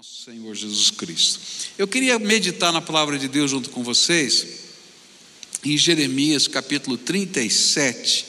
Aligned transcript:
nosso 0.00 0.22
Senhor 0.24 0.54
Jesus 0.54 0.90
Cristo. 0.90 1.38
Eu 1.76 1.86
queria 1.86 2.18
meditar 2.18 2.72
na 2.72 2.80
palavra 2.80 3.18
de 3.18 3.28
Deus 3.28 3.50
junto 3.50 3.68
com 3.68 3.84
vocês, 3.84 4.46
em 5.62 5.76
Jeremias 5.76 6.48
capítulo 6.48 6.96
37, 6.96 8.24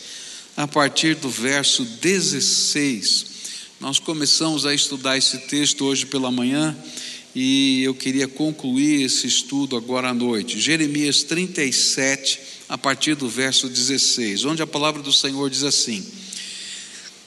a 0.57 0.67
partir 0.67 1.15
do 1.15 1.29
verso 1.29 1.85
16. 1.85 3.25
Nós 3.79 3.99
começamos 3.99 4.65
a 4.65 4.73
estudar 4.73 5.17
esse 5.17 5.37
texto 5.47 5.85
hoje 5.85 6.05
pela 6.05 6.29
manhã 6.29 6.77
e 7.33 7.81
eu 7.83 7.95
queria 7.95 8.27
concluir 8.27 9.03
esse 9.03 9.25
estudo 9.25 9.77
agora 9.77 10.09
à 10.09 10.13
noite. 10.13 10.59
Jeremias 10.59 11.23
37, 11.23 12.37
a 12.67 12.77
partir 12.77 13.15
do 13.15 13.29
verso 13.29 13.69
16, 13.69 14.43
onde 14.43 14.61
a 14.61 14.67
palavra 14.67 15.01
do 15.01 15.13
Senhor 15.13 15.49
diz 15.49 15.63
assim: 15.63 16.05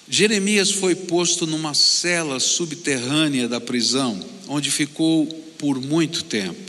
Jeremias 0.08 0.70
foi 0.70 0.94
posto 0.94 1.46
numa 1.46 1.72
cela 1.72 2.38
subterrânea 2.38 3.48
da 3.48 3.60
prisão, 3.60 4.20
onde 4.46 4.70
ficou 4.70 5.26
por 5.58 5.80
muito 5.80 6.24
tempo. 6.24 6.60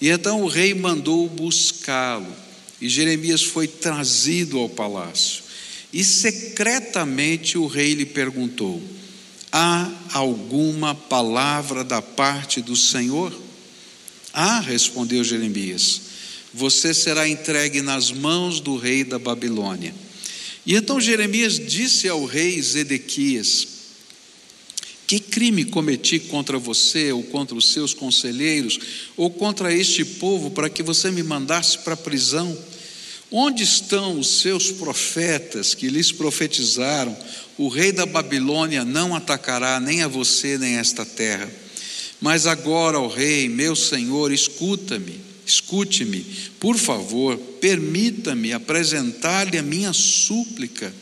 E 0.00 0.08
então 0.08 0.42
o 0.42 0.48
rei 0.48 0.74
mandou 0.74 1.28
buscá-lo, 1.28 2.34
e 2.80 2.88
Jeremias 2.88 3.42
foi 3.42 3.66
trazido 3.66 4.58
ao 4.58 4.68
palácio. 4.68 5.42
E 5.92 6.04
secretamente 6.04 7.58
o 7.58 7.66
rei 7.66 7.94
lhe 7.94 8.06
perguntou: 8.06 8.80
Há 9.50 9.90
alguma 10.12 10.94
palavra 10.94 11.82
da 11.82 12.00
parte 12.00 12.60
do 12.60 12.76
Senhor? 12.76 13.32
Ah, 14.32 14.60
respondeu 14.60 15.24
Jeremias: 15.24 16.00
Você 16.54 16.94
será 16.94 17.28
entregue 17.28 17.82
nas 17.82 18.10
mãos 18.12 18.60
do 18.60 18.76
rei 18.76 19.02
da 19.02 19.18
Babilônia. 19.18 19.94
E 20.66 20.74
então 20.74 21.00
Jeremias 21.00 21.58
disse 21.58 22.08
ao 22.08 22.24
rei 22.24 22.60
Zedequias: 22.60 23.66
Que 25.06 25.18
crime 25.18 25.64
cometi 25.64 26.18
contra 26.18 26.58
você, 26.58 27.12
ou 27.12 27.22
contra 27.22 27.56
os 27.56 27.72
seus 27.72 27.94
conselheiros, 27.94 28.78
ou 29.16 29.30
contra 29.30 29.74
este 29.74 30.04
povo, 30.04 30.50
para 30.50 30.68
que 30.68 30.82
você 30.82 31.10
me 31.10 31.22
mandasse 31.22 31.78
para 31.78 31.94
a 31.94 31.96
prisão? 31.96 32.56
Onde 33.32 33.62
estão 33.62 34.18
os 34.18 34.40
seus 34.40 34.72
profetas 34.72 35.72
que 35.72 35.88
lhes 35.88 36.10
profetizaram? 36.10 37.16
O 37.56 37.68
rei 37.68 37.92
da 37.92 38.04
Babilônia 38.04 38.84
não 38.84 39.14
atacará 39.14 39.78
nem 39.78 40.02
a 40.02 40.08
você 40.08 40.58
nem 40.58 40.76
a 40.76 40.80
esta 40.80 41.06
terra. 41.06 41.48
Mas 42.20 42.46
agora, 42.46 42.98
ó 42.98 43.06
rei, 43.06 43.48
meu 43.48 43.76
senhor, 43.76 44.32
escuta-me. 44.32 45.29
Escute-me, 45.50 46.24
por 46.60 46.76
favor, 46.78 47.36
permita-me 47.60 48.52
apresentar-lhe 48.52 49.58
a 49.58 49.62
minha 49.62 49.92
súplica. 49.92 50.94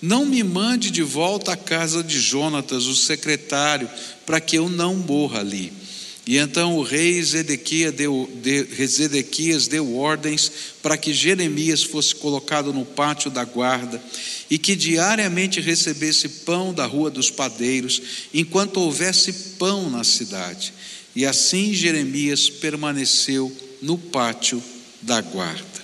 Não 0.00 0.24
me 0.24 0.42
mande 0.42 0.90
de 0.90 1.02
volta 1.02 1.52
à 1.52 1.56
casa 1.56 2.02
de 2.02 2.18
Jonatas, 2.18 2.86
o 2.86 2.96
secretário, 2.96 3.90
para 4.24 4.40
que 4.40 4.56
eu 4.56 4.70
não 4.70 4.96
morra 4.96 5.40
ali. 5.40 5.70
E 6.26 6.38
então 6.38 6.76
o 6.76 6.82
rei 6.82 7.22
Zedequias 7.22 7.92
deu, 7.92 8.30
de, 8.42 8.86
Zedequias 8.86 9.68
deu 9.68 9.96
ordens 9.96 10.50
para 10.82 10.96
que 10.96 11.12
Jeremias 11.12 11.82
fosse 11.82 12.14
colocado 12.14 12.72
no 12.72 12.86
pátio 12.86 13.30
da 13.30 13.44
guarda 13.44 14.02
e 14.48 14.56
que 14.56 14.74
diariamente 14.74 15.60
recebesse 15.60 16.28
pão 16.28 16.72
da 16.72 16.86
rua 16.86 17.10
dos 17.10 17.30
padeiros, 17.30 18.00
enquanto 18.32 18.78
houvesse 18.78 19.32
pão 19.58 19.90
na 19.90 20.04
cidade. 20.04 20.72
E 21.14 21.26
assim 21.26 21.74
Jeremias 21.74 22.48
permaneceu 22.48 23.54
no 23.82 23.96
pátio 23.96 24.62
da 25.02 25.20
guarda. 25.20 25.80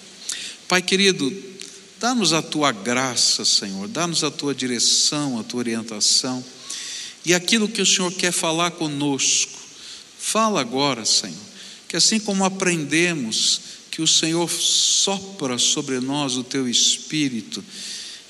Pai 0.68 0.82
querido, 0.82 1.32
dá-nos 1.98 2.32
a 2.32 2.42
tua 2.42 2.72
graça, 2.72 3.44
Senhor, 3.44 3.88
dá-nos 3.88 4.24
a 4.24 4.30
tua 4.30 4.54
direção, 4.54 5.38
a 5.38 5.44
tua 5.44 5.60
orientação 5.60 6.44
e 7.24 7.34
aquilo 7.34 7.68
que 7.68 7.82
o 7.82 7.86
Senhor 7.86 8.12
quer 8.12 8.32
falar 8.32 8.72
conosco. 8.72 9.58
Fala 10.18 10.60
agora, 10.60 11.04
Senhor, 11.04 11.36
que 11.88 11.96
assim 11.96 12.18
como 12.18 12.44
aprendemos 12.44 13.60
que 13.90 14.02
o 14.02 14.06
Senhor 14.06 14.50
sopra 14.50 15.58
sobre 15.58 16.00
nós 16.00 16.36
o 16.36 16.44
teu 16.44 16.68
espírito 16.68 17.64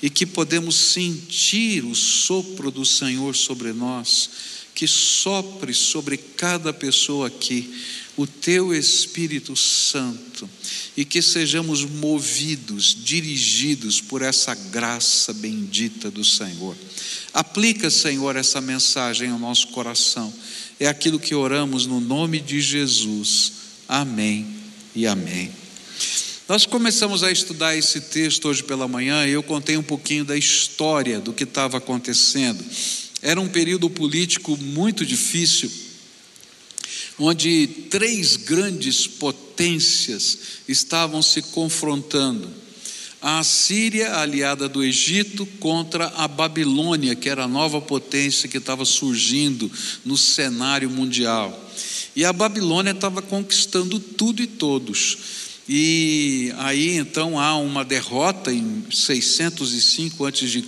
e 0.01 0.09
que 0.09 0.25
podemos 0.25 0.75
sentir 0.75 1.83
o 1.83 1.93
sopro 1.93 2.71
do 2.71 2.85
Senhor 2.85 3.35
sobre 3.35 3.73
nós, 3.73 4.29
que 4.77 4.87
sopre 4.87 5.73
sobre 5.73 6.17
cada 6.17 6.71
pessoa 6.71 7.25
aqui 7.25 7.73
o 8.15 8.27
teu 8.27 8.71
Espírito 8.71 9.55
Santo 9.55 10.47
e 10.95 11.03
que 11.03 11.19
sejamos 11.19 11.83
movidos, 11.83 12.95
dirigidos 13.03 13.99
por 13.99 14.21
essa 14.21 14.53
graça 14.53 15.33
bendita 15.33 16.11
do 16.11 16.23
Senhor. 16.23 16.77
Aplica, 17.33 17.89
Senhor, 17.89 18.35
essa 18.35 18.61
mensagem 18.61 19.31
ao 19.31 19.39
nosso 19.39 19.69
coração. 19.69 20.31
É 20.79 20.85
aquilo 20.85 21.19
que 21.19 21.33
oramos 21.33 21.87
no 21.87 21.99
nome 21.99 22.39
de 22.39 22.61
Jesus. 22.61 23.53
Amém 23.87 24.45
e 24.95 25.07
amém. 25.07 25.51
Nós 26.47 26.67
começamos 26.67 27.23
a 27.23 27.31
estudar 27.31 27.75
esse 27.75 27.99
texto 27.99 28.47
hoje 28.47 28.63
pela 28.63 28.87
manhã 28.87 29.25
e 29.25 29.31
eu 29.31 29.41
contei 29.41 29.75
um 29.75 29.83
pouquinho 29.83 30.23
da 30.23 30.37
história 30.37 31.19
do 31.19 31.33
que 31.33 31.45
estava 31.45 31.77
acontecendo. 31.77 32.63
Era 33.21 33.41
um 33.41 33.47
período 33.47 33.89
político 33.89 34.57
muito 34.57 35.05
difícil 35.05 35.71
onde 37.19 37.67
três 37.89 38.35
grandes 38.35 39.07
potências 39.07 40.37
estavam 40.67 41.21
se 41.21 41.41
confrontando. 41.41 42.49
A 43.19 43.43
Síria, 43.43 44.15
aliada 44.17 44.69
do 44.69 44.83
Egito, 44.83 45.45
contra 45.59 46.05
a 46.15 46.27
Babilônia, 46.27 47.15
que 47.15 47.27
era 47.27 47.45
a 47.45 47.47
nova 47.47 47.81
potência 47.81 48.47
que 48.47 48.59
estava 48.59 48.85
surgindo 48.85 49.71
no 50.05 50.15
cenário 50.15 50.89
mundial. 50.89 51.67
E 52.15 52.23
a 52.23 52.31
Babilônia 52.31 52.91
estava 52.91 53.21
conquistando 53.21 53.99
tudo 53.99 54.43
e 54.43 54.47
todos. 54.47 55.17
E 55.69 56.53
aí 56.57 56.95
então 56.95 57.37
há 57.37 57.57
uma 57.57 57.83
derrota 57.83 58.53
em 58.53 58.85
605 58.89 60.25
a.C., 60.25 60.63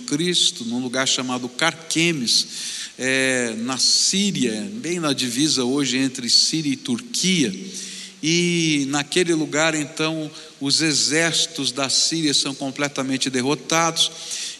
num 0.66 0.82
lugar 0.82 1.08
chamado 1.08 1.48
Carquemes 1.48 2.46
é, 2.98 3.54
na 3.56 3.78
Síria, 3.78 4.70
bem 4.74 5.00
na 5.00 5.14
divisa 5.14 5.64
hoje 5.64 5.96
entre 5.96 6.28
Síria 6.28 6.70
e 6.70 6.76
Turquia. 6.76 7.50
E 8.22 8.84
naquele 8.90 9.32
lugar, 9.32 9.74
então, 9.74 10.30
os 10.60 10.82
exércitos 10.82 11.72
da 11.72 11.88
Síria 11.88 12.34
são 12.34 12.54
completamente 12.54 13.30
derrotados, 13.30 14.12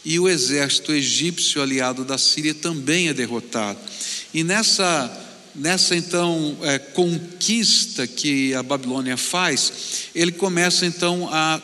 e 0.02 0.18
o 0.18 0.26
exército 0.26 0.92
egípcio 0.92 1.60
aliado 1.60 2.02
da 2.02 2.16
Síria 2.16 2.54
também 2.54 3.08
é 3.08 3.12
derrotado. 3.12 3.78
E 4.32 4.42
nessa, 4.42 5.29
nessa 5.60 5.94
então, 5.94 6.56
é, 6.62 6.78
conquista 6.78 8.06
que 8.06 8.54
a 8.54 8.62
Babilônia 8.62 9.18
faz, 9.18 10.08
ele 10.14 10.32
começa 10.32 10.86
então 10.86 11.28
a 11.30 11.60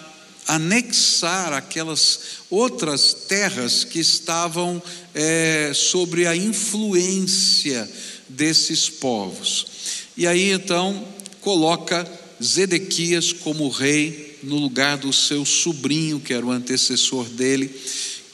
anexar 0.46 1.54
aquelas 1.54 2.20
outras 2.50 3.14
terras 3.14 3.84
que 3.84 3.98
estavam 3.98 4.82
é, 5.14 5.72
sobre 5.74 6.26
a 6.26 6.36
influência 6.36 7.90
desses 8.28 8.88
povos. 8.88 9.66
E 10.14 10.26
aí 10.26 10.52
então 10.52 11.02
coloca 11.40 12.06
Zedequias 12.42 13.32
como 13.32 13.70
rei 13.70 14.38
no 14.42 14.56
lugar 14.56 14.98
do 14.98 15.12
seu 15.12 15.44
sobrinho, 15.46 16.20
que 16.20 16.34
era 16.34 16.44
o 16.44 16.50
antecessor 16.50 17.24
dele, 17.30 17.74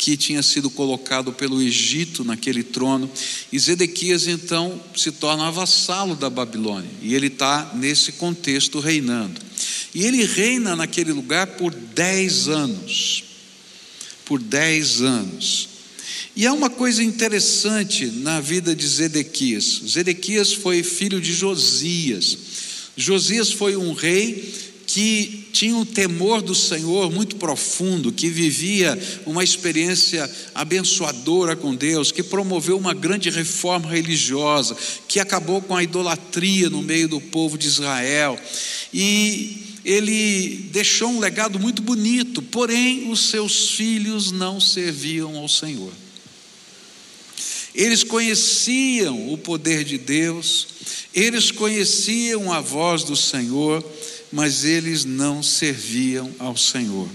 que 0.03 0.17
tinha 0.17 0.43
sido 0.43 0.69
colocado 0.69 1.33
pelo 1.33 1.63
Egito 1.63 2.25
naquele 2.25 2.65
trono. 2.65 3.09
E 3.53 3.59
Zedequias 3.59 4.27
então 4.27 4.83
se 4.97 5.13
torna 5.13 5.49
vassalo 5.49 6.17
da 6.17 6.29
Babilônia, 6.29 6.91
e 7.01 7.15
ele 7.15 7.29
está 7.29 7.71
nesse 7.77 8.11
contexto 8.11 8.81
reinando. 8.81 9.41
E 9.95 10.05
ele 10.05 10.25
reina 10.25 10.75
naquele 10.75 11.13
lugar 11.13 11.47
por 11.47 11.73
dez 11.73 12.49
anos. 12.49 13.23
Por 14.25 14.41
dez 14.41 15.01
anos. 15.01 15.69
E 16.35 16.49
há 16.49 16.53
uma 16.53 16.69
coisa 16.69 17.01
interessante 17.05 18.07
na 18.07 18.41
vida 18.41 18.75
de 18.75 18.89
Zedequias. 18.89 19.83
Zedequias 19.87 20.53
foi 20.53 20.83
filho 20.83 21.21
de 21.21 21.33
Josias. 21.33 22.39
Josias 22.97 23.53
foi 23.53 23.77
um 23.77 23.93
rei 23.93 24.53
que 24.85 25.42
tinha 25.53 25.77
um 25.77 25.85
temor 25.85 26.41
do 26.41 26.55
Senhor 26.55 27.13
muito 27.13 27.37
profundo, 27.37 28.11
que 28.11 28.29
vivia 28.29 28.99
uma 29.27 29.45
experiência 29.45 30.29
abençoadora 30.55 31.55
com 31.55 31.75
Deus, 31.75 32.11
que 32.11 32.23
promoveu 32.23 32.77
uma 32.79 32.95
grande 32.95 33.29
reforma 33.29 33.91
religiosa, 33.91 34.77
que 35.07 35.21
acabou 35.21 35.61
com 35.61 35.77
a 35.77 35.83
idolatria 35.83 36.71
no 36.71 36.83
meio 36.83 37.07
do 37.07 37.21
povo 37.21 37.59
de 37.59 37.69
Israel. 37.69 38.39
E 38.93 39.79
ele 39.85 40.69
deixou 40.73 41.11
um 41.11 41.21
legado 41.21 41.59
muito 41.61 41.83
bonito, 41.83 42.41
porém 42.41 43.11
os 43.11 43.29
seus 43.29 43.71
filhos 43.71 44.33
não 44.33 44.59
serviam 44.59 45.37
ao 45.37 45.49
Senhor. 45.49 45.93
Eles 47.75 48.05
conheciam 48.05 49.33
o 49.33 49.39
poder 49.39 49.85
de 49.85 49.97
Deus, 49.97 50.67
eles 51.15 51.51
conheciam 51.51 52.53
a 52.53 52.61
voz 52.61 53.03
do 53.03 53.17
Senhor, 53.17 53.83
mas 54.33 54.65
eles 54.65 55.05
não 55.05 55.43
serviam 55.43 56.35
ao 56.39 56.57
Senhor. 56.57 57.09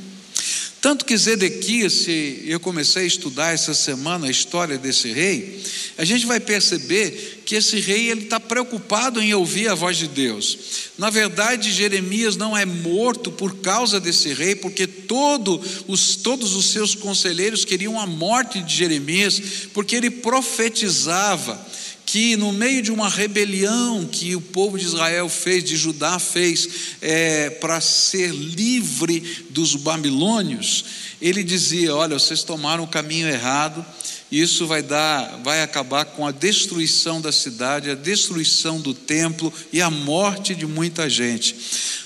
Tanto 0.79 1.05
que 1.05 1.17
Zedequias, 1.17 1.91
se 1.91 2.43
eu 2.45 2.59
comecei 2.59 3.03
a 3.03 3.07
estudar 3.07 3.51
essa 3.51 3.73
semana 3.73 4.27
a 4.27 4.31
história 4.31 4.77
desse 4.77 5.11
rei, 5.11 5.61
a 5.97 6.05
gente 6.05 6.25
vai 6.27 6.39
perceber 6.39 7.41
que 7.45 7.55
esse 7.55 7.79
rei 7.79 8.09
ele 8.09 8.25
está 8.25 8.39
preocupado 8.39 9.19
em 9.19 9.33
ouvir 9.33 9.67
a 9.67 9.75
voz 9.75 9.97
de 9.97 10.07
Deus. 10.07 10.57
Na 10.97 11.09
verdade, 11.09 11.73
Jeremias 11.73 12.35
não 12.35 12.55
é 12.55 12.63
morto 12.63 13.31
por 13.31 13.55
causa 13.57 13.99
desse 13.99 14.33
rei, 14.33 14.55
porque 14.55 14.85
todo 14.85 15.59
os, 15.87 16.15
todos 16.15 16.53
os 16.53 16.67
seus 16.67 16.93
conselheiros 16.93 17.65
queriam 17.65 17.99
a 17.99 18.05
morte 18.05 18.61
de 18.61 18.75
Jeremias, 18.75 19.41
porque 19.73 19.95
ele 19.95 20.11
profetizava 20.11 21.59
que 22.07 22.37
no 22.37 22.53
meio 22.53 22.81
de 22.81 22.89
uma 22.89 23.09
rebelião 23.09 24.07
que 24.09 24.33
o 24.33 24.39
povo 24.39 24.79
de 24.79 24.85
Israel 24.85 25.27
fez, 25.27 25.61
de 25.61 25.75
Judá 25.75 26.17
fez, 26.17 26.95
é, 27.01 27.49
para 27.49 27.81
ser 27.81 28.31
livre 28.31 29.45
dos 29.49 29.75
babilônios, 29.75 30.85
ele 31.21 31.43
dizia: 31.43 31.93
Olha, 31.93 32.17
vocês 32.17 32.43
tomaram 32.43 32.85
o 32.85 32.87
caminho 32.87 33.27
errado, 33.27 33.85
isso 34.31 34.65
vai 34.65 34.81
dar, 34.81 35.41
vai 35.43 35.61
acabar 35.61 36.05
com 36.05 36.25
a 36.25 36.31
destruição 36.31 37.19
da 37.19 37.33
cidade, 37.33 37.89
a 37.89 37.95
destruição 37.95 38.79
do 38.79 38.93
templo 38.93 39.53
e 39.73 39.81
a 39.81 39.89
morte 39.89 40.55
de 40.55 40.65
muita 40.65 41.09
gente. 41.09 41.57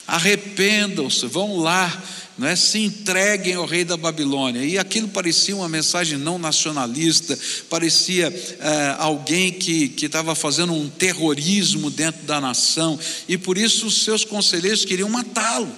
Arrependam-se, 0.08 1.28
vão 1.28 1.60
lá 1.60 2.04
não 2.42 2.48
é? 2.48 2.56
se 2.56 2.80
entreguem 2.80 3.54
ao 3.54 3.68
rei 3.68 3.86
da 3.86 3.96
Babilônia. 3.96 4.66
E 4.66 4.80
aquilo 4.80 5.08
parecia 5.08 5.56
uma 5.56 5.70
mensagem 5.70 6.18
não 6.18 6.40
nacionalista, 6.40 7.38
parecia 7.70 8.34
é, 8.60 8.96
alguém 8.98 9.52
que 9.52 9.94
estava 10.02 10.34
fazendo 10.34 10.74
um 10.74 10.90
terrorismo 10.90 11.92
dentro 11.92 12.24
da 12.24 12.42
nação, 12.42 13.00
e 13.30 13.38
por 13.38 13.60
isso 13.60 13.86
os 13.86 14.04
seus 14.04 14.26
conselheiros 14.26 14.84
queriam 14.84 15.08
matá-lo. 15.08 15.72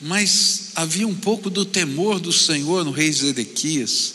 Mas 0.00 0.72
havia 0.74 1.06
um 1.06 1.14
pouco 1.14 1.48
do 1.48 1.64
temor 1.64 2.18
do 2.18 2.32
Senhor 2.32 2.84
no 2.84 2.90
rei 2.90 3.12
Zedequias, 3.12 4.14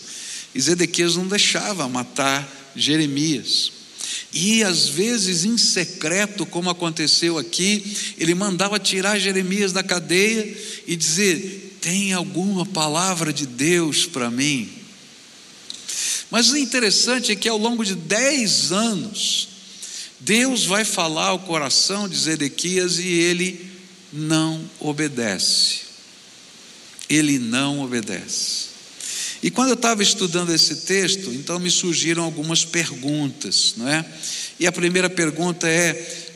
e 0.54 0.60
Zedequias 0.60 1.16
não 1.16 1.26
deixava 1.26 1.88
matar 1.88 2.46
Jeremias. 2.76 3.72
E 4.34 4.64
às 4.64 4.88
vezes 4.88 5.46
em 5.46 5.58
secreto, 5.58 6.46
como 6.46 6.70
aconteceu 6.70 7.38
aqui, 7.38 7.96
ele 8.18 8.34
mandava 8.34 8.80
tirar 8.80 9.20
Jeremias 9.20 9.72
da 9.72 9.84
cadeia 9.84 10.58
e 10.88 10.96
dizer: 10.96 11.78
Tem 11.80 12.14
alguma 12.14 12.66
palavra 12.66 13.32
de 13.32 13.46
Deus 13.46 14.06
para 14.08 14.32
mim? 14.32 14.70
Mas 16.32 16.50
o 16.50 16.58
interessante 16.58 17.32
é 17.32 17.36
que 17.36 17.48
ao 17.48 17.60
longo 17.60 17.86
de 17.86 17.94
dez 17.94 18.72
anos, 18.72 19.50
Deus 20.20 20.66
vai 20.66 20.84
falar 20.84 21.28
ao 21.28 21.40
coração 21.40 22.10
de 22.10 22.18
Zedequias 22.18 22.98
e 22.98 23.08
ele 23.08 23.70
não 24.12 24.68
obedece. 24.80 25.82
Ele 27.08 27.38
não 27.38 27.82
obedece. 27.82 28.73
E 29.44 29.52
quando 29.52 29.70
eu 29.70 29.76
estava 29.76 30.02
estudando 30.02 30.54
esse 30.54 30.78
texto, 30.78 31.30
então 31.34 31.60
me 31.60 31.70
surgiram 31.70 32.24
algumas 32.24 32.64
perguntas, 32.64 33.74
não 33.76 33.90
é? 33.90 34.06
E 34.58 34.66
a 34.66 34.72
primeira 34.72 35.10
pergunta 35.10 35.68
é: 35.68 35.94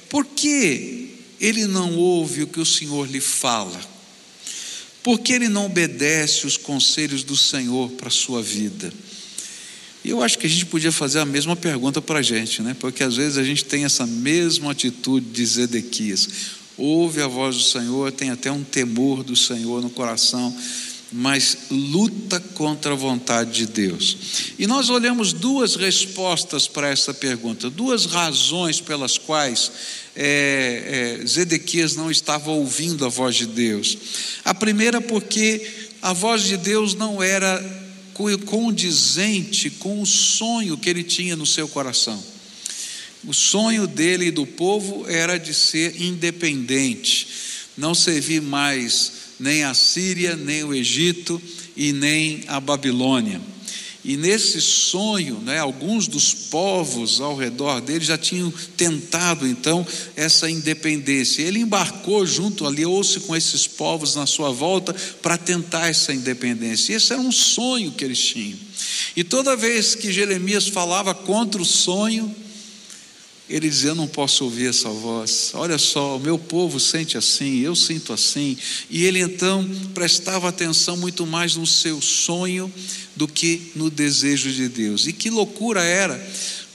por 0.10 0.26
que 0.26 1.16
ele 1.40 1.66
não 1.66 1.96
ouve 1.96 2.44
o 2.44 2.48
que 2.48 2.60
o 2.60 2.66
Senhor 2.66 3.10
lhe 3.10 3.22
fala? 3.22 3.80
Por 5.02 5.20
que 5.20 5.32
ele 5.32 5.48
não 5.48 5.68
obedece 5.68 6.46
os 6.46 6.58
conselhos 6.58 7.24
do 7.24 7.38
Senhor 7.38 7.92
para 7.92 8.10
a 8.10 8.12
sua 8.12 8.44
vida? 8.44 8.92
E 10.04 10.10
eu 10.10 10.22
acho 10.22 10.38
que 10.38 10.46
a 10.46 10.50
gente 10.50 10.66
podia 10.66 10.92
fazer 10.92 11.20
a 11.20 11.26
mesma 11.26 11.56
pergunta 11.56 12.02
para 12.02 12.20
a 12.20 12.22
gente, 12.22 12.62
né? 12.62 12.76
Porque 12.78 13.04
às 13.04 13.16
vezes 13.16 13.38
a 13.38 13.44
gente 13.44 13.64
tem 13.64 13.86
essa 13.86 14.06
mesma 14.06 14.72
atitude 14.72 15.28
de 15.30 15.46
Zedequias. 15.46 16.28
Ouve 16.78 17.22
a 17.22 17.28
voz 17.28 17.56
do 17.56 17.64
Senhor, 17.64 18.12
tem 18.12 18.32
até 18.32 18.52
um 18.52 18.64
temor 18.66 19.24
do 19.24 19.36
Senhor 19.36 19.82
no 19.82 19.90
coração, 19.90 20.56
mas 21.12 21.58
luta 21.72 22.40
contra 22.54 22.92
a 22.92 22.96
vontade 22.96 23.52
de 23.52 23.66
Deus. 23.68 24.18
E 24.60 24.68
nós 24.68 24.90
olhamos 24.90 25.32
duas 25.32 25.76
respostas 25.76 26.68
para 26.68 26.90
essa 26.90 27.14
pergunta, 27.14 27.70
duas 27.70 28.06
razões 28.06 28.82
pelas 28.82 29.18
quais 29.18 29.72
é, 30.16 31.20
é, 31.22 31.26
Zedequias 31.26 31.96
não 31.96 32.12
estava 32.12 32.52
ouvindo 32.52 33.06
a 33.06 33.10
voz 33.10 33.36
de 33.36 33.46
Deus. 33.46 33.98
A 34.44 34.54
primeira, 34.54 35.00
porque 35.00 35.66
a 36.02 36.12
voz 36.12 36.44
de 36.44 36.58
Deus 36.58 36.94
não 36.94 37.22
era 37.22 37.88
condizente 38.46 39.70
com 39.70 40.02
o 40.02 40.06
sonho 40.06 40.78
que 40.78 40.90
ele 40.90 41.04
tinha 41.04 41.36
no 41.36 41.46
seu 41.46 41.68
coração. 41.68 42.22
O 43.24 43.34
sonho 43.34 43.86
dele 43.86 44.26
e 44.26 44.32
do 44.32 44.46
povo 44.46 45.06
era 45.08 45.38
de 45.38 45.54
ser 45.54 46.02
independente, 46.02 47.28
não 47.78 47.94
servir 47.94 48.42
mais 48.42 49.17
nem 49.40 49.64
a 49.64 49.74
Síria, 49.74 50.36
nem 50.36 50.64
o 50.64 50.74
Egito 50.74 51.42
e 51.76 51.94
nem 51.94 52.44
a 52.48 52.60
Babilônia. 52.60 53.42
E 54.08 54.16
nesse 54.16 54.62
sonho, 54.62 55.40
né, 55.42 55.60
alguns 55.60 56.08
dos 56.08 56.34
povos 56.34 57.20
ao 57.20 57.36
redor 57.36 57.82
dele 57.82 58.06
já 58.06 58.18
tinham 58.18 58.50
tentado 58.78 59.46
então 59.46 59.86
essa 60.16 60.50
independência. 60.50 61.42
Ele 61.42 61.60
embarcou 61.60 62.26
junto, 62.26 62.66
aliou-se 62.66 63.20
com 63.20 63.36
esses 63.36 63.68
povos 63.68 64.16
na 64.16 64.26
sua 64.26 64.50
volta 64.50 64.96
para 65.22 65.38
tentar 65.38 65.90
essa 65.90 66.14
independência. 66.14 66.94
E 66.94 66.96
esse 66.96 67.12
era 67.12 67.22
um 67.22 67.34
sonho 67.34 67.92
que 67.92 68.06
eles 68.06 68.20
tinham. 68.20 68.58
E 69.14 69.26
toda 69.26 69.58
vez 69.58 69.94
que 69.94 70.10
Jeremias 70.10 70.70
falava 70.70 71.14
contra 71.14 71.62
o 71.62 71.66
sonho, 71.66 72.34
ele 73.50 73.70
dizia: 73.70 73.92
Eu 73.92 73.96
não 73.96 74.08
posso 74.08 74.44
ouvir 74.44 74.68
essa 74.68 74.90
voz. 74.90 75.52
Olha 75.54 75.78
só, 75.78 76.18
o 76.18 76.20
meu 76.20 76.38
povo 76.38 76.80
sente 76.80 77.18
assim, 77.18 77.60
eu 77.60 77.76
sinto 77.76 78.12
assim. 78.14 78.58
E 78.90 79.06
ele 79.06 79.20
então 79.20 79.68
prestava 79.94 80.50
atenção 80.50 80.98
muito 80.98 81.26
mais 81.26 81.56
no 81.56 81.66
seu 81.66 82.02
sonho 82.02 82.72
do 83.16 83.28
que 83.28 83.72
no 83.76 83.90
desejo 83.90 84.52
de 84.52 84.68
Deus. 84.68 85.08
E 85.08 85.14
que 85.14 85.30
loucura 85.30 85.84
era 85.84 86.18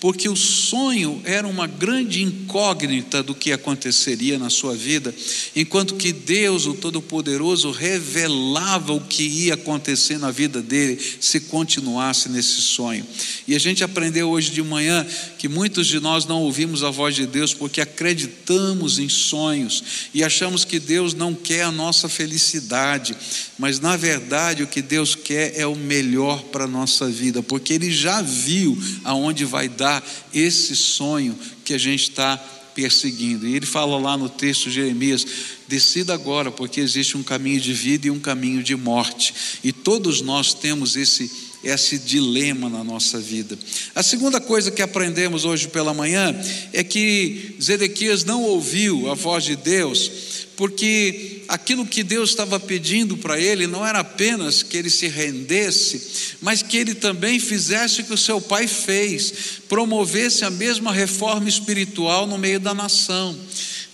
porque 0.03 0.29
o 0.29 0.35
sonho 0.35 1.23
era 1.23 1.47
uma 1.47 1.69
grande 1.69 2.25
incógnita 2.25 3.23
do 3.23 3.37
que 3.37 3.53
aconteceria 3.53 4.37
na 4.37 4.51
sua 4.51 4.75
vida, 4.75 5.15
enquanto 5.55 5.95
que 5.95 6.13
Deus, 6.13 6.67
o 6.67 6.75
Todo-Poderoso, 6.75 7.71
revelava 7.71 8.93
o 8.93 9.01
que 9.01 9.23
ia 9.23 9.55
acontecer 9.55 10.19
na 10.19 10.33
vida 10.33 10.61
dele 10.61 11.01
se 11.21 11.39
continuasse 11.43 12.29
nesse 12.29 12.63
sonho. 12.63 13.07
E 13.47 13.55
a 13.55 13.61
gente 13.61 13.85
aprendeu 13.85 14.29
hoje 14.29 14.51
de 14.51 14.61
manhã 14.61 15.07
que 15.39 15.47
muitos 15.47 15.87
de 15.87 16.01
nós 16.01 16.27
não 16.27 16.43
ouvimos 16.43 16.83
a 16.83 16.91
voz 16.91 17.15
de 17.15 17.25
Deus 17.25 17.55
porque 17.55 17.81
acreditamos 17.81 18.99
em 18.99 19.09
sonhos 19.09 19.85
e 20.13 20.25
achamos 20.25 20.65
que 20.65 20.81
Deus 20.81 21.15
não 21.15 21.33
quer 21.33 21.63
a 21.63 21.71
nossa 21.71 22.09
felicidade, 22.09 23.17
mas 23.57 23.79
na 23.79 23.97
verdade 23.97 24.65
o 24.65 24.67
que 24.67 24.83
Deus 24.83 25.15
quer 25.15 25.53
é 25.57 25.65
o 25.65 25.77
melhor 25.77 26.43
para 26.43 26.65
a 26.65 26.69
nossa 26.69 27.09
vida, 27.09 27.41
porque 27.41 27.75
Ele 27.75 27.93
já 27.93 28.21
viu 28.21 28.77
aonde 29.05 29.45
vai 29.45 29.69
dar 29.69 29.92
esse 30.33 30.77
sonho 30.77 31.37
que 31.65 31.75
a 31.75 31.79
gente 31.79 32.05
está 32.05 32.37
perseguindo. 32.75 33.47
E 33.47 33.57
ele 33.57 33.67
fala 33.67 33.99
lá 33.99 34.17
no 34.17 34.29
texto 34.29 34.65
de 34.65 34.77
Jeremias: 34.77 35.27
decida 35.67 36.15
agora, 36.15 36.53
porque 36.53 36.81
existe 36.81 37.17
um 37.17 37.23
caminho 37.23 37.61
de 37.61 37.73
vida 37.73 38.07
e 38.07 38.11
um 38.11 38.21
caminho 38.21 38.63
de 38.63 38.77
morte. 38.77 39.35
E 39.65 39.73
todos 39.73 40.21
nós 40.21 40.55
temos 40.55 40.97
esse 40.97 41.51
esse 41.63 41.97
dilema 41.97 42.69
na 42.69 42.83
nossa 42.83 43.21
vida. 43.21 43.57
A 43.95 44.03
segunda 44.03 44.41
coisa 44.41 44.71
que 44.71 44.83
aprendemos 44.83 45.45
hoje 45.45 45.69
pela 45.69 45.95
manhã 45.95 46.35
é 46.73 46.83
que 46.83 47.57
Zedequias 47.63 48.25
não 48.25 48.43
ouviu 48.43 49.09
a 49.11 49.15
voz 49.15 49.45
de 49.45 49.55
Deus 49.55 50.11
porque 50.57 51.43
aquilo 51.49 51.87
que 51.87 52.03
Deus 52.03 52.31
estava 52.31 52.59
pedindo 52.61 53.17
para 53.17 53.39
ele 53.39 53.67
não 53.67 53.87
era 53.87 54.01
apenas 54.01 54.63
que 54.63 54.77
ele 54.77 54.91
se 54.91 55.09
rendesse, 55.09 56.37
mas 56.41 56.63
que 56.63 56.77
ele 56.77 56.95
também 56.95 57.39
fizesse 57.39 58.01
o 58.01 58.05
que 58.05 58.13
o 58.13 58.19
seu 58.19 58.41
pai 58.41 58.67
fez, 58.67 59.33
promovesse 59.69 60.45
a 60.45 60.51
mesma 60.51 60.93
reforma 60.93 61.49
espiritual 61.49 62.27
no 62.27 62.39
meio 62.39 62.61
da 62.61 62.75
nação. 62.75 63.39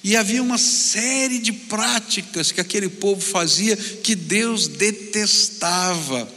E 0.03 0.17
havia 0.17 0.43
uma 0.43 0.59
série 0.59 1.38
de 1.38 1.53
práticas 1.53 2.53
que 2.53 2.61
aquele 2.61 2.88
povo 2.88 3.21
fazia 3.21 3.77
que 3.77 4.15
Deus 4.15 4.69
detestava 4.69 6.29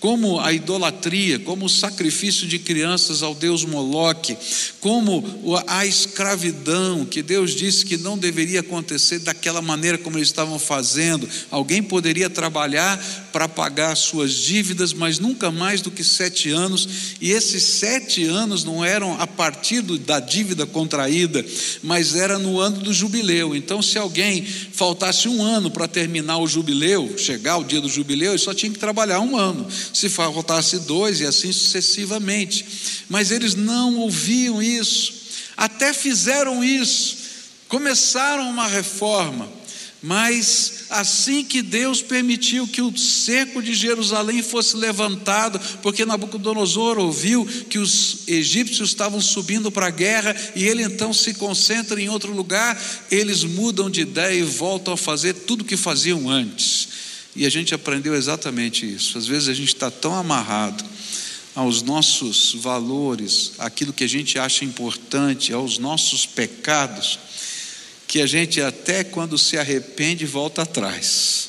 como 0.00 0.38
a 0.38 0.52
idolatria, 0.52 1.40
como 1.40 1.66
o 1.66 1.68
sacrifício 1.68 2.46
de 2.46 2.58
crianças 2.58 3.22
ao 3.22 3.34
deus 3.34 3.64
Moloque, 3.64 4.36
como 4.80 5.24
a 5.66 5.84
escravidão, 5.84 7.04
que 7.04 7.20
Deus 7.20 7.52
disse 7.52 7.84
que 7.84 7.96
não 7.96 8.16
deveria 8.16 8.60
acontecer 8.60 9.18
daquela 9.18 9.60
maneira 9.60 9.98
como 9.98 10.16
eles 10.16 10.28
estavam 10.28 10.58
fazendo. 10.58 11.28
Alguém 11.50 11.82
poderia 11.82 12.30
trabalhar 12.30 12.96
para 13.32 13.48
pagar 13.48 13.96
suas 13.96 14.34
dívidas, 14.34 14.92
mas 14.92 15.18
nunca 15.18 15.50
mais 15.50 15.80
do 15.80 15.90
que 15.90 16.04
sete 16.04 16.48
anos, 16.50 16.88
e 17.20 17.32
esses 17.32 17.64
sete 17.64 18.24
anos 18.24 18.62
não 18.62 18.84
eram 18.84 19.20
a 19.20 19.26
partir 19.26 19.82
da 19.82 20.20
dívida 20.20 20.64
contraída, 20.64 21.44
mas 21.82 22.14
era 22.14 22.38
no 22.38 22.60
ano 22.60 22.78
do 22.78 22.92
jubileu. 22.92 23.54
Então, 23.54 23.82
se 23.82 23.98
alguém 23.98 24.44
faltasse 24.44 25.28
um 25.28 25.42
ano 25.42 25.70
para 25.70 25.88
terminar 25.88 26.38
o 26.38 26.46
jubileu, 26.46 27.16
chegar 27.18 27.56
o 27.58 27.64
dia 27.64 27.80
do 27.80 27.88
jubileu, 27.88 28.32
ele 28.32 28.38
só 28.38 28.54
tinha 28.54 28.70
que 28.70 28.78
trabalhar 28.78 29.20
um 29.20 29.36
ano 29.36 29.66
se 29.92 30.08
faltasse 30.08 30.78
dois, 30.80 31.20
e 31.20 31.26
assim 31.26 31.52
sucessivamente. 31.52 32.64
Mas 33.08 33.30
eles 33.30 33.54
não 33.54 33.96
ouviam 33.96 34.62
isso, 34.62 35.12
até 35.56 35.92
fizeram 35.92 36.62
isso, 36.62 37.16
começaram 37.68 38.48
uma 38.48 38.66
reforma, 38.66 39.50
Mas 40.00 40.84
assim 40.90 41.44
que 41.44 41.60
Deus 41.60 42.00
permitiu 42.00 42.68
que 42.68 42.80
o 42.80 42.96
cerco 42.96 43.60
de 43.60 43.74
Jerusalém 43.74 44.42
fosse 44.42 44.76
levantado, 44.76 45.60
porque 45.82 46.04
Nabucodonosor 46.04 46.98
ouviu 46.98 47.44
que 47.44 47.80
os 47.80 48.20
egípcios 48.28 48.90
estavam 48.90 49.20
subindo 49.20 49.72
para 49.72 49.88
a 49.88 49.90
guerra 49.90 50.36
e 50.54 50.64
ele 50.64 50.84
então 50.84 51.12
se 51.12 51.34
concentra 51.34 52.00
em 52.00 52.08
outro 52.08 52.32
lugar, 52.32 52.80
eles 53.10 53.42
mudam 53.42 53.90
de 53.90 54.02
ideia 54.02 54.38
e 54.38 54.42
voltam 54.44 54.94
a 54.94 54.96
fazer 54.96 55.34
tudo 55.34 55.62
o 55.62 55.64
que 55.64 55.76
faziam 55.76 56.30
antes. 56.30 57.07
E 57.36 57.46
a 57.46 57.50
gente 57.50 57.74
aprendeu 57.74 58.14
exatamente 58.14 58.86
isso. 58.86 59.18
Às 59.18 59.26
vezes 59.26 59.48
a 59.48 59.54
gente 59.54 59.74
está 59.74 59.90
tão 59.90 60.14
amarrado 60.14 60.84
aos 61.54 61.82
nossos 61.82 62.54
valores, 62.54 63.52
aquilo 63.58 63.92
que 63.92 64.04
a 64.04 64.08
gente 64.08 64.38
acha 64.38 64.64
importante, 64.64 65.52
aos 65.52 65.78
nossos 65.78 66.24
pecados, 66.24 67.18
que 68.06 68.20
a 68.20 68.26
gente 68.26 68.60
até 68.60 69.02
quando 69.02 69.36
se 69.36 69.58
arrepende 69.58 70.24
volta 70.24 70.62
atrás 70.62 71.48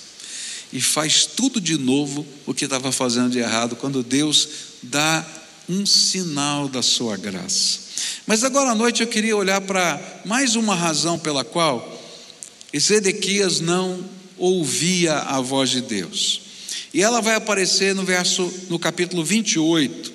e 0.72 0.82
faz 0.82 1.26
tudo 1.26 1.60
de 1.60 1.78
novo 1.78 2.26
o 2.46 2.54
que 2.54 2.66
estava 2.66 2.92
fazendo 2.92 3.30
de 3.30 3.40
errado, 3.40 3.76
quando 3.76 4.04
Deus 4.04 4.48
dá 4.84 5.26
um 5.68 5.86
sinal 5.86 6.68
da 6.68 6.82
sua 6.82 7.18
graça. 7.18 7.80
Mas 8.26 8.44
agora 8.44 8.72
à 8.72 8.76
noite 8.76 9.02
eu 9.02 9.08
queria 9.08 9.36
olhar 9.36 9.62
para 9.62 10.22
mais 10.26 10.56
uma 10.56 10.76
razão 10.76 11.18
pela 11.18 11.44
qual 11.44 12.00
Ezequias 12.72 13.60
não 13.60 14.04
ouvia 14.40 15.14
a 15.14 15.40
voz 15.42 15.70
de 15.70 15.82
Deus. 15.82 16.42
E 16.94 17.02
ela 17.04 17.22
vai 17.22 17.36
aparecer 17.36 17.94
no 17.94 18.04
verso 18.04 18.52
no 18.70 18.80
capítulo 18.80 19.24
28, 19.24 20.12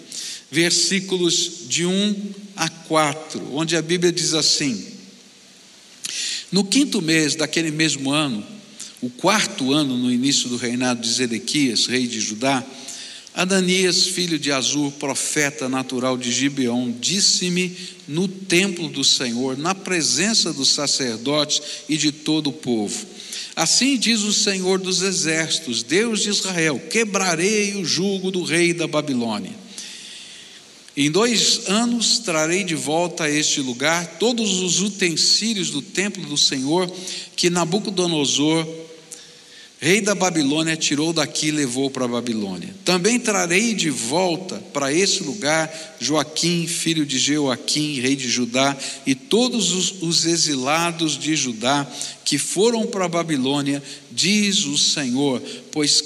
versículos 0.51 1.69
de 1.69 1.87
1 1.87 2.33
a 2.57 2.69
4, 2.69 3.55
onde 3.55 3.77
a 3.77 3.83
Bíblia 3.83 4.11
diz 4.11 4.35
assim: 4.35 4.95
no 6.55 6.65
quinto 6.65 7.03
mês 7.03 7.35
daquele 7.35 7.73
mesmo 7.73 8.13
ano, 8.13 8.47
o 9.01 9.11
quarto 9.11 9.73
ano 9.73 9.99
no 9.99 10.11
início 10.11 10.49
do 10.49 10.57
reinado 10.57 11.01
de 11.01 11.13
Zedequias, 11.13 11.87
rei 11.87 12.07
de 12.07 12.21
Judá, 12.21 12.65
Ananias, 13.35 14.07
filho 14.07 14.39
de 14.39 14.53
Azur, 14.53 14.93
profeta 14.93 15.69
natural 15.69 16.17
de 16.17 16.31
Gibeon, 16.31 16.93
disse-me 17.01 17.77
no 18.07 18.29
templo 18.29 18.89
do 18.89 19.03
Senhor, 19.03 19.59
na 19.59 19.75
presença 19.75 20.53
dos 20.53 20.69
sacerdotes 20.69 21.61
e 21.89 21.97
de 21.97 22.13
todo 22.13 22.51
o 22.51 22.53
povo: 22.53 23.05
Assim 23.57 23.97
diz 23.97 24.23
o 24.23 24.33
Senhor 24.33 24.81
dos 24.81 25.03
exércitos, 25.03 25.83
Deus 25.83 26.21
de 26.23 26.31
Israel: 26.31 26.81
quebrarei 26.91 27.77
o 27.77 27.85
jugo 27.85 28.31
do 28.31 28.43
rei 28.43 28.73
da 28.73 28.87
Babilônia. 28.87 29.65
Em 30.97 31.11
dois 31.11 31.69
anos 31.69 32.21
trarei 32.21 32.63
de 32.63 32.77
volta 32.77 33.25
a 33.25 33.31
este 33.31 33.61
lugar 33.61 34.17
todos 34.19 34.61
os 34.61 34.81
utensílios 34.81 35.71
do 35.71 35.83
templo 35.83 36.25
do 36.25 36.37
Senhor 36.37 36.91
que 37.35 37.51
Nabucodonosor, 37.51 38.65
rei 39.85 40.01
da 40.01 40.15
Babilônia, 40.15 40.79
tirou 40.79 41.13
daqui 41.13 41.49
e 41.49 41.51
levou 41.51 41.91
para 41.91 42.07
a 42.07 42.09
Babilônia. 42.09 42.75
Também 42.87 43.21
trarei 43.21 43.75
de 43.75 43.91
volta 43.91 44.57
para 44.73 44.91
esse 44.91 45.23
lugar 45.23 45.71
Joaquim, 46.01 46.67
filho 46.67 47.05
de 47.05 47.19
Jeoaquim, 47.19 48.01
rei 48.01 48.17
de 48.17 48.27
Judá, 48.27 48.75
e 49.05 49.15
todos 49.15 49.73
os, 49.73 50.01
os 50.01 50.25
exilados 50.25 51.19
de 51.19 51.37
Judá 51.37 51.87
que 52.25 52.39
foram 52.39 52.87
para 52.87 53.05
a 53.05 53.09
Babilônia, 53.09 53.83
diz 54.11 54.65
o 54.65 54.79
Senhor, 54.79 55.43
pois 55.71 56.01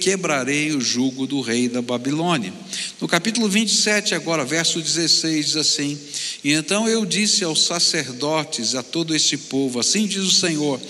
quebrarei 0.00 0.70
o 0.70 0.80
jugo 0.80 1.26
do 1.26 1.40
rei 1.40 1.68
da 1.68 1.82
Babilônia. 1.82 2.54
No 3.00 3.08
capítulo 3.08 3.48
27, 3.48 4.14
agora, 4.14 4.44
verso 4.44 4.80
16, 4.80 5.46
diz 5.46 5.56
assim: 5.56 5.98
E 6.46 6.52
então 6.52 6.88
eu 6.88 7.04
disse 7.04 7.42
aos 7.42 7.64
sacerdotes, 7.64 8.76
a 8.76 8.82
todo 8.84 9.16
esse 9.16 9.36
povo: 9.36 9.80
Assim 9.80 10.06
diz 10.06 10.22
o 10.22 10.30
Senhor, 10.30 10.80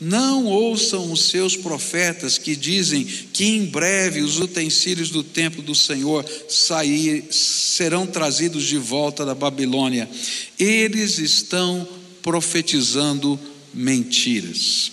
não 0.00 0.46
ouçam 0.46 1.10
os 1.10 1.22
seus 1.24 1.56
profetas 1.56 2.38
que 2.38 2.54
dizem 2.54 3.02
que 3.04 3.44
em 3.44 3.66
breve 3.66 4.22
os 4.22 4.38
utensílios 4.38 5.10
do 5.10 5.24
templo 5.24 5.64
do 5.64 5.74
Senhor 5.74 6.24
sair, 6.48 7.24
serão 7.28 8.06
trazidos 8.06 8.62
de 8.62 8.78
volta 8.78 9.26
da 9.26 9.34
Babilônia. 9.34 10.08
Eles 10.56 11.18
estão 11.18 11.88
profetizando 12.22 13.36
mentiras. 13.74 14.92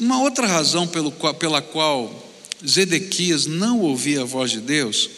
Uma 0.00 0.22
outra 0.22 0.46
razão 0.46 0.88
pela 1.38 1.60
qual 1.60 2.32
Zedequias 2.66 3.44
não 3.44 3.82
ouvia 3.82 4.22
a 4.22 4.24
voz 4.24 4.52
de 4.52 4.62
Deus 4.62 5.10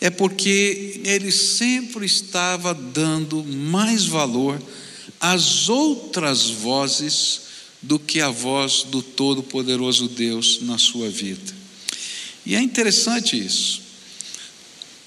é 0.00 0.08
porque 0.08 1.00
ele 1.04 1.30
sempre 1.30 2.06
estava 2.06 2.72
dando 2.72 3.44
mais 3.44 4.06
valor 4.06 4.60
às 5.20 5.68
outras 5.68 6.48
vozes 6.48 7.42
do 7.82 7.98
que 7.98 8.20
a 8.20 8.30
voz 8.30 8.84
do 8.84 9.02
Todo-Poderoso 9.02 10.08
Deus 10.08 10.60
na 10.62 10.78
sua 10.78 11.10
vida. 11.10 11.54
E 12.46 12.54
é 12.54 12.60
interessante 12.60 13.38
isso. 13.38 13.82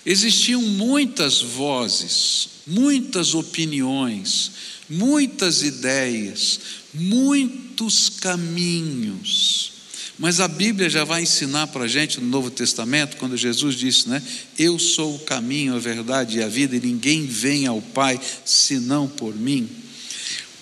Existiam 0.05 0.61
muitas 0.61 1.41
vozes, 1.41 2.49
muitas 2.67 3.33
opiniões, 3.33 4.51
muitas 4.89 5.63
ideias, 5.63 6.59
muitos 6.93 8.09
caminhos. 8.09 9.72
Mas 10.17 10.39
a 10.39 10.47
Bíblia 10.47 10.89
já 10.89 11.03
vai 11.03 11.23
ensinar 11.23 11.67
para 11.67 11.85
a 11.85 11.87
gente 11.87 12.19
no 12.19 12.27
Novo 12.27 12.51
Testamento, 12.51 13.17
quando 13.17 13.35
Jesus 13.35 13.75
disse, 13.75 14.07
né? 14.07 14.21
Eu 14.57 14.77
sou 14.77 15.15
o 15.15 15.19
caminho, 15.19 15.75
a 15.75 15.79
verdade 15.79 16.37
e 16.37 16.43
a 16.43 16.47
vida, 16.47 16.75
e 16.75 16.79
ninguém 16.79 17.25
vem 17.25 17.65
ao 17.65 17.81
Pai 17.81 18.19
senão 18.45 19.07
por 19.07 19.35
mim. 19.35 19.67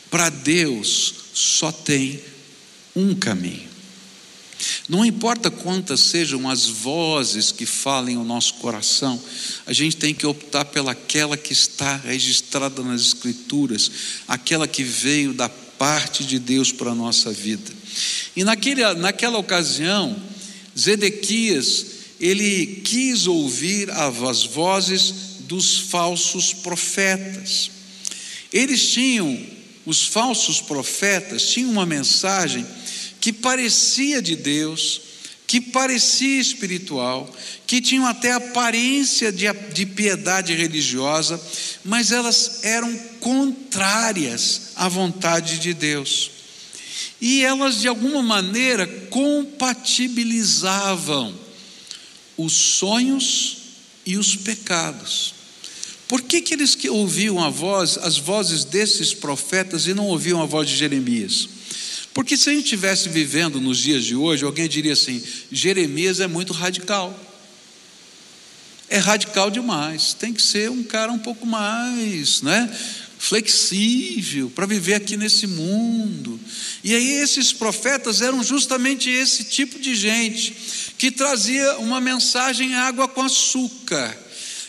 Para 0.09 0.29
Deus 0.29 1.13
só 1.33 1.71
tem 1.71 2.21
um 2.95 3.13
caminho. 3.13 3.71
Não 4.87 5.03
importa 5.03 5.49
quantas 5.49 6.01
sejam 6.01 6.49
as 6.49 6.65
vozes 6.65 7.51
que 7.51 7.65
falem 7.65 8.17
o 8.17 8.23
nosso 8.23 8.55
coração, 8.55 9.21
a 9.65 9.73
gente 9.73 9.97
tem 9.97 10.13
que 10.13 10.25
optar 10.25 10.65
pelaquela 10.65 11.35
que 11.35 11.53
está 11.53 11.95
registrada 11.97 12.83
nas 12.83 13.01
Escrituras, 13.01 13.91
aquela 14.27 14.67
que 14.67 14.83
veio 14.83 15.33
da 15.33 15.49
parte 15.49 16.23
de 16.23 16.37
Deus 16.37 16.71
para 16.71 16.91
a 16.91 16.95
nossa 16.95 17.31
vida. 17.31 17.80
E 18.35 18.43
naquele, 18.43 18.93
naquela 18.95 19.37
ocasião, 19.37 20.21
Zedequias, 20.77 21.85
ele 22.19 22.81
quis 22.83 23.27
ouvir 23.27 23.89
as 23.89 24.43
vozes 24.43 25.13
dos 25.41 25.77
falsos 25.77 26.53
profetas. 26.53 27.71
Eles 28.53 28.91
tinham, 28.91 29.39
os 29.85 30.03
falsos 30.03 30.61
profetas 30.61 31.47
tinham 31.47 31.71
uma 31.71 31.85
mensagem 31.85 32.65
que 33.19 33.33
parecia 33.33 34.21
de 34.21 34.35
Deus, 34.35 35.01
que 35.45 35.59
parecia 35.59 36.39
espiritual, 36.39 37.29
que 37.67 37.81
tinham 37.81 38.05
até 38.05 38.31
aparência 38.31 39.31
de, 39.31 39.45
de 39.73 39.85
piedade 39.85 40.53
religiosa, 40.53 41.41
mas 41.83 42.11
elas 42.11 42.63
eram 42.63 42.95
contrárias 43.19 44.69
à 44.75 44.87
vontade 44.87 45.59
de 45.59 45.73
Deus. 45.73 46.40
E 47.21 47.45
elas, 47.45 47.79
de 47.79 47.87
alguma 47.87 48.21
maneira, 48.23 48.87
compatibilizavam 49.09 51.33
os 52.35 52.53
sonhos 52.53 53.57
e 54.03 54.17
os 54.17 54.35
pecados. 54.35 55.35
Por 56.07 56.23
que, 56.23 56.41
que 56.41 56.55
eles 56.55 56.75
ouviam 56.89 57.41
a 57.41 57.49
voz, 57.49 57.97
as 57.99 58.17
vozes 58.17 58.65
desses 58.65 59.13
profetas 59.13 59.87
e 59.87 59.93
não 59.93 60.07
ouviam 60.07 60.41
a 60.41 60.45
voz 60.45 60.67
de 60.67 60.75
Jeremias? 60.75 61.47
Porque 62.13 62.35
se 62.35 62.49
a 62.49 62.53
gente 62.53 62.65
estivesse 62.65 63.07
vivendo 63.07 63.61
nos 63.61 63.77
dias 63.77 64.03
de 64.03 64.15
hoje, 64.15 64.43
alguém 64.43 64.67
diria 64.67 64.93
assim: 64.93 65.23
Jeremias 65.51 66.19
é 66.19 66.27
muito 66.27 66.51
radical. 66.51 67.17
É 68.89 68.97
radical 68.97 69.49
demais. 69.49 70.13
Tem 70.13 70.33
que 70.33 70.41
ser 70.41 70.69
um 70.69 70.83
cara 70.83 71.13
um 71.13 71.19
pouco 71.19 71.45
mais, 71.45 72.41
né? 72.41 72.69
Flexível 73.21 74.49
para 74.49 74.65
viver 74.65 74.95
aqui 74.95 75.15
nesse 75.15 75.45
mundo. 75.45 76.39
E 76.83 76.95
aí 76.95 77.21
esses 77.21 77.53
profetas 77.53 78.19
eram 78.19 78.43
justamente 78.43 79.11
esse 79.11 79.43
tipo 79.43 79.79
de 79.79 79.93
gente 79.93 80.55
que 80.97 81.11
trazia 81.11 81.77
uma 81.77 82.01
mensagem 82.01 82.73
água 82.73 83.07
com 83.07 83.21
açúcar 83.21 84.17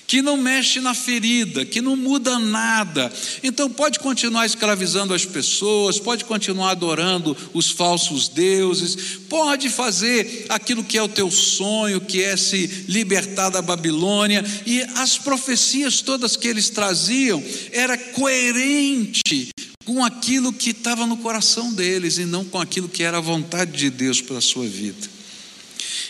que 0.06 0.20
não 0.20 0.36
mexe 0.36 0.80
na 0.80 0.94
ferida, 0.94 1.64
que 1.64 1.80
não 1.80 1.96
muda 1.96 2.38
nada. 2.38 3.12
Então 3.42 3.70
pode 3.70 3.98
continuar 3.98 4.44
escravizando 4.44 5.14
as 5.14 5.24
pessoas, 5.24 5.98
pode 5.98 6.24
continuar 6.24 6.70
adorando 6.72 7.36
os 7.54 7.70
falsos 7.70 8.28
deuses, 8.28 9.18
pode 9.28 9.68
fazer 9.70 10.46
aquilo 10.48 10.84
que 10.84 10.98
é 10.98 11.02
o 11.02 11.08
teu 11.08 11.30
sonho, 11.30 12.00
que 12.00 12.22
é 12.22 12.36
se 12.36 12.66
libertar 12.88 13.50
da 13.50 13.62
Babilônia, 13.62 14.44
e 14.66 14.82
as 14.96 15.16
profecias 15.16 16.00
todas 16.00 16.36
que 16.36 16.48
eles 16.48 16.68
traziam 16.68 17.42
era 17.72 17.96
coerente 17.96 19.48
com 19.84 20.04
aquilo 20.04 20.52
que 20.52 20.70
estava 20.70 21.06
no 21.06 21.16
coração 21.16 21.72
deles 21.72 22.18
e 22.18 22.24
não 22.24 22.44
com 22.44 22.60
aquilo 22.60 22.88
que 22.88 23.02
era 23.02 23.18
a 23.18 23.20
vontade 23.20 23.72
de 23.72 23.90
Deus 23.90 24.20
para 24.20 24.38
a 24.38 24.42
sua 24.42 24.66
vida. 24.66 25.08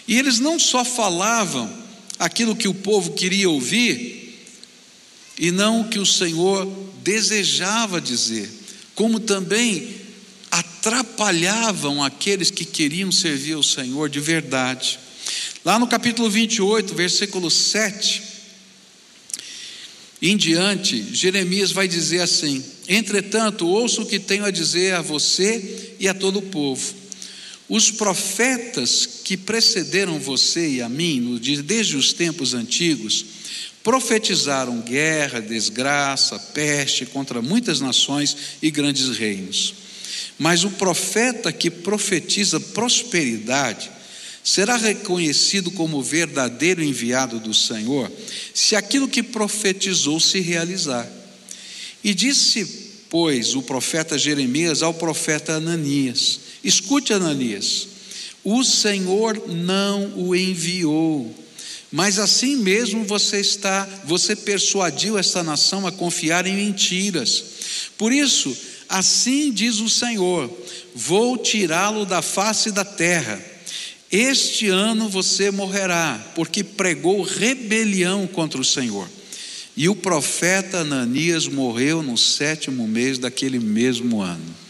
E 0.06 0.18
eles 0.18 0.38
não 0.38 0.58
só 0.58 0.84
falavam 0.84 1.81
aquilo 2.24 2.56
que 2.56 2.68
o 2.68 2.74
povo 2.74 3.12
queria 3.12 3.50
ouvir 3.50 4.46
e 5.38 5.50
não 5.50 5.80
o 5.80 5.88
que 5.88 5.98
o 5.98 6.06
Senhor 6.06 6.66
desejava 7.02 8.00
dizer, 8.00 8.48
como 8.94 9.18
também 9.18 10.00
atrapalhava 10.50 10.72
atrapalhavam 10.82 12.02
aqueles 12.02 12.50
que 12.50 12.64
queriam 12.64 13.12
servir 13.12 13.52
ao 13.52 13.62
Senhor 13.62 14.08
de 14.08 14.18
verdade. 14.18 14.98
Lá 15.64 15.78
no 15.78 15.86
capítulo 15.86 16.28
28, 16.28 16.92
versículo 16.94 17.48
7 17.48 18.22
em 20.20 20.36
diante, 20.36 21.14
Jeremias 21.14 21.70
vai 21.70 21.86
dizer 21.86 22.20
assim: 22.20 22.62
Entretanto, 22.88 23.66
ouço 23.66 24.02
o 24.02 24.06
que 24.06 24.18
tenho 24.18 24.44
a 24.44 24.50
dizer 24.50 24.94
a 24.94 25.00
você 25.00 25.94
e 25.98 26.08
a 26.08 26.14
todo 26.14 26.40
o 26.40 26.42
povo. 26.42 27.01
Os 27.68 27.90
profetas 27.90 29.06
que 29.24 29.36
precederam 29.36 30.18
você 30.18 30.68
e 30.68 30.82
a 30.82 30.88
mim, 30.88 31.38
desde 31.64 31.96
os 31.96 32.12
tempos 32.12 32.54
antigos, 32.54 33.24
profetizaram 33.82 34.80
guerra, 34.80 35.40
desgraça, 35.40 36.38
peste 36.38 37.06
contra 37.06 37.42
muitas 37.42 37.80
nações 37.80 38.36
e 38.60 38.70
grandes 38.70 39.16
reinos. 39.16 39.74
Mas 40.38 40.64
o 40.64 40.70
profeta 40.70 41.52
que 41.52 41.70
profetiza 41.70 42.60
prosperidade 42.60 43.90
será 44.42 44.76
reconhecido 44.76 45.70
como 45.70 46.02
verdadeiro 46.02 46.82
enviado 46.82 47.38
do 47.38 47.54
Senhor 47.54 48.10
se 48.52 48.74
aquilo 48.74 49.08
que 49.08 49.22
profetizou 49.22 50.18
se 50.18 50.40
realizar. 50.40 51.08
E 52.02 52.12
disse, 52.12 52.64
pois, 53.08 53.54
o 53.54 53.62
profeta 53.62 54.18
Jeremias 54.18 54.82
ao 54.82 54.92
profeta 54.92 55.54
Ananias: 55.54 56.40
Escute, 56.62 57.12
Ananias, 57.12 57.88
o 58.44 58.64
Senhor 58.64 59.48
não 59.48 60.12
o 60.16 60.34
enviou, 60.34 61.34
mas 61.90 62.18
assim 62.18 62.56
mesmo 62.56 63.04
você 63.04 63.40
está, 63.40 63.88
você 64.04 64.34
persuadiu 64.34 65.18
esta 65.18 65.42
nação 65.42 65.86
a 65.86 65.92
confiar 65.92 66.46
em 66.46 66.56
mentiras. 66.56 67.44
Por 67.98 68.12
isso, 68.12 68.56
assim 68.88 69.52
diz 69.52 69.78
o 69.78 69.90
Senhor: 69.90 70.50
vou 70.94 71.36
tirá-lo 71.38 72.04
da 72.06 72.22
face 72.22 72.70
da 72.70 72.84
terra 72.84 73.52
este 74.12 74.68
ano 74.68 75.08
você 75.08 75.50
morrerá, 75.50 76.20
porque 76.34 76.62
pregou 76.62 77.22
rebelião 77.22 78.26
contra 78.26 78.60
o 78.60 78.64
Senhor. 78.64 79.08
E 79.74 79.88
o 79.88 79.96
profeta 79.96 80.80
Ananias 80.80 81.48
morreu 81.48 82.02
no 82.02 82.18
sétimo 82.18 82.86
mês 82.86 83.16
daquele 83.16 83.58
mesmo 83.58 84.20
ano. 84.20 84.61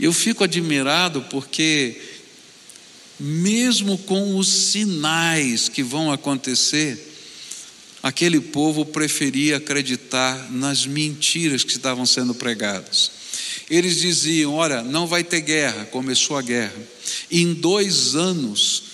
Eu 0.00 0.14
fico 0.14 0.42
admirado 0.42 1.20
porque, 1.28 2.00
mesmo 3.18 3.98
com 3.98 4.38
os 4.38 4.48
sinais 4.48 5.68
que 5.68 5.82
vão 5.82 6.10
acontecer, 6.10 7.06
aquele 8.02 8.40
povo 8.40 8.86
preferia 8.86 9.58
acreditar 9.58 10.50
nas 10.50 10.86
mentiras 10.86 11.64
que 11.64 11.72
estavam 11.72 12.06
sendo 12.06 12.34
pregadas. 12.34 13.10
Eles 13.68 14.00
diziam: 14.00 14.54
Olha, 14.54 14.80
não 14.80 15.06
vai 15.06 15.22
ter 15.22 15.42
guerra, 15.42 15.84
começou 15.84 16.38
a 16.38 16.42
guerra. 16.42 16.80
Em 17.30 17.52
dois 17.52 18.14
anos, 18.14 18.84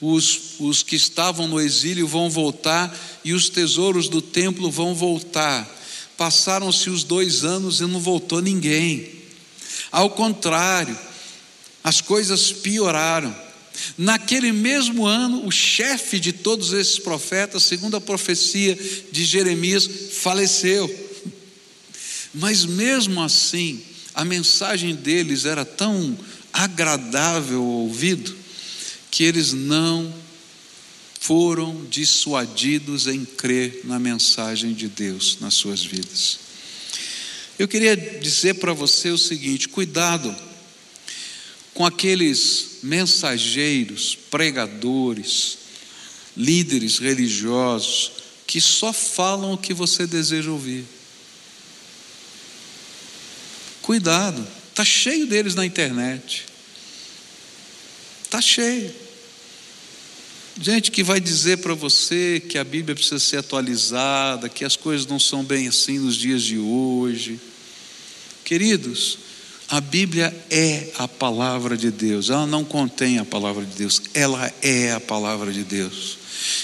os, 0.00 0.58
os 0.58 0.82
que 0.82 0.96
estavam 0.96 1.46
no 1.46 1.60
exílio 1.60 2.08
vão 2.08 2.28
voltar 2.28 2.92
e 3.24 3.32
os 3.32 3.48
tesouros 3.48 4.08
do 4.08 4.20
templo 4.20 4.68
vão 4.68 4.96
voltar. 4.96 5.64
Passaram-se 6.16 6.90
os 6.90 7.04
dois 7.04 7.44
anos 7.44 7.80
e 7.80 7.86
não 7.86 8.00
voltou 8.00 8.42
ninguém. 8.42 9.25
Ao 9.96 10.10
contrário, 10.10 10.94
as 11.82 12.02
coisas 12.02 12.52
pioraram. 12.52 13.34
Naquele 13.96 14.52
mesmo 14.52 15.06
ano, 15.06 15.46
o 15.46 15.50
chefe 15.50 16.20
de 16.20 16.34
todos 16.34 16.74
esses 16.74 16.98
profetas, 16.98 17.62
segundo 17.62 17.96
a 17.96 18.00
profecia 18.00 18.78
de 19.10 19.24
Jeremias, 19.24 19.88
faleceu. 20.12 20.86
Mas 22.34 22.66
mesmo 22.66 23.22
assim, 23.22 23.80
a 24.14 24.22
mensagem 24.22 24.94
deles 24.94 25.46
era 25.46 25.64
tão 25.64 26.14
agradável 26.52 27.62
ao 27.62 27.66
ouvido 27.66 28.36
que 29.10 29.24
eles 29.24 29.54
não 29.54 30.12
foram 31.18 31.86
dissuadidos 31.86 33.06
em 33.06 33.24
crer 33.24 33.80
na 33.84 33.98
mensagem 33.98 34.74
de 34.74 34.88
Deus 34.88 35.38
nas 35.40 35.54
suas 35.54 35.82
vidas. 35.82 36.45
Eu 37.58 37.66
queria 37.66 37.96
dizer 37.96 38.54
para 38.54 38.72
você 38.72 39.10
o 39.10 39.18
seguinte: 39.18 39.68
cuidado 39.68 40.34
com 41.72 41.84
aqueles 41.84 42.78
mensageiros, 42.82 44.16
pregadores, 44.30 45.58
líderes 46.36 46.98
religiosos 46.98 48.12
que 48.46 48.60
só 48.60 48.92
falam 48.92 49.52
o 49.52 49.58
que 49.58 49.74
você 49.74 50.06
deseja 50.06 50.50
ouvir. 50.50 50.84
Cuidado, 53.82 54.46
está 54.70 54.84
cheio 54.84 55.26
deles 55.26 55.54
na 55.54 55.64
internet. 55.64 56.46
Está 58.24 58.40
cheio. 58.40 59.05
Gente 60.60 60.90
que 60.90 61.02
vai 61.02 61.20
dizer 61.20 61.58
para 61.58 61.74
você 61.74 62.40
que 62.40 62.56
a 62.56 62.64
Bíblia 62.64 62.94
precisa 62.94 63.18
ser 63.18 63.36
atualizada, 63.36 64.48
que 64.48 64.64
as 64.64 64.74
coisas 64.74 65.06
não 65.06 65.18
são 65.18 65.44
bem 65.44 65.68
assim 65.68 65.98
nos 65.98 66.16
dias 66.16 66.42
de 66.42 66.58
hoje. 66.58 67.38
Queridos, 68.42 69.18
a 69.68 69.80
Bíblia 69.82 70.34
é 70.50 70.92
a 70.96 71.06
palavra 71.06 71.76
de 71.76 71.90
Deus, 71.90 72.30
ela 72.30 72.46
não 72.46 72.64
contém 72.64 73.18
a 73.18 73.24
palavra 73.24 73.64
de 73.64 73.76
Deus, 73.76 74.00
ela 74.14 74.50
é 74.62 74.92
a 74.92 75.00
palavra 75.00 75.52
de 75.52 75.62
Deus. 75.62 76.16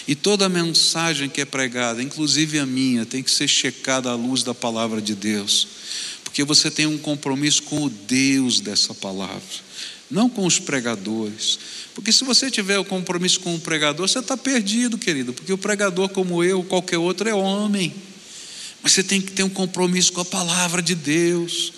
E 0.08 0.14
toda 0.14 0.48
mensagem 0.48 1.28
que 1.28 1.42
é 1.42 1.44
pregada, 1.44 2.02
inclusive 2.02 2.58
a 2.58 2.64
minha, 2.64 3.04
tem 3.04 3.22
que 3.22 3.30
ser 3.30 3.48
checada 3.48 4.10
à 4.10 4.14
luz 4.14 4.42
da 4.42 4.54
palavra 4.54 5.02
de 5.02 5.14
Deus 5.14 5.68
porque 6.32 6.44
você 6.44 6.70
tem 6.70 6.86
um 6.86 6.96
compromisso 6.96 7.62
com 7.64 7.84
o 7.84 7.90
Deus 7.90 8.58
dessa 8.58 8.94
palavra, 8.94 9.42
não 10.12 10.28
com 10.28 10.46
os 10.46 10.58
pregadores. 10.58 11.58
Porque 11.94 12.12
se 12.12 12.24
você 12.24 12.50
tiver 12.50 12.78
o 12.78 12.84
compromisso 12.84 13.40
com 13.40 13.54
o 13.54 13.60
pregador, 13.60 14.06
você 14.06 14.18
está 14.18 14.36
perdido, 14.36 14.98
querido, 14.98 15.32
porque 15.32 15.52
o 15.52 15.58
pregador, 15.58 16.08
como 16.10 16.44
eu, 16.44 16.62
qualquer 16.62 16.98
outro, 16.98 17.28
é 17.28 17.34
homem. 17.34 17.92
Mas 18.82 18.92
você 18.92 19.02
tem 19.02 19.20
que 19.20 19.32
ter 19.32 19.42
um 19.42 19.48
compromisso 19.48 20.12
com 20.12 20.20
a 20.20 20.24
palavra 20.24 20.82
de 20.82 20.94
Deus, 20.94 21.72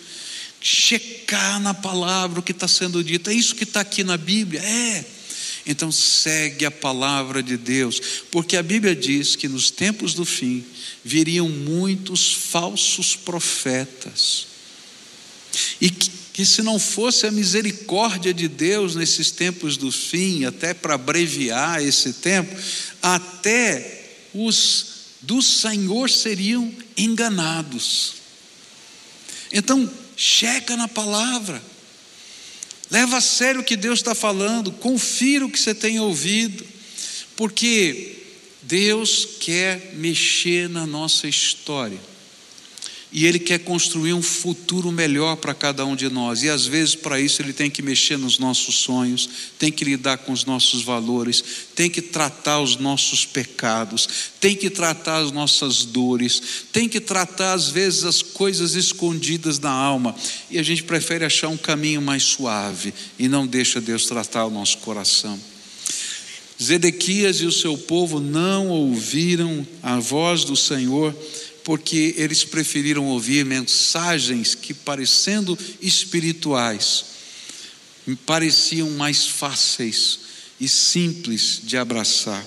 checar 0.60 1.60
na 1.60 1.74
palavra 1.74 2.40
o 2.40 2.42
que 2.42 2.52
está 2.52 2.66
sendo 2.66 3.04
dito. 3.04 3.30
É 3.30 3.34
isso 3.34 3.54
que 3.54 3.64
está 3.64 3.80
aqui 3.80 4.02
na 4.02 4.16
Bíblia? 4.16 4.60
É. 4.60 5.04
Então 5.66 5.90
segue 5.90 6.66
a 6.66 6.70
palavra 6.70 7.42
de 7.42 7.56
Deus, 7.56 8.00
porque 8.30 8.56
a 8.56 8.62
Bíblia 8.62 8.94
diz 8.94 9.34
que 9.34 9.48
nos 9.48 9.70
tempos 9.70 10.12
do 10.12 10.24
fim 10.24 10.62
viriam 11.02 11.48
muitos 11.48 12.32
falsos 12.32 13.16
profetas. 13.16 14.46
E 15.80 15.88
que, 15.88 16.10
que 16.34 16.44
se 16.44 16.62
não 16.62 16.80
fosse 16.80 17.28
a 17.28 17.30
misericórdia 17.30 18.34
de 18.34 18.48
Deus 18.48 18.96
nesses 18.96 19.30
tempos 19.30 19.76
do 19.76 19.92
fim, 19.92 20.44
até 20.44 20.74
para 20.74 20.96
abreviar 20.96 21.80
esse 21.80 22.14
tempo, 22.14 22.52
até 23.00 24.02
os 24.34 24.86
do 25.22 25.40
Senhor 25.40 26.10
seriam 26.10 26.74
enganados. 26.96 28.14
Então, 29.52 29.88
checa 30.16 30.76
na 30.76 30.88
palavra. 30.88 31.62
Leva 32.90 33.18
a 33.18 33.20
sério 33.20 33.60
o 33.60 33.64
que 33.64 33.76
Deus 33.76 34.00
está 34.00 34.12
falando, 34.14 34.72
confira 34.72 35.46
o 35.46 35.50
que 35.50 35.58
você 35.58 35.72
tem 35.72 36.00
ouvido, 36.00 36.66
porque 37.36 38.24
Deus 38.60 39.24
quer 39.38 39.94
mexer 39.94 40.68
na 40.68 40.84
nossa 40.84 41.28
história. 41.28 42.00
E 43.16 43.26
Ele 43.26 43.38
quer 43.38 43.60
construir 43.60 44.12
um 44.12 44.20
futuro 44.20 44.90
melhor 44.90 45.36
para 45.36 45.54
cada 45.54 45.86
um 45.86 45.94
de 45.94 46.10
nós. 46.10 46.42
E 46.42 46.50
às 46.50 46.66
vezes, 46.66 46.96
para 46.96 47.20
isso, 47.20 47.40
Ele 47.40 47.52
tem 47.52 47.70
que 47.70 47.80
mexer 47.80 48.18
nos 48.18 48.40
nossos 48.40 48.74
sonhos, 48.74 49.30
tem 49.56 49.70
que 49.70 49.84
lidar 49.84 50.18
com 50.18 50.32
os 50.32 50.44
nossos 50.44 50.82
valores, 50.82 51.44
tem 51.76 51.88
que 51.88 52.02
tratar 52.02 52.60
os 52.60 52.74
nossos 52.74 53.24
pecados, 53.24 54.08
tem 54.40 54.56
que 54.56 54.68
tratar 54.68 55.18
as 55.18 55.30
nossas 55.30 55.84
dores, 55.84 56.42
tem 56.72 56.88
que 56.88 56.98
tratar, 56.98 57.52
às 57.52 57.68
vezes, 57.68 58.02
as 58.02 58.20
coisas 58.20 58.74
escondidas 58.74 59.60
na 59.60 59.70
alma. 59.70 60.12
E 60.50 60.58
a 60.58 60.62
gente 60.64 60.82
prefere 60.82 61.24
achar 61.24 61.46
um 61.46 61.56
caminho 61.56 62.02
mais 62.02 62.24
suave 62.24 62.92
e 63.16 63.28
não 63.28 63.46
deixa 63.46 63.80
Deus 63.80 64.06
tratar 64.06 64.44
o 64.44 64.50
nosso 64.50 64.78
coração. 64.78 65.38
Zedequias 66.60 67.40
e 67.40 67.46
o 67.46 67.52
seu 67.52 67.78
povo 67.78 68.18
não 68.18 68.70
ouviram 68.70 69.64
a 69.80 70.00
voz 70.00 70.42
do 70.42 70.56
Senhor 70.56 71.14
porque 71.64 72.14
eles 72.18 72.44
preferiram 72.44 73.06
ouvir 73.06 73.44
mensagens 73.44 74.54
que, 74.54 74.74
parecendo 74.74 75.58
espirituais, 75.80 77.06
pareciam 78.26 78.90
mais 78.90 79.26
fáceis 79.26 80.20
e 80.60 80.68
simples 80.68 81.60
de 81.64 81.78
abraçar. 81.78 82.46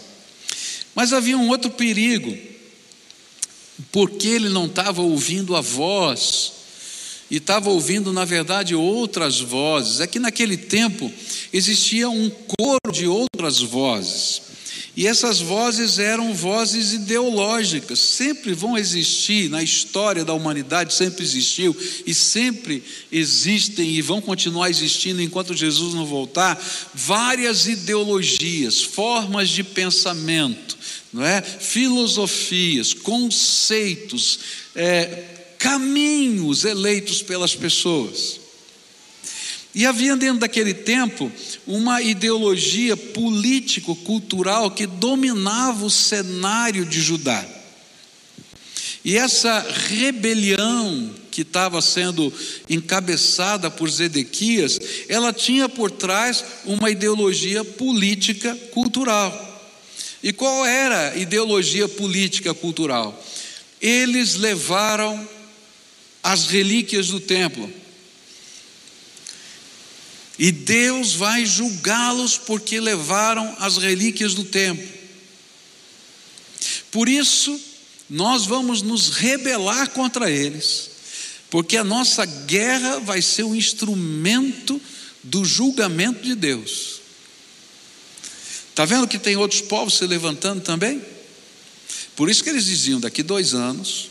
Mas 0.94 1.12
havia 1.12 1.38
um 1.38 1.50
outro 1.50 1.72
perigo, 1.72 2.38
porque 3.92 4.28
ele 4.28 4.50
não 4.50 4.68
estava 4.68 5.02
ouvindo 5.02 5.56
a 5.56 5.62
voz, 5.62 6.54
e 7.30 7.38
estava 7.38 7.70
ouvindo, 7.70 8.14
na 8.14 8.24
verdade, 8.24 8.74
outras 8.74 9.40
vozes. 9.40 10.00
É 10.00 10.08
que 10.08 10.20
naquele 10.20 10.56
tempo 10.56 11.12
existia 11.52 12.10
um 12.10 12.30
coro 12.30 12.92
de 12.94 13.06
outras 13.06 13.60
vozes. 13.60 14.42
E 14.96 15.06
essas 15.06 15.40
vozes 15.40 16.00
eram 16.00 16.34
vozes 16.34 16.94
ideológicas, 16.94 18.00
sempre 18.00 18.54
vão 18.54 18.78
existir 18.78 19.50
na 19.50 19.62
história 19.62 20.26
da 20.26 20.34
humanidade, 20.34 20.94
sempre 20.94 21.24
existiu 21.24 21.76
e 22.06 22.14
sempre 22.14 22.84
existem 23.12 23.96
e 23.96 24.02
vão 24.02 24.20
continuar 24.20 24.70
existindo 24.70 25.22
enquanto 25.22 25.54
Jesus 25.54 25.94
não 25.94 26.06
voltar, 26.06 26.60
várias 26.94 27.68
ideologias, 27.68 28.82
formas 28.82 29.50
de 29.50 29.64
pensamento, 29.64 30.78
não 31.14 31.24
é? 31.24 31.42
Filosofias, 31.42 32.94
conceitos, 32.94 34.40
é, 34.76 35.24
caminhos 35.60 36.66
eleitos 36.66 37.22
pelas 37.22 37.56
pessoas. 37.56 38.47
E 39.78 39.86
havia 39.86 40.16
dentro 40.16 40.40
daquele 40.40 40.74
tempo 40.74 41.32
uma 41.68 42.02
ideologia 42.02 42.98
político-cultural 42.98 44.72
que 44.72 44.88
dominava 44.88 45.86
o 45.86 45.90
cenário 45.90 46.84
de 46.84 47.00
Judá. 47.00 47.46
E 49.06 49.16
essa 49.16 49.60
rebelião 49.88 51.14
que 51.30 51.44
estava 51.44 51.80
sendo 51.80 52.34
encabeçada 52.68 53.70
por 53.70 53.88
Zedequias, 53.88 54.80
ela 55.08 55.32
tinha 55.32 55.70
por 55.70 55.92
trás 55.92 56.44
uma 56.66 56.90
ideologia 56.90 57.64
política 57.64 58.56
cultural. 58.72 59.32
E 60.24 60.34
qual 60.34 60.66
era 60.66 61.12
a 61.12 61.18
ideologia 61.18 61.88
política 61.88 62.52
cultural? 62.52 63.24
Eles 63.80 64.34
levaram 64.34 65.30
as 66.24 66.48
relíquias 66.48 67.10
do 67.10 67.20
templo 67.20 67.72
e 70.38 70.52
Deus 70.52 71.14
vai 71.14 71.46
julgá-los 71.46 72.38
porque 72.38 72.80
levaram 72.80 73.56
as 73.60 73.78
relíquias 73.78 74.34
do 74.34 74.44
templo. 74.44 74.88
Por 76.92 77.10
isso, 77.10 77.60
nós 78.10 78.46
vamos 78.46 78.82
nos 78.82 79.10
rebelar 79.10 79.90
contra 79.90 80.30
eles, 80.30 80.90
porque 81.50 81.76
a 81.78 81.84
nossa 81.84 82.26
guerra 82.26 83.00
vai 83.00 83.22
ser 83.22 83.44
um 83.44 83.56
instrumento 83.56 84.80
do 85.24 85.44
julgamento 85.44 86.22
de 86.22 86.36
Deus. 86.36 87.02
Está 88.70 88.86
vendo 88.86 89.08
que 89.08 89.18
tem 89.18 89.36
outros 89.36 89.62
povos 89.62 89.96
se 89.96 90.06
levantando 90.06 90.62
também? 90.62 91.02
Por 92.16 92.30
isso 92.30 92.44
que 92.44 92.50
eles 92.50 92.66
diziam: 92.66 93.00
daqui 93.00 93.24
dois 93.24 93.54
anos, 93.54 94.10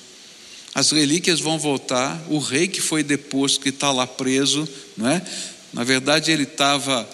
as 0.75 0.91
relíquias 0.91 1.41
vão 1.41 1.59
voltar, 1.59 2.23
o 2.29 2.39
rei 2.39 2.69
que 2.69 2.81
foi 2.81 3.03
deposto, 3.03 3.61
que 3.61 3.71
está 3.71 3.93
lá 3.93 4.07
preso, 4.07 4.69
não 4.97 5.09
é? 5.09 5.23
Na 5.77 5.85
verdade, 5.85 6.33
ele 6.33 6.45
estava 6.45 7.07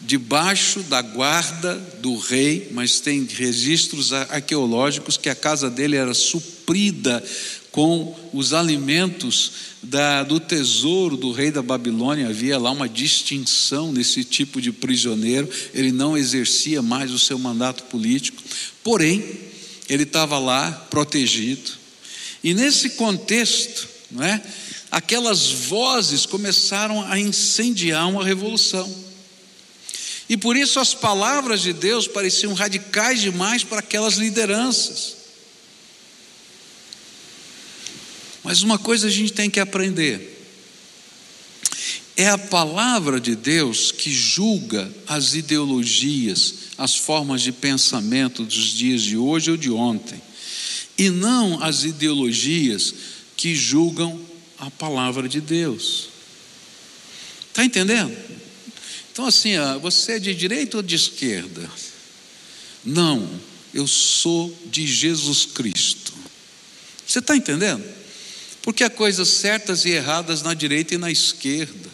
debaixo 0.00 0.80
da 0.80 1.02
guarda 1.02 1.74
do 2.00 2.16
rei, 2.16 2.68
mas 2.70 3.00
tem 3.00 3.26
registros 3.26 4.14
arqueológicos 4.14 5.18
que 5.18 5.28
a 5.28 5.34
casa 5.34 5.68
dele 5.68 5.96
era 5.96 6.14
suprida 6.14 7.22
com 7.70 8.18
os 8.32 8.54
alimentos 8.54 9.52
da, 9.82 10.22
do 10.22 10.40
tesouro 10.40 11.18
do 11.18 11.32
rei 11.32 11.50
da 11.50 11.60
Babilônia. 11.60 12.30
Havia 12.30 12.58
lá 12.58 12.70
uma 12.70 12.88
distinção 12.88 13.92
nesse 13.92 14.24
tipo 14.24 14.58
de 14.58 14.72
prisioneiro, 14.72 15.46
ele 15.74 15.92
não 15.92 16.16
exercia 16.16 16.80
mais 16.80 17.10
o 17.10 17.18
seu 17.18 17.38
mandato 17.38 17.84
político, 17.84 18.42
porém, 18.82 19.22
ele 19.86 20.04
estava 20.04 20.38
lá 20.38 20.72
protegido. 20.88 21.72
E 22.42 22.54
nesse 22.54 22.88
contexto, 22.90 23.86
não 24.10 24.24
é? 24.24 24.42
Aquelas 24.92 25.50
vozes 25.50 26.26
começaram 26.26 27.02
a 27.10 27.18
incendiar 27.18 28.06
uma 28.10 28.22
revolução. 28.22 28.94
E 30.28 30.36
por 30.36 30.54
isso 30.54 30.78
as 30.78 30.92
palavras 30.92 31.62
de 31.62 31.72
Deus 31.72 32.06
pareciam 32.06 32.52
radicais 32.52 33.22
demais 33.22 33.64
para 33.64 33.78
aquelas 33.78 34.14
lideranças. 34.14 35.16
Mas 38.44 38.62
uma 38.62 38.78
coisa 38.78 39.06
a 39.06 39.10
gente 39.10 39.32
tem 39.32 39.48
que 39.48 39.60
aprender: 39.60 40.46
é 42.14 42.28
a 42.28 42.36
palavra 42.36 43.18
de 43.18 43.34
Deus 43.34 43.92
que 43.92 44.12
julga 44.12 44.92
as 45.06 45.32
ideologias, 45.32 46.54
as 46.76 46.96
formas 46.96 47.40
de 47.40 47.50
pensamento 47.50 48.44
dos 48.44 48.66
dias 48.72 49.00
de 49.00 49.16
hoje 49.16 49.50
ou 49.50 49.56
de 49.56 49.70
ontem, 49.70 50.20
e 50.98 51.08
não 51.08 51.62
as 51.62 51.84
ideologias 51.84 52.94
que 53.36 53.54
julgam 53.54 54.31
a 54.62 54.70
palavra 54.70 55.28
de 55.28 55.40
Deus. 55.40 56.08
Está 57.48 57.64
entendendo? 57.64 58.16
Então, 59.10 59.26
assim, 59.26 59.54
você 59.80 60.12
é 60.12 60.18
de 60.20 60.32
direita 60.32 60.76
ou 60.76 60.82
de 60.84 60.94
esquerda? 60.94 61.68
Não, 62.84 63.28
eu 63.74 63.88
sou 63.88 64.56
de 64.66 64.86
Jesus 64.86 65.46
Cristo. 65.46 66.14
Você 67.04 67.18
está 67.18 67.36
entendendo? 67.36 67.84
Porque 68.62 68.84
há 68.84 68.88
coisas 68.88 69.26
certas 69.26 69.84
e 69.84 69.90
erradas 69.90 70.42
na 70.42 70.54
direita 70.54 70.94
e 70.94 70.98
na 70.98 71.10
esquerda. 71.10 71.90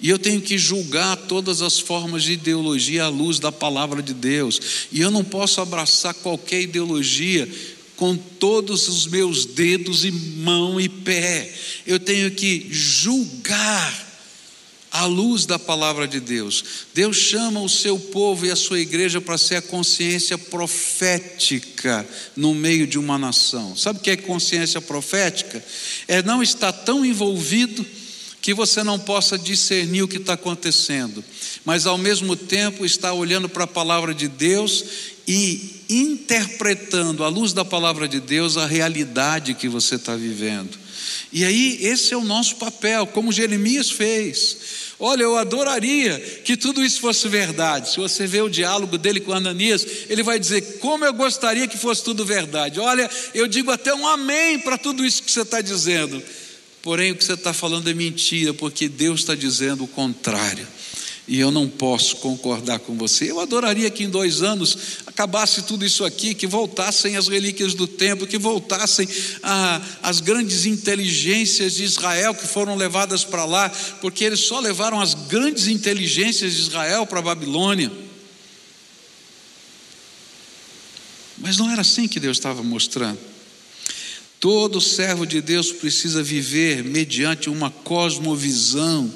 E 0.00 0.10
eu 0.10 0.18
tenho 0.18 0.42
que 0.42 0.58
julgar 0.58 1.16
todas 1.16 1.62
as 1.62 1.78
formas 1.78 2.24
de 2.24 2.32
ideologia 2.32 3.04
à 3.04 3.08
luz 3.08 3.38
da 3.38 3.52
palavra 3.52 4.02
de 4.02 4.12
Deus. 4.12 4.88
E 4.90 5.00
eu 5.00 5.10
não 5.12 5.22
posso 5.22 5.60
abraçar 5.60 6.12
qualquer 6.14 6.62
ideologia 6.62 7.48
com 7.96 8.16
todos 8.16 8.88
os 8.88 9.06
meus 9.06 9.44
dedos 9.44 10.04
e 10.04 10.10
mão 10.10 10.80
e 10.80 10.88
pé. 10.88 11.52
Eu 11.86 11.98
tenho 11.98 12.30
que 12.30 12.66
julgar 12.70 14.06
à 14.90 15.04
luz 15.04 15.44
da 15.44 15.58
palavra 15.58 16.08
de 16.08 16.20
Deus. 16.20 16.64
Deus 16.94 17.16
chama 17.16 17.60
o 17.60 17.68
seu 17.68 17.98
povo 17.98 18.46
e 18.46 18.50
a 18.50 18.56
sua 18.56 18.80
igreja 18.80 19.20
para 19.20 19.36
ser 19.36 19.56
a 19.56 19.62
consciência 19.62 20.38
profética 20.38 22.06
no 22.34 22.54
meio 22.54 22.86
de 22.86 22.98
uma 22.98 23.18
nação. 23.18 23.76
Sabe 23.76 23.98
o 23.98 24.02
que 24.02 24.10
é 24.10 24.16
consciência 24.16 24.80
profética? 24.80 25.62
É 26.08 26.22
não 26.22 26.42
estar 26.42 26.72
tão 26.72 27.04
envolvido 27.04 27.84
que 28.40 28.54
você 28.54 28.82
não 28.82 28.98
possa 28.98 29.36
discernir 29.36 30.02
o 30.02 30.08
que 30.08 30.18
está 30.18 30.34
acontecendo, 30.34 31.22
mas 31.64 31.84
ao 31.84 31.98
mesmo 31.98 32.36
tempo 32.36 32.86
estar 32.86 33.12
olhando 33.12 33.48
para 33.48 33.64
a 33.64 33.66
palavra 33.66 34.14
de 34.14 34.28
Deus 34.28 34.84
e 35.26 35.75
interpretando 35.88 37.24
à 37.24 37.28
luz 37.28 37.52
da 37.52 37.64
palavra 37.64 38.08
de 38.08 38.20
Deus 38.20 38.56
a 38.56 38.66
realidade 38.66 39.54
que 39.54 39.68
você 39.68 39.96
está 39.96 40.16
vivendo. 40.16 40.78
E 41.32 41.44
aí, 41.44 41.78
esse 41.82 42.14
é 42.14 42.16
o 42.16 42.24
nosso 42.24 42.56
papel, 42.56 43.06
como 43.06 43.32
Jeremias 43.32 43.90
fez. 43.90 44.56
Olha, 44.98 45.24
eu 45.24 45.36
adoraria 45.36 46.18
que 46.44 46.56
tudo 46.56 46.82
isso 46.82 47.00
fosse 47.00 47.28
verdade. 47.28 47.90
Se 47.90 47.98
você 47.98 48.26
vê 48.26 48.40
o 48.40 48.48
diálogo 48.48 48.96
dele 48.96 49.20
com 49.20 49.32
Ananias, 49.32 49.86
ele 50.08 50.22
vai 50.22 50.38
dizer: 50.38 50.78
Como 50.78 51.04
eu 51.04 51.12
gostaria 51.12 51.66
que 51.66 51.76
fosse 51.76 52.02
tudo 52.02 52.24
verdade. 52.24 52.80
Olha, 52.80 53.10
eu 53.34 53.46
digo 53.46 53.70
até 53.70 53.94
um 53.94 54.06
amém 54.06 54.58
para 54.58 54.78
tudo 54.78 55.04
isso 55.04 55.22
que 55.22 55.30
você 55.30 55.42
está 55.42 55.60
dizendo. 55.60 56.22
Porém, 56.80 57.12
o 57.12 57.16
que 57.16 57.24
você 57.24 57.34
está 57.34 57.52
falando 57.52 57.90
é 57.90 57.94
mentira, 57.94 58.54
porque 58.54 58.88
Deus 58.88 59.20
está 59.20 59.34
dizendo 59.34 59.84
o 59.84 59.88
contrário. 59.88 60.66
E 61.28 61.40
eu 61.40 61.50
não 61.50 61.68
posso 61.68 62.16
concordar 62.16 62.78
com 62.78 62.96
você. 62.96 63.28
Eu 63.28 63.40
adoraria 63.40 63.90
que 63.90 64.04
em 64.04 64.08
dois 64.08 64.42
anos 64.42 64.78
acabasse 65.06 65.62
tudo 65.62 65.84
isso 65.84 66.04
aqui, 66.04 66.34
que 66.34 66.46
voltassem 66.46 67.16
as 67.16 67.26
relíquias 67.26 67.74
do 67.74 67.88
templo, 67.88 68.28
que 68.28 68.38
voltassem 68.38 69.08
a, 69.42 69.82
as 70.04 70.20
grandes 70.20 70.66
inteligências 70.66 71.74
de 71.74 71.82
Israel 71.82 72.32
que 72.32 72.46
foram 72.46 72.76
levadas 72.76 73.24
para 73.24 73.44
lá, 73.44 73.68
porque 74.00 74.22
eles 74.22 74.40
só 74.40 74.60
levaram 74.60 75.00
as 75.00 75.14
grandes 75.14 75.66
inteligências 75.66 76.54
de 76.54 76.60
Israel 76.60 77.04
para 77.04 77.18
a 77.18 77.22
Babilônia. 77.22 77.90
Mas 81.38 81.56
não 81.56 81.68
era 81.70 81.80
assim 81.80 82.06
que 82.06 82.20
Deus 82.20 82.36
estava 82.36 82.62
mostrando. 82.62 83.18
Todo 84.38 84.80
servo 84.80 85.26
de 85.26 85.40
Deus 85.40 85.72
precisa 85.72 86.22
viver 86.22 86.84
mediante 86.84 87.50
uma 87.50 87.70
cosmovisão 87.70 89.12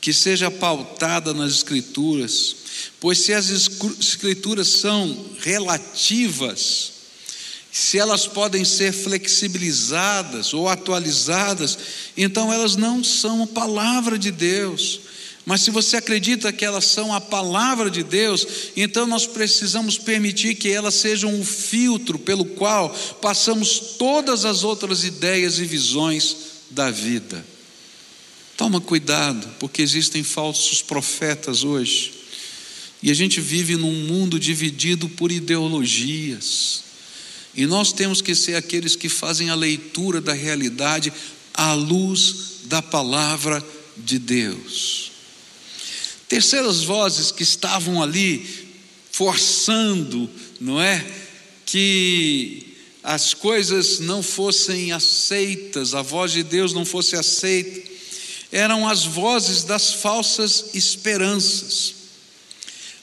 que 0.00 0.12
seja 0.12 0.50
pautada 0.50 1.34
nas 1.34 1.52
Escrituras, 1.52 2.56
pois 2.98 3.18
se 3.18 3.32
as 3.32 3.50
Escrituras 3.50 4.68
são 4.68 5.26
relativas, 5.40 6.92
se 7.70 7.98
elas 7.98 8.26
podem 8.26 8.64
ser 8.64 8.92
flexibilizadas 8.92 10.52
ou 10.52 10.68
atualizadas, 10.68 11.78
então 12.16 12.52
elas 12.52 12.76
não 12.76 13.04
são 13.04 13.44
a 13.44 13.46
palavra 13.46 14.18
de 14.18 14.30
Deus. 14.30 15.00
Mas 15.46 15.62
se 15.62 15.70
você 15.70 15.96
acredita 15.96 16.52
que 16.52 16.64
elas 16.64 16.84
são 16.84 17.14
a 17.14 17.20
palavra 17.20 17.90
de 17.90 18.02
Deus, 18.02 18.46
então 18.76 19.06
nós 19.06 19.26
precisamos 19.26 19.98
permitir 19.98 20.54
que 20.54 20.70
elas 20.70 20.94
sejam 20.94 21.40
o 21.40 21.44
filtro 21.44 22.18
pelo 22.18 22.44
qual 22.44 22.90
passamos 23.20 23.96
todas 23.98 24.44
as 24.44 24.64
outras 24.64 25.04
ideias 25.04 25.58
e 25.58 25.64
visões 25.64 26.36
da 26.70 26.90
vida. 26.90 27.44
Toma 28.60 28.78
cuidado, 28.78 29.48
porque 29.58 29.80
existem 29.80 30.22
falsos 30.22 30.82
profetas 30.82 31.64
hoje. 31.64 32.12
E 33.02 33.10
a 33.10 33.14
gente 33.14 33.40
vive 33.40 33.74
num 33.74 34.04
mundo 34.04 34.38
dividido 34.38 35.08
por 35.08 35.32
ideologias. 35.32 36.82
E 37.54 37.64
nós 37.64 37.90
temos 37.90 38.20
que 38.20 38.34
ser 38.34 38.56
aqueles 38.56 38.94
que 38.94 39.08
fazem 39.08 39.48
a 39.48 39.54
leitura 39.54 40.20
da 40.20 40.34
realidade 40.34 41.10
à 41.54 41.72
luz 41.72 42.58
da 42.64 42.82
palavra 42.82 43.66
de 43.96 44.18
Deus. 44.18 45.10
Terceiras 46.28 46.82
vozes 46.82 47.32
que 47.32 47.42
estavam 47.42 48.02
ali 48.02 48.46
forçando 49.10 50.28
não 50.60 50.78
é? 50.78 51.02
Que 51.64 52.76
as 53.02 53.32
coisas 53.32 54.00
não 54.00 54.22
fossem 54.22 54.92
aceitas, 54.92 55.94
a 55.94 56.02
voz 56.02 56.32
de 56.32 56.42
Deus 56.42 56.74
não 56.74 56.84
fosse 56.84 57.16
aceita, 57.16 57.89
eram 58.52 58.88
as 58.88 59.04
vozes 59.04 59.64
das 59.64 59.94
falsas 59.94 60.66
esperanças. 60.74 61.94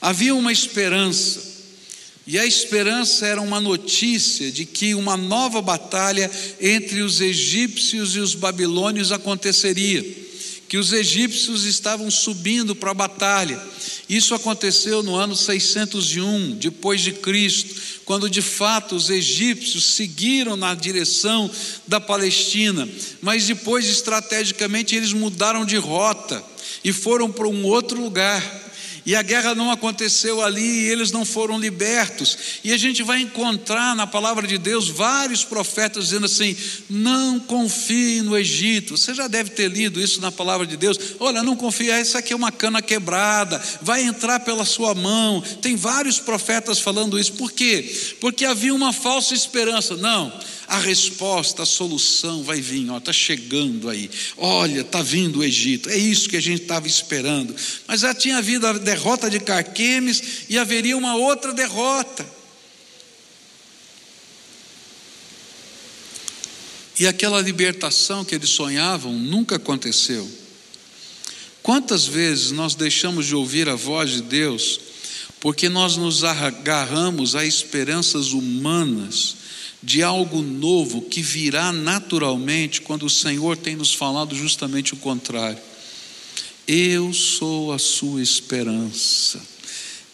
Havia 0.01 0.35
uma 0.35 0.51
esperança, 0.51 1.41
e 2.25 2.37
a 2.37 2.45
esperança 2.45 3.25
era 3.25 3.41
uma 3.41 3.61
notícia 3.61 4.51
de 4.51 4.65
que 4.65 4.93
uma 4.93 5.15
nova 5.15 5.61
batalha 5.61 6.29
entre 6.59 7.01
os 7.01 7.21
egípcios 7.21 8.15
e 8.15 8.19
os 8.19 8.35
babilônios 8.35 9.11
aconteceria, 9.13 10.05
que 10.67 10.77
os 10.77 10.91
egípcios 10.91 11.63
estavam 11.63 12.11
subindo 12.11 12.75
para 12.75 12.91
a 12.91 12.93
batalha. 12.93 13.59
Isso 14.09 14.35
aconteceu 14.35 15.01
no 15.01 15.15
ano 15.15 15.35
601 15.35 16.55
depois 16.55 16.99
de 16.99 17.13
Cristo, 17.13 17.73
quando 18.07 18.29
de 18.29 18.41
fato 18.41 18.95
os 18.95 19.09
egípcios 19.09 19.83
seguiram 19.95 20.55
na 20.55 20.73
direção 20.73 21.51
da 21.85 21.99
Palestina, 21.99 22.87
mas 23.21 23.45
depois 23.45 23.85
estrategicamente 23.85 24.95
eles 24.95 25.11
mudaram 25.11 25.65
de 25.65 25.75
rota 25.75 26.41
e 26.85 26.93
foram 26.93 27.29
para 27.29 27.49
um 27.49 27.65
outro 27.65 28.01
lugar 28.01 28.41
e 29.07 29.15
a 29.15 29.21
guerra 29.21 29.55
não 29.55 29.71
aconteceu 29.71 30.43
ali 30.43 30.61
e 30.61 30.89
eles 30.89 31.13
não 31.13 31.23
foram 31.23 31.57
libertos. 31.57 32.37
E 32.61 32.73
a 32.73 32.77
gente 32.77 33.01
vai 33.03 33.21
encontrar 33.21 33.95
na 33.95 34.05
palavra 34.05 34.45
de 34.45 34.57
Deus 34.57 34.89
vários 34.89 35.45
profetas 35.45 36.03
dizendo 36.03 36.25
assim: 36.25 36.53
não 36.89 37.39
confie 37.39 38.21
no 38.21 38.37
Egito. 38.37 38.97
Você 38.97 39.13
já 39.13 39.29
deve 39.29 39.51
ter 39.51 39.69
lido 39.71 40.01
isso 40.01 40.19
na 40.19 40.29
palavra 40.29 40.67
de 40.67 40.75
Deus. 40.75 40.99
Olha, 41.21 41.41
não 41.41 41.55
confie, 41.55 41.89
essa 41.89 42.19
aqui 42.19 42.33
é 42.33 42.35
uma 42.35 42.51
cana 42.51 42.81
quebrada, 42.81 43.63
vai 43.81 44.03
entrar 44.03 44.41
pela 44.41 44.65
sua 44.65 44.93
mão. 44.93 45.39
Tem 45.61 45.77
vários 45.77 46.19
profetas 46.19 46.77
falando 46.77 47.17
isso. 47.17 47.31
Por 47.31 47.53
quê? 47.53 47.89
Porque 48.19 48.43
havia 48.43 48.75
uma 48.75 48.91
falsa 48.91 49.33
esperança. 49.33 49.95
Não 49.95 50.33
a 50.67 50.79
resposta, 50.79 51.63
a 51.63 51.65
solução 51.65 52.43
vai 52.43 52.59
vir, 52.59 52.89
ó, 52.89 52.97
está 52.97 53.13
chegando 53.13 53.89
aí. 53.89 54.09
Olha, 54.35 54.81
está 54.81 55.01
vindo 55.01 55.39
o 55.39 55.43
Egito. 55.43 55.89
É 55.89 55.95
isso 55.95 56.27
que 56.27 56.35
a 56.35 56.41
gente 56.41 56.63
estava 56.63 56.85
esperando. 56.85 57.55
Mas 57.87 58.01
já 58.01 58.13
tinha 58.13 58.37
havido 58.37 58.67
a 58.67 58.73
derrota 58.73 59.29
de 59.29 59.39
Carquemes 59.39 60.45
e 60.49 60.57
haveria 60.57 60.97
uma 60.97 61.15
outra 61.15 61.53
derrota. 61.53 62.25
E 66.99 67.07
aquela 67.07 67.39
libertação 67.39 68.25
que 68.25 68.35
eles 68.35 68.49
sonhavam 68.49 69.13
nunca 69.13 69.55
aconteceu. 69.55 70.29
Quantas 71.63 72.05
vezes 72.05 72.51
nós 72.51 72.75
deixamos 72.75 73.25
de 73.25 73.35
ouvir 73.35 73.69
a 73.69 73.75
voz 73.75 74.11
de 74.11 74.21
Deus 74.21 74.79
porque 75.39 75.69
nós 75.69 75.95
nos 75.95 76.23
agarramos 76.23 77.35
a 77.35 77.45
esperanças 77.45 78.31
humanas 78.33 79.46
de 79.81 80.01
algo 80.01 80.41
novo 80.41 81.01
que 81.01 81.21
virá 81.21 81.71
naturalmente 81.71 82.81
quando 82.81 83.05
o 83.05 83.09
Senhor 83.09 83.57
tem 83.57 83.75
nos 83.75 83.93
falado 83.93 84.35
justamente 84.35 84.93
o 84.93 84.97
contrário. 84.97 85.59
Eu 86.67 87.13
sou 87.13 87.71
a 87.71 87.79
sua 87.79 88.21
esperança, 88.21 89.39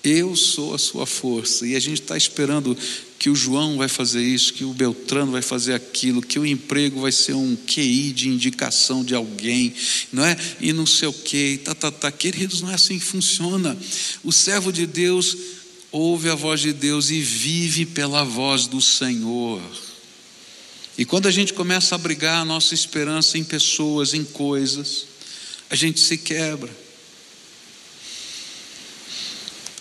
eu 0.04 0.36
sou 0.36 0.76
a 0.76 0.78
sua 0.78 1.06
força, 1.06 1.65
e 1.65 1.76
a 1.76 1.80
gente 1.80 2.02
está 2.02 2.15
esperando 2.15 2.78
que 3.17 3.30
o 3.30 3.36
João 3.36 3.78
vai 3.78 3.88
fazer 3.88 4.21
isso, 4.21 4.54
que 4.54 4.65
o 4.65 4.73
Beltrano 4.73 5.32
vai 5.32 5.41
fazer 5.41 5.73
aquilo, 5.73 6.21
que 6.21 6.38
o 6.38 6.45
emprego 6.45 6.99
vai 6.99 7.12
ser 7.12 7.34
um 7.34 7.56
QI 7.56 8.12
de 8.12 8.28
indicação 8.28 9.04
de 9.04 9.15
alguém, 9.15 9.73
não 10.12 10.26
é? 10.26 10.38
E 10.60 10.73
não 10.73 10.86
sei 10.86 11.08
o 11.08 11.13
que, 11.13 11.58
tá, 11.63 11.73
tá, 11.73 11.89
tá. 11.89 12.12
Queridos, 12.12 12.62
não 12.62 12.69
é 12.69 12.73
assim 12.73 12.99
que 12.99 13.06
funciona. 13.06 13.78
O 14.26 14.32
servo 14.34 14.73
de 14.73 14.86
Deus 14.86 15.38
ouve 15.93 16.27
a 16.27 16.34
voz 16.34 16.60
de 16.60 16.73
Deus 16.73 17.12
e 17.12 17.21
vive 17.21 17.86
pela 17.86 18.23
voz 18.23 18.65
do 18.65 18.82
Senhor. 18.82 19.62
E 20.97 21.06
quando 21.06 21.27
a 21.27 21.32
gente 21.32 21.53
começa 21.53 21.93
a 21.93 21.97
abrigar 21.97 22.41
a 22.41 22.45
nossa 22.45 22.73
esperança 22.73 23.38
em 23.38 23.43
pessoas, 23.43 24.15
em 24.15 24.23
coisas, 24.23 25.06
a 25.69 25.75
gente 25.75 25.99
se 25.99 26.17
quebra. 26.17 26.75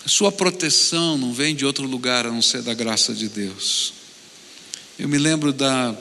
A 0.05 0.09
sua 0.09 0.31
proteção 0.31 1.17
não 1.17 1.33
vem 1.33 1.55
de 1.55 1.65
outro 1.65 1.87
lugar 1.87 2.27
a 2.27 2.31
não 2.31 2.43
ser 2.43 2.61
da 2.61 2.75
graça 2.75 3.13
de 3.15 3.27
Deus. 3.27 3.93
Eu 4.99 5.09
me 5.09 5.17
lembro 5.17 5.51
da, 5.51 5.95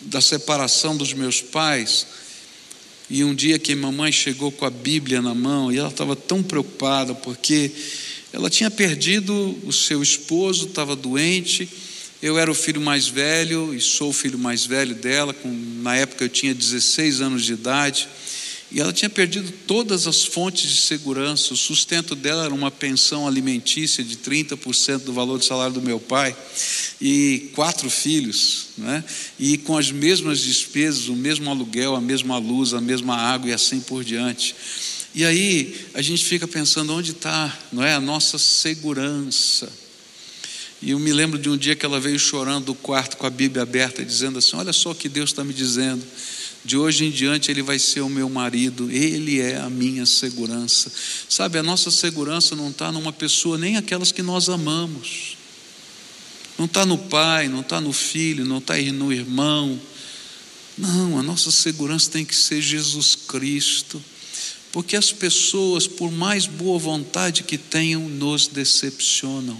da 0.00 0.22
separação 0.22 0.96
dos 0.96 1.12
meus 1.12 1.42
pais, 1.42 2.06
e 3.10 3.22
um 3.22 3.34
dia 3.34 3.58
que 3.58 3.74
mamãe 3.74 4.10
chegou 4.10 4.50
com 4.50 4.64
a 4.64 4.70
Bíblia 4.70 5.20
na 5.20 5.34
mão, 5.34 5.70
e 5.70 5.76
ela 5.76 5.90
estava 5.90 6.16
tão 6.16 6.42
preocupada, 6.42 7.14
porque 7.14 7.70
ela 8.34 8.50
tinha 8.50 8.68
perdido 8.68 9.56
o 9.64 9.72
seu 9.72 10.02
esposo, 10.02 10.66
estava 10.66 10.96
doente. 10.96 11.68
Eu 12.20 12.36
era 12.36 12.50
o 12.50 12.54
filho 12.54 12.80
mais 12.80 13.06
velho 13.06 13.72
e 13.72 13.80
sou 13.80 14.10
o 14.10 14.12
filho 14.12 14.36
mais 14.36 14.66
velho 14.66 14.92
dela. 14.92 15.32
Com, 15.32 15.48
na 15.82 15.94
época 15.94 16.24
eu 16.24 16.28
tinha 16.28 16.52
16 16.52 17.20
anos 17.20 17.44
de 17.44 17.52
idade. 17.52 18.08
E 18.72 18.80
ela 18.80 18.92
tinha 18.92 19.08
perdido 19.08 19.52
todas 19.68 20.08
as 20.08 20.24
fontes 20.24 20.68
de 20.68 20.80
segurança. 20.80 21.54
O 21.54 21.56
sustento 21.56 22.16
dela 22.16 22.44
era 22.44 22.52
uma 22.52 22.72
pensão 22.72 23.28
alimentícia 23.28 24.02
de 24.02 24.16
30% 24.16 25.04
do 25.04 25.12
valor 25.12 25.38
do 25.38 25.44
salário 25.44 25.74
do 25.74 25.80
meu 25.80 26.00
pai. 26.00 26.36
E 27.00 27.52
quatro 27.54 27.88
filhos, 27.88 28.70
né? 28.76 29.04
e 29.38 29.58
com 29.58 29.78
as 29.78 29.92
mesmas 29.92 30.40
despesas, 30.40 31.06
o 31.06 31.14
mesmo 31.14 31.48
aluguel, 31.48 31.94
a 31.94 32.00
mesma 32.00 32.36
luz, 32.36 32.74
a 32.74 32.80
mesma 32.80 33.14
água 33.14 33.50
e 33.50 33.52
assim 33.52 33.78
por 33.78 34.02
diante. 34.02 34.56
E 35.14 35.24
aí 35.24 35.86
a 35.94 36.02
gente 36.02 36.24
fica 36.24 36.48
pensando 36.48 36.92
onde 36.92 37.12
está, 37.12 37.56
não 37.72 37.84
é 37.84 37.94
a 37.94 38.00
nossa 38.00 38.36
segurança. 38.36 39.70
E 40.82 40.90
eu 40.90 40.98
me 40.98 41.12
lembro 41.12 41.38
de 41.38 41.48
um 41.48 41.56
dia 41.56 41.76
que 41.76 41.86
ela 41.86 42.00
veio 42.00 42.18
chorando 42.18 42.66
do 42.66 42.74
quarto 42.74 43.16
com 43.16 43.26
a 43.26 43.30
Bíblia 43.30 43.62
aberta, 43.62 44.04
dizendo 44.04 44.38
assim: 44.38 44.56
Olha 44.56 44.72
só 44.72 44.90
o 44.90 44.94
que 44.94 45.08
Deus 45.08 45.30
está 45.30 45.44
me 45.44 45.54
dizendo. 45.54 46.04
De 46.64 46.76
hoje 46.76 47.04
em 47.04 47.10
diante 47.10 47.50
ele 47.50 47.62
vai 47.62 47.78
ser 47.78 48.00
o 48.00 48.08
meu 48.08 48.28
marido, 48.28 48.90
ele 48.90 49.40
é 49.40 49.58
a 49.58 49.68
minha 49.68 50.06
segurança. 50.06 50.90
Sabe, 51.28 51.58
a 51.58 51.62
nossa 51.62 51.90
segurança 51.90 52.56
não 52.56 52.70
está 52.70 52.90
numa 52.90 53.12
pessoa, 53.12 53.58
nem 53.58 53.76
aquelas 53.76 54.10
que 54.10 54.22
nós 54.22 54.48
amamos. 54.48 55.36
Não 56.58 56.64
está 56.66 56.86
no 56.86 56.96
pai, 56.96 57.48
não 57.48 57.60
está 57.60 57.80
no 57.80 57.92
filho, 57.92 58.44
não 58.44 58.58
está 58.58 58.76
no 58.76 59.12
irmão. 59.12 59.78
Não, 60.76 61.18
a 61.18 61.22
nossa 61.22 61.50
segurança 61.50 62.10
tem 62.10 62.24
que 62.24 62.34
ser 62.34 62.60
Jesus 62.62 63.14
Cristo. 63.14 64.02
Porque 64.74 64.96
as 64.96 65.12
pessoas, 65.12 65.86
por 65.86 66.10
mais 66.10 66.48
boa 66.48 66.80
vontade 66.80 67.44
que 67.44 67.56
tenham, 67.56 68.08
nos 68.08 68.48
decepcionam. 68.48 69.56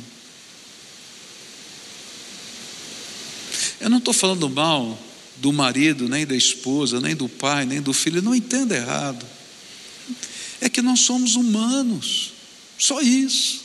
Eu 3.78 3.88
não 3.88 3.98
estou 3.98 4.12
falando 4.12 4.50
mal 4.50 5.00
do 5.36 5.52
marido, 5.52 6.08
nem 6.08 6.26
da 6.26 6.34
esposa, 6.34 7.00
nem 7.00 7.14
do 7.14 7.28
pai, 7.28 7.64
nem 7.64 7.80
do 7.80 7.92
filho, 7.92 8.20
não 8.20 8.34
entenda 8.34 8.74
errado. 8.74 9.24
É 10.60 10.68
que 10.68 10.82
nós 10.82 10.98
somos 10.98 11.36
humanos, 11.36 12.32
só 12.76 13.00
isso. 13.00 13.60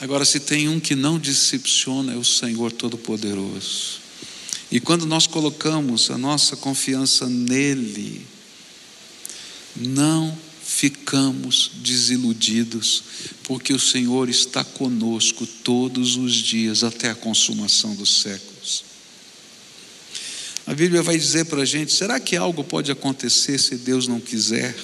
Agora, 0.00 0.24
se 0.24 0.40
tem 0.40 0.70
um 0.70 0.80
que 0.80 0.94
não 0.94 1.18
decepciona, 1.18 2.14
é 2.14 2.16
o 2.16 2.24
Senhor 2.24 2.72
Todo-Poderoso. 2.72 4.00
E 4.72 4.80
quando 4.80 5.04
nós 5.04 5.26
colocamos 5.26 6.10
a 6.10 6.16
nossa 6.16 6.56
confiança 6.56 7.28
nele, 7.28 8.32
não 9.76 10.36
ficamos 10.64 11.70
desiludidos, 11.76 13.02
porque 13.44 13.72
o 13.72 13.78
Senhor 13.78 14.28
está 14.28 14.64
conosco 14.64 15.46
todos 15.46 16.16
os 16.16 16.34
dias 16.34 16.82
até 16.82 17.10
a 17.10 17.14
consumação 17.14 17.94
dos 17.94 18.22
séculos. 18.22 18.84
A 20.66 20.72
Bíblia 20.74 21.02
vai 21.02 21.18
dizer 21.18 21.44
para 21.44 21.62
a 21.62 21.66
gente: 21.66 21.92
será 21.92 22.18
que 22.18 22.36
algo 22.36 22.64
pode 22.64 22.90
acontecer 22.90 23.58
se 23.58 23.76
Deus 23.76 24.08
não 24.08 24.18
quiser? 24.18 24.74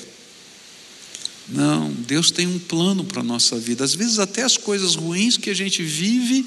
Não, 1.48 1.90
Deus 1.90 2.30
tem 2.30 2.46
um 2.46 2.58
plano 2.58 3.02
para 3.02 3.20
a 3.20 3.24
nossa 3.24 3.58
vida. 3.58 3.82
Às 3.82 3.94
vezes, 3.94 4.18
até 4.18 4.42
as 4.42 4.56
coisas 4.56 4.94
ruins 4.94 5.36
que 5.36 5.50
a 5.50 5.54
gente 5.54 5.82
vive, 5.82 6.46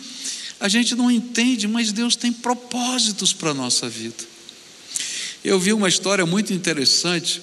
a 0.60 0.69
gente 0.69 0.95
não 0.95 1.12
entende, 1.12 1.67
mas 1.67 1.91
Deus 1.91 2.15
tem 2.15 2.32
propósitos 2.32 3.34
para 3.34 3.49
a 3.49 3.53
nossa 3.53 3.89
vida. 3.89 4.23
Eu 5.43 5.60
vi 5.60 5.73
uma 5.73 5.89
história 5.89 6.25
muito 6.25 6.53
interessante 6.53 7.41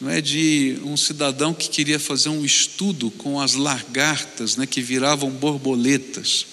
não 0.00 0.10
é 0.10 0.20
de 0.20 0.78
um 0.84 0.96
cidadão 0.96 1.54
que 1.54 1.70
queria 1.70 1.98
fazer 1.98 2.28
um 2.28 2.44
estudo 2.44 3.10
com 3.10 3.40
as 3.40 3.54
lagartas, 3.54 4.56
né, 4.56 4.66
que 4.66 4.82
viravam 4.82 5.30
borboletas. 5.30 6.46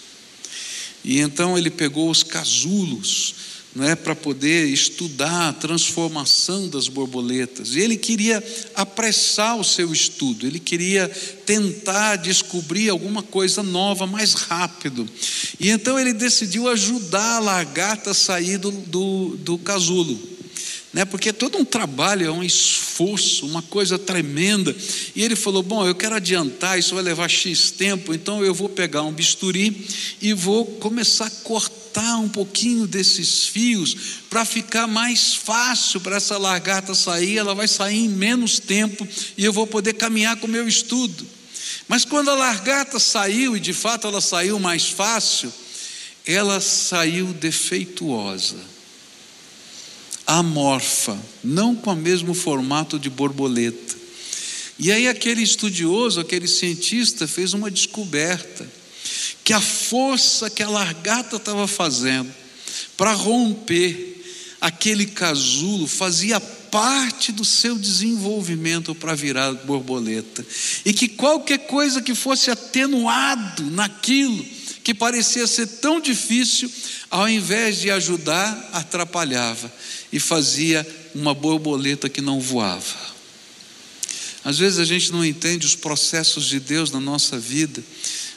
E 1.04 1.20
então 1.20 1.58
ele 1.58 1.70
pegou 1.70 2.10
os 2.10 2.24
casulos, 2.24 3.36
não 3.76 3.86
é, 3.86 3.96
para 3.96 4.16
poder 4.16 4.68
estudar 4.68 5.50
a 5.50 5.54
transformação 5.54 6.70
das 6.70 6.88
borboletas. 6.88 7.76
E 7.76 7.80
ele 7.80 7.98
queria 7.98 8.42
apressar 8.76 9.60
o 9.60 9.64
seu 9.64 9.92
estudo, 9.92 10.48
ele 10.48 10.60
queria 10.60 11.10
tentar 11.46 12.18
descobrir 12.18 12.90
alguma 12.90 13.24
coisa 13.24 13.62
nova 13.62 14.08
mais 14.08 14.34
rápido. 14.34 15.10
E 15.60 15.70
então 15.70 16.00
ele 16.00 16.14
decidiu 16.14 16.70
ajudar 16.70 17.38
a 17.38 17.40
lagarta 17.40 18.12
a 18.12 18.14
sair 18.14 18.58
do, 18.58 18.72
do, 18.72 19.38
do 19.38 19.58
casulo. 19.58 20.33
Né? 20.94 21.04
porque 21.04 21.30
é 21.30 21.34
todo 21.34 21.58
um 21.58 21.66
trabalho, 21.66 22.28
é 22.28 22.32
um 22.32 22.44
esforço, 22.44 23.48
uma 23.48 23.64
coisa 23.64 23.98
tremenda. 23.98 24.74
E 25.16 25.24
ele 25.24 25.36
falou: 25.36 25.64
Bom, 25.64 25.86
eu 25.86 25.96
quero 25.96 26.16
adiantar, 26.16 26.78
isso 26.78 26.94
vai 26.94 27.04
levar 27.04 27.28
X 27.28 27.72
tempo, 27.72 28.14
então 28.14 28.46
eu 28.46 28.54
vou 28.54 28.70
pegar 28.70 29.02
um 29.02 29.12
bisturi 29.12 29.88
e 30.22 30.34
vou 30.34 30.66
começar 30.66 31.26
a 31.26 31.32
cortar 31.32 32.18
um 32.18 32.30
pouquinho 32.30 32.86
desses 32.86 33.48
fios 33.48 33.96
para 34.30 34.46
ficar 34.46 34.86
mais 34.86 35.34
fácil 35.34 36.00
para 36.00 36.18
essa 36.18 36.38
largata 36.38 36.94
sair. 36.94 37.38
Ela 37.38 37.56
vai 37.56 37.68
sair 37.68 38.06
em 38.06 38.10
menos 38.10 38.60
tempo 38.60 39.08
e 39.36 39.44
eu 39.44 39.52
vou 39.52 39.66
poder 39.66 39.94
caminhar 39.94 40.38
com 40.38 40.46
o 40.46 40.50
meu 40.50 40.68
estudo. 40.68 41.26
Mas 41.88 42.06
quando 42.06 42.30
a 42.30 42.36
largata 42.36 43.00
saiu, 43.00 43.58
e 43.58 43.60
de 43.60 43.74
fato 43.74 44.08
ela 44.08 44.22
saiu 44.22 44.60
mais 44.60 44.88
fácil, 44.88 45.52
ela 46.26 46.62
saiu 46.62 47.34
defeituosa 47.34 48.73
amorfa, 50.26 51.18
não 51.44 51.76
com 51.76 51.92
o 51.92 51.96
mesmo 51.96 52.34
formato 52.34 52.98
de 52.98 53.10
borboleta. 53.10 53.96
E 54.80 54.92
aí, 54.92 55.08
aquele 55.08 55.44
estudioso, 55.44 56.20
aquele 56.20 56.48
cientista, 56.48 57.28
fez 57.28 57.54
uma 57.54 57.70
descoberta: 57.70 58.68
que 59.44 59.54
a 59.54 59.62
força 59.62 60.50
que 60.50 60.64
a 60.64 60.70
largata 60.70 61.36
estava 61.36 61.68
fazendo 61.68 62.32
para 62.98 63.14
romper 63.14 64.24
aquele 64.60 65.06
casulo 65.06 65.88
fazia 65.88 66.40
parte 66.40 67.32
do 67.32 67.46
seu 67.46 67.78
desenvolvimento 67.78 68.96
para 68.96 69.14
virar 69.14 69.54
borboleta, 69.54 70.44
e 70.84 70.92
que 70.92 71.08
qualquer 71.08 71.68
coisa 71.68 72.02
que 72.02 72.16
fosse 72.16 72.50
atenuado 72.50 73.70
naquilo 73.70 74.44
que 74.84 74.94
parecia 74.94 75.48
ser 75.48 75.68
tão 75.68 76.00
difícil, 76.00 76.70
ao 77.10 77.30
invés 77.30 77.80
de 77.80 77.90
ajudar, 77.90 78.70
atrapalhava 78.74 79.72
e 80.12 80.20
fazia 80.20 80.86
uma 81.16 81.34
borboleta 81.34 82.10
que 82.10 82.22
não 82.22 82.40
voava. 82.40 83.14
Às 84.44 84.60
vezes 84.60 84.80
a 84.80 84.86
gente 84.86 85.12
não 85.12 85.24
entende 85.24 85.66
os 85.66 85.76
processos 85.76 86.46
de 86.46 86.60
Deus 86.60 86.92
na 86.92 87.00
nossa 87.00 87.40
vida, 87.40 87.82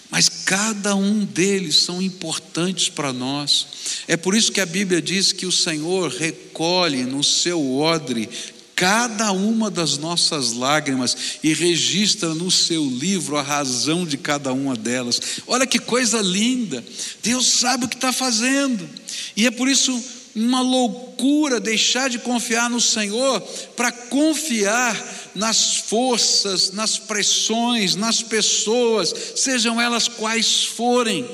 mas 0.09 0.29
cada 0.29 0.95
um 0.95 1.25
deles 1.25 1.77
são 1.77 2.01
importantes 2.01 2.89
para 2.89 3.13
nós. 3.13 3.67
É 4.07 4.17
por 4.17 4.37
isso 4.37 4.53
que 4.53 4.61
a 4.61 4.67
Bíblia 4.67 5.03
diz 5.03 5.33
que 5.33 5.47
o 5.47 5.53
Senhor 5.53 6.13
recolhe 6.13 7.03
no 7.03 7.25
seu 7.25 7.77
odre 7.77 8.29
cada 8.77 9.33
uma 9.33 9.71
das 9.71 9.97
nossas 9.97 10.53
lágrimas 10.53 11.17
e 11.43 11.55
registra 11.55 12.35
no 12.35 12.51
seu 12.51 12.85
livro 12.85 13.39
a 13.39 13.43
razão 13.43 14.05
de 14.05 14.19
cada 14.19 14.53
uma 14.53 14.77
delas. 14.77 15.19
Olha 15.47 15.67
que 15.67 15.79
coisa 15.79 16.21
linda! 16.21 16.85
Deus 17.23 17.47
sabe 17.47 17.87
o 17.87 17.89
que 17.89 17.97
está 17.97 18.13
fazendo, 18.13 18.87
e 19.35 19.47
é 19.47 19.51
por 19.51 19.67
isso 19.67 19.99
uma 20.35 20.61
loucura 20.61 21.59
deixar 21.59 22.11
de 22.11 22.19
confiar 22.19 22.69
no 22.69 22.79
Senhor 22.79 23.41
para 23.75 23.91
confiar 23.91 24.95
nas 25.35 25.79
forças, 25.79 26.73
nas 26.73 26.99
pressões, 26.99 27.95
nas 27.95 28.21
pessoas, 28.21 29.15
sejam 29.37 29.81
elas 29.81 30.07
quais 30.07 30.65
forem, 30.65 31.27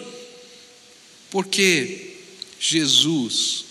porque 1.29 2.15
Jesus, 2.61 3.65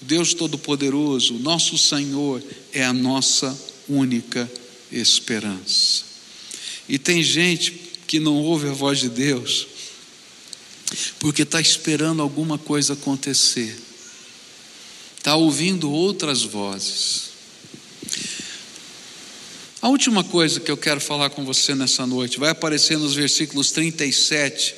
Deus 0.00 0.34
Todo-Poderoso, 0.34 1.34
nosso 1.34 1.76
Senhor, 1.76 2.42
é 2.72 2.84
a 2.84 2.92
nossa 2.92 3.56
única 3.88 4.50
esperança. 4.90 6.04
E 6.88 6.98
tem 6.98 7.22
gente 7.22 7.72
que 8.06 8.18
não 8.18 8.36
ouve 8.36 8.68
a 8.68 8.72
voz 8.72 9.00
de 9.00 9.08
Deus, 9.08 9.66
porque 11.18 11.42
está 11.42 11.60
esperando 11.60 12.22
alguma 12.22 12.56
coisa 12.56 12.94
acontecer 12.94 13.88
está 15.28 15.36
ouvindo 15.36 15.90
outras 15.92 16.42
vozes. 16.42 17.28
A 19.82 19.88
última 19.90 20.24
coisa 20.24 20.58
que 20.58 20.70
eu 20.70 20.76
quero 20.76 21.00
falar 21.00 21.28
com 21.28 21.44
você 21.44 21.74
nessa 21.74 22.06
noite 22.06 22.38
vai 22.38 22.48
aparecer 22.48 22.96
nos 22.96 23.14
versículos 23.14 23.70
37, 23.70 24.74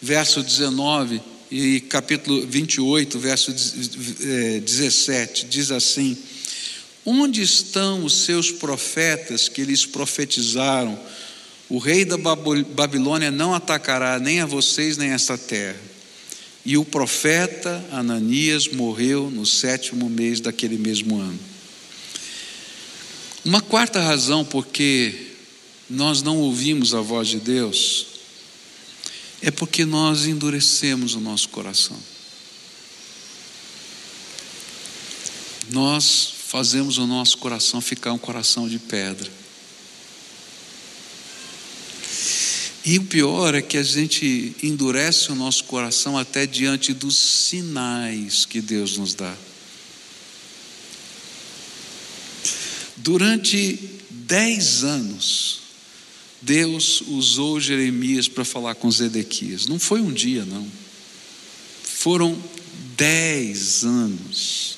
verso 0.00 0.42
19 0.42 1.20
e 1.52 1.80
capítulo 1.80 2.46
28, 2.46 3.18
verso 3.18 3.52
17. 3.52 5.44
Eh, 5.44 5.48
Diz 5.50 5.70
assim: 5.70 6.16
Onde 7.04 7.42
estão 7.42 8.06
os 8.06 8.24
seus 8.24 8.50
profetas 8.50 9.50
que 9.50 9.62
lhes 9.62 9.84
profetizaram? 9.84 10.98
O 11.68 11.76
rei 11.76 12.06
da 12.06 12.16
Babilônia 12.16 13.30
não 13.30 13.54
atacará 13.54 14.18
nem 14.18 14.40
a 14.40 14.46
vocês 14.46 14.96
nem 14.96 15.10
esta 15.10 15.36
terra. 15.36 15.78
E 16.64 16.78
o 16.78 16.86
profeta 16.86 17.84
Ananias 17.92 18.68
morreu 18.68 19.30
no 19.30 19.44
sétimo 19.44 20.08
mês 20.08 20.40
daquele 20.40 20.78
mesmo 20.78 21.20
ano. 21.20 21.38
Uma 23.44 23.60
quarta 23.60 24.00
razão 24.00 24.42
porque 24.42 25.32
nós 25.90 26.22
não 26.22 26.38
ouvimos 26.38 26.94
a 26.94 27.00
voz 27.02 27.28
de 27.28 27.40
Deus 27.40 28.11
é 29.42 29.50
porque 29.50 29.84
nós 29.84 30.24
endurecemos 30.26 31.14
o 31.14 31.20
nosso 31.20 31.48
coração. 31.48 31.98
Nós 35.70 36.32
fazemos 36.46 36.96
o 36.98 37.06
nosso 37.06 37.38
coração 37.38 37.80
ficar 37.80 38.12
um 38.12 38.18
coração 38.18 38.68
de 38.68 38.78
pedra. 38.78 39.30
E 42.84 42.98
o 42.98 43.04
pior 43.04 43.54
é 43.54 43.62
que 43.62 43.76
a 43.76 43.82
gente 43.82 44.56
endurece 44.62 45.32
o 45.32 45.34
nosso 45.34 45.64
coração 45.64 46.18
até 46.18 46.46
diante 46.46 46.92
dos 46.92 47.16
sinais 47.16 48.44
que 48.44 48.60
Deus 48.60 48.96
nos 48.96 49.14
dá. 49.14 49.34
Durante 52.96 53.78
dez 54.10 54.84
anos, 54.84 55.61
Deus 56.42 57.02
usou 57.06 57.60
Jeremias 57.60 58.28
para 58.28 58.44
falar 58.44 58.74
com 58.74 58.90
Zedequias. 58.90 59.66
Não 59.66 59.78
foi 59.78 60.00
um 60.00 60.12
dia, 60.12 60.44
não. 60.44 60.66
Foram 61.82 62.36
dez 62.96 63.84
anos. 63.84 64.76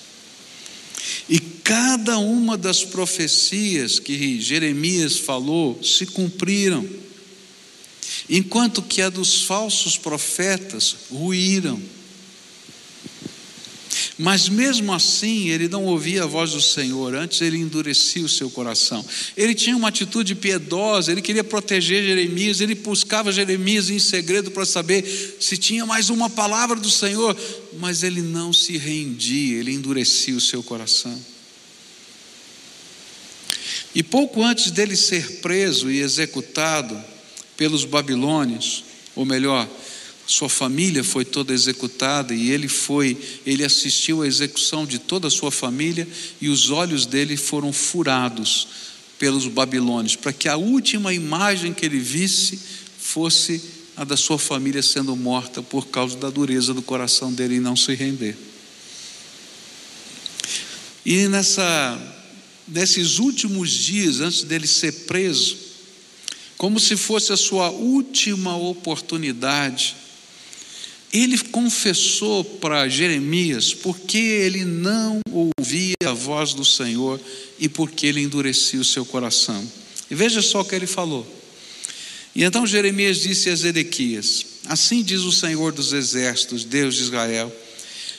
E 1.28 1.40
cada 1.40 2.18
uma 2.18 2.58
das 2.58 2.84
profecias 2.84 3.98
que 3.98 4.38
Jeremias 4.40 5.16
falou 5.16 5.82
se 5.82 6.04
cumpriram 6.04 6.86
enquanto 8.28 8.82
que 8.82 9.02
a 9.02 9.08
dos 9.08 9.44
falsos 9.44 9.96
profetas 9.96 10.96
ruíram. 11.10 11.80
Mas 14.16 14.48
mesmo 14.48 14.92
assim, 14.92 15.48
ele 15.48 15.66
não 15.66 15.84
ouvia 15.84 16.22
a 16.22 16.26
voz 16.26 16.52
do 16.52 16.60
Senhor, 16.60 17.14
antes 17.14 17.40
ele 17.40 17.58
endurecia 17.58 18.24
o 18.24 18.28
seu 18.28 18.48
coração. 18.48 19.04
Ele 19.36 19.54
tinha 19.54 19.76
uma 19.76 19.88
atitude 19.88 20.36
piedosa, 20.36 21.10
ele 21.10 21.20
queria 21.20 21.42
proteger 21.42 22.04
Jeremias, 22.04 22.60
ele 22.60 22.76
buscava 22.76 23.32
Jeremias 23.32 23.90
em 23.90 23.98
segredo 23.98 24.52
para 24.52 24.64
saber 24.64 25.36
se 25.40 25.56
tinha 25.56 25.84
mais 25.84 26.10
uma 26.10 26.30
palavra 26.30 26.76
do 26.76 26.90
Senhor, 26.90 27.36
mas 27.80 28.04
ele 28.04 28.22
não 28.22 28.52
se 28.52 28.78
rendia, 28.78 29.58
ele 29.58 29.72
endurecia 29.72 30.36
o 30.36 30.40
seu 30.40 30.62
coração. 30.62 31.20
E 33.94 34.02
pouco 34.02 34.42
antes 34.42 34.70
dele 34.70 34.96
ser 34.96 35.40
preso 35.40 35.90
e 35.90 36.00
executado, 36.00 37.14
pelos 37.56 37.84
babilônios, 37.84 38.84
ou 39.14 39.24
melhor, 39.24 39.68
sua 40.26 40.48
família 40.48 41.04
foi 41.04 41.24
toda 41.24 41.52
executada 41.52 42.34
e 42.34 42.50
ele 42.50 42.68
foi, 42.68 43.16
ele 43.44 43.64
assistiu 43.64 44.22
à 44.22 44.26
execução 44.26 44.86
de 44.86 44.98
toda 44.98 45.28
a 45.28 45.30
sua 45.30 45.50
família 45.50 46.08
e 46.40 46.48
os 46.48 46.70
olhos 46.70 47.06
dele 47.06 47.36
foram 47.36 47.72
furados 47.72 48.68
pelos 49.18 49.46
babilônios, 49.46 50.16
para 50.16 50.32
que 50.32 50.48
a 50.48 50.56
última 50.56 51.12
imagem 51.12 51.72
que 51.72 51.84
ele 51.86 51.98
visse 51.98 52.58
fosse 52.98 53.62
a 53.96 54.04
da 54.04 54.16
sua 54.16 54.38
família 54.38 54.82
sendo 54.82 55.14
morta 55.14 55.62
por 55.62 55.88
causa 55.88 56.16
da 56.16 56.30
dureza 56.30 56.74
do 56.74 56.82
coração 56.82 57.32
dele 57.32 57.56
em 57.56 57.60
não 57.60 57.76
se 57.76 57.94
render. 57.94 58.36
E 61.06 61.28
nessa 61.28 62.12
nesses 62.66 63.18
últimos 63.18 63.70
dias 63.70 64.20
antes 64.20 64.42
dele 64.42 64.66
ser 64.66 64.92
preso, 65.04 65.56
como 66.56 66.80
se 66.80 66.96
fosse 66.96 67.32
a 67.32 67.36
sua 67.36 67.70
última 67.70 68.56
oportunidade. 68.56 69.96
Ele 71.14 71.38
confessou 71.38 72.42
para 72.42 72.88
Jeremias 72.88 73.72
porque 73.72 74.18
ele 74.18 74.64
não 74.64 75.20
ouvia 75.30 75.94
a 76.04 76.12
voz 76.12 76.54
do 76.54 76.64
Senhor 76.64 77.20
e 77.56 77.68
porque 77.68 78.08
ele 78.08 78.20
endurecia 78.20 78.80
o 78.80 78.84
seu 78.84 79.06
coração. 79.06 79.64
E 80.10 80.14
veja 80.16 80.42
só 80.42 80.62
o 80.62 80.64
que 80.64 80.74
ele 80.74 80.88
falou. 80.88 81.24
E 82.34 82.42
então 82.42 82.66
Jeremias 82.66 83.18
disse 83.18 83.48
a 83.48 83.52
Ezequias: 83.52 84.44
Assim 84.66 85.04
diz 85.04 85.20
o 85.20 85.30
Senhor 85.30 85.72
dos 85.72 85.92
Exércitos, 85.92 86.64
Deus 86.64 86.96
de 86.96 87.02
Israel: 87.02 87.54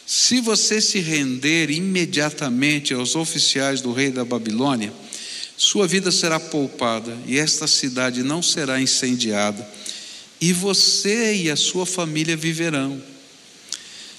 Se 0.07 0.39
você 0.39 0.79
se 0.79 0.99
render 0.99 1.69
imediatamente 1.69 2.93
aos 2.93 3.13
oficiais 3.13 3.81
do 3.81 3.91
rei 3.91 4.09
da 4.09 4.23
Babilônia, 4.23 4.93
sua 5.57 5.85
vida 5.85 6.11
será 6.11 6.39
poupada 6.39 7.17
e 7.27 7.37
esta 7.37 7.67
cidade 7.67 8.23
não 8.23 8.41
será 8.41 8.79
incendiada, 8.79 9.67
e 10.39 10.53
você 10.53 11.35
e 11.35 11.49
a 11.49 11.55
sua 11.55 11.85
família 11.85 12.35
viverão. 12.35 13.01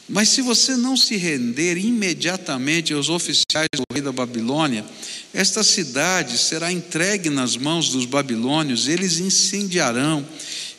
Mas 0.09 0.29
se 0.29 0.41
você 0.41 0.77
não 0.77 0.97
se 0.97 1.17
render 1.17 1.77
imediatamente 1.77 2.93
aos 2.93 3.09
oficiais 3.09 3.69
do 3.75 3.83
rei 3.93 4.01
da 4.01 4.13
Babilônia, 4.13 4.85
esta 5.35 5.65
cidade 5.65 6.39
será 6.39 6.71
entregue 6.71 7.29
nas 7.29 7.57
mãos 7.57 7.91
dos 7.91 8.07
babilônios, 8.07 8.87
eles 8.87 9.19
incendiarão, 9.19 10.27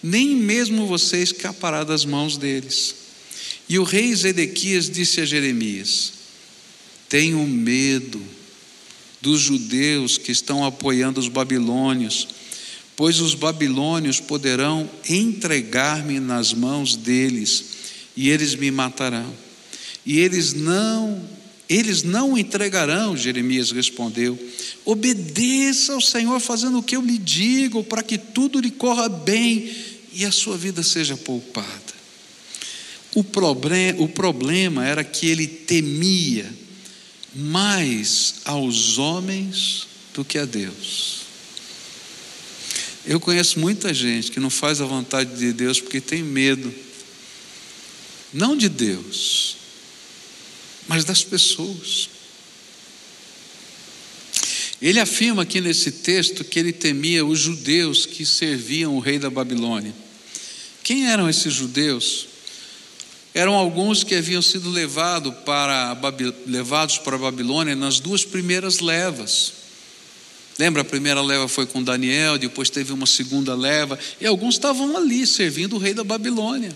nem 0.01 0.29
mesmo 0.29 0.88
você 0.88 1.21
escapará 1.21 1.83
das 1.83 2.05
mãos 2.05 2.38
deles. 2.38 2.95
E 3.67 3.77
o 3.77 3.83
rei 3.83 4.15
Zedequias 4.15 4.89
disse 4.89 5.19
a 5.19 5.25
Jeremias: 5.25 6.13
Tenho 7.09 7.45
medo 7.45 8.21
dos 9.21 9.41
judeus 9.41 10.17
que 10.17 10.31
estão 10.31 10.63
apoiando 10.63 11.19
os 11.19 11.27
babilônios, 11.27 12.29
pois 12.97 13.19
os 13.19 13.35
babilônios 13.35 14.19
poderão 14.19 14.89
entregar-me 15.07 16.19
nas 16.19 16.51
mãos 16.51 16.95
deles 16.95 17.65
e 18.17 18.29
eles 18.29 18.55
me 18.55 18.71
matarão. 18.71 19.31
E 20.03 20.17
eles 20.17 20.53
não, 20.53 21.23
eles 21.69 22.01
não 22.01 22.35
entregarão, 22.35 23.15
Jeremias 23.15 23.69
respondeu. 23.69 24.37
Obedeça 24.83 25.93
ao 25.93 26.01
Senhor 26.01 26.39
fazendo 26.39 26.79
o 26.79 26.83
que 26.83 26.95
eu 26.95 27.01
lhe 27.01 27.19
digo, 27.19 27.83
para 27.83 28.01
que 28.01 28.17
tudo 28.17 28.59
lhe 28.59 28.71
corra 28.71 29.07
bem 29.07 29.71
e 30.11 30.25
a 30.25 30.31
sua 30.31 30.57
vida 30.57 30.81
seja 30.81 31.15
poupada. 31.15 31.69
O 33.13 33.23
problema, 33.23 34.01
o 34.01 34.09
problema 34.09 34.83
era 34.83 35.03
que 35.03 35.27
ele 35.27 35.45
temia 35.45 36.51
mais 37.35 38.35
aos 38.43 38.97
homens 38.97 39.87
do 40.15 40.25
que 40.25 40.39
a 40.39 40.45
Deus. 40.45 41.26
Eu 43.08 43.20
conheço 43.20 43.60
muita 43.60 43.93
gente 43.93 44.32
que 44.32 44.39
não 44.39 44.49
faz 44.49 44.82
a 44.82 44.86
vontade 44.86 45.38
de 45.38 45.53
Deus 45.53 45.80
porque 45.80 46.01
tem 46.01 46.22
medo, 46.22 46.74
não 48.34 48.55
de 48.55 48.68
Deus, 48.68 49.55
mas 50.88 51.05
das 51.05 51.24
pessoas. 51.24 52.10
Ele 54.82 54.99
afirma 54.99 55.41
aqui 55.41 55.60
nesse 55.60 55.91
texto 55.91 56.43
que 56.43 56.60
ele 56.60 56.74
temia 56.74 57.26
os 57.26 57.39
judeus 57.39 58.05
que 58.05 58.26
serviam 58.26 58.95
o 58.95 58.99
rei 58.99 59.18
da 59.18 59.30
Babilônia. 59.30 59.95
Quem 60.84 61.10
eram 61.10 61.30
esses 61.30 61.53
judeus? 61.53 62.28
eram 63.38 63.53
alguns 63.53 64.03
que 64.03 64.16
haviam 64.16 64.41
sido 64.41 64.68
levado 64.68 65.32
para, 65.32 65.95
levados 66.47 66.97
para 66.97 67.16
a 67.16 67.20
Babilônia 67.20 67.76
nas 67.76 67.99
duas 67.99 68.26
primeiras 68.26 68.80
levas. 68.80 69.53
Lembra, 70.58 70.82
a 70.82 70.86
primeira 70.86 71.22
leva 71.22 71.47
foi 71.47 71.66
com 71.66 71.84
Daniel, 71.84 72.38
depois 72.38 72.70
teve 72.70 72.91
uma 72.91 73.05
segunda 73.05 73.53
leva, 73.53 73.97
e 74.20 74.26
alguns 74.26 74.55
estavam 74.55 74.97
ali 74.97 75.28
servindo 75.28 75.76
o 75.76 75.80
rei 75.80 75.93
da 75.93 76.03
Babilônia. 76.03 76.74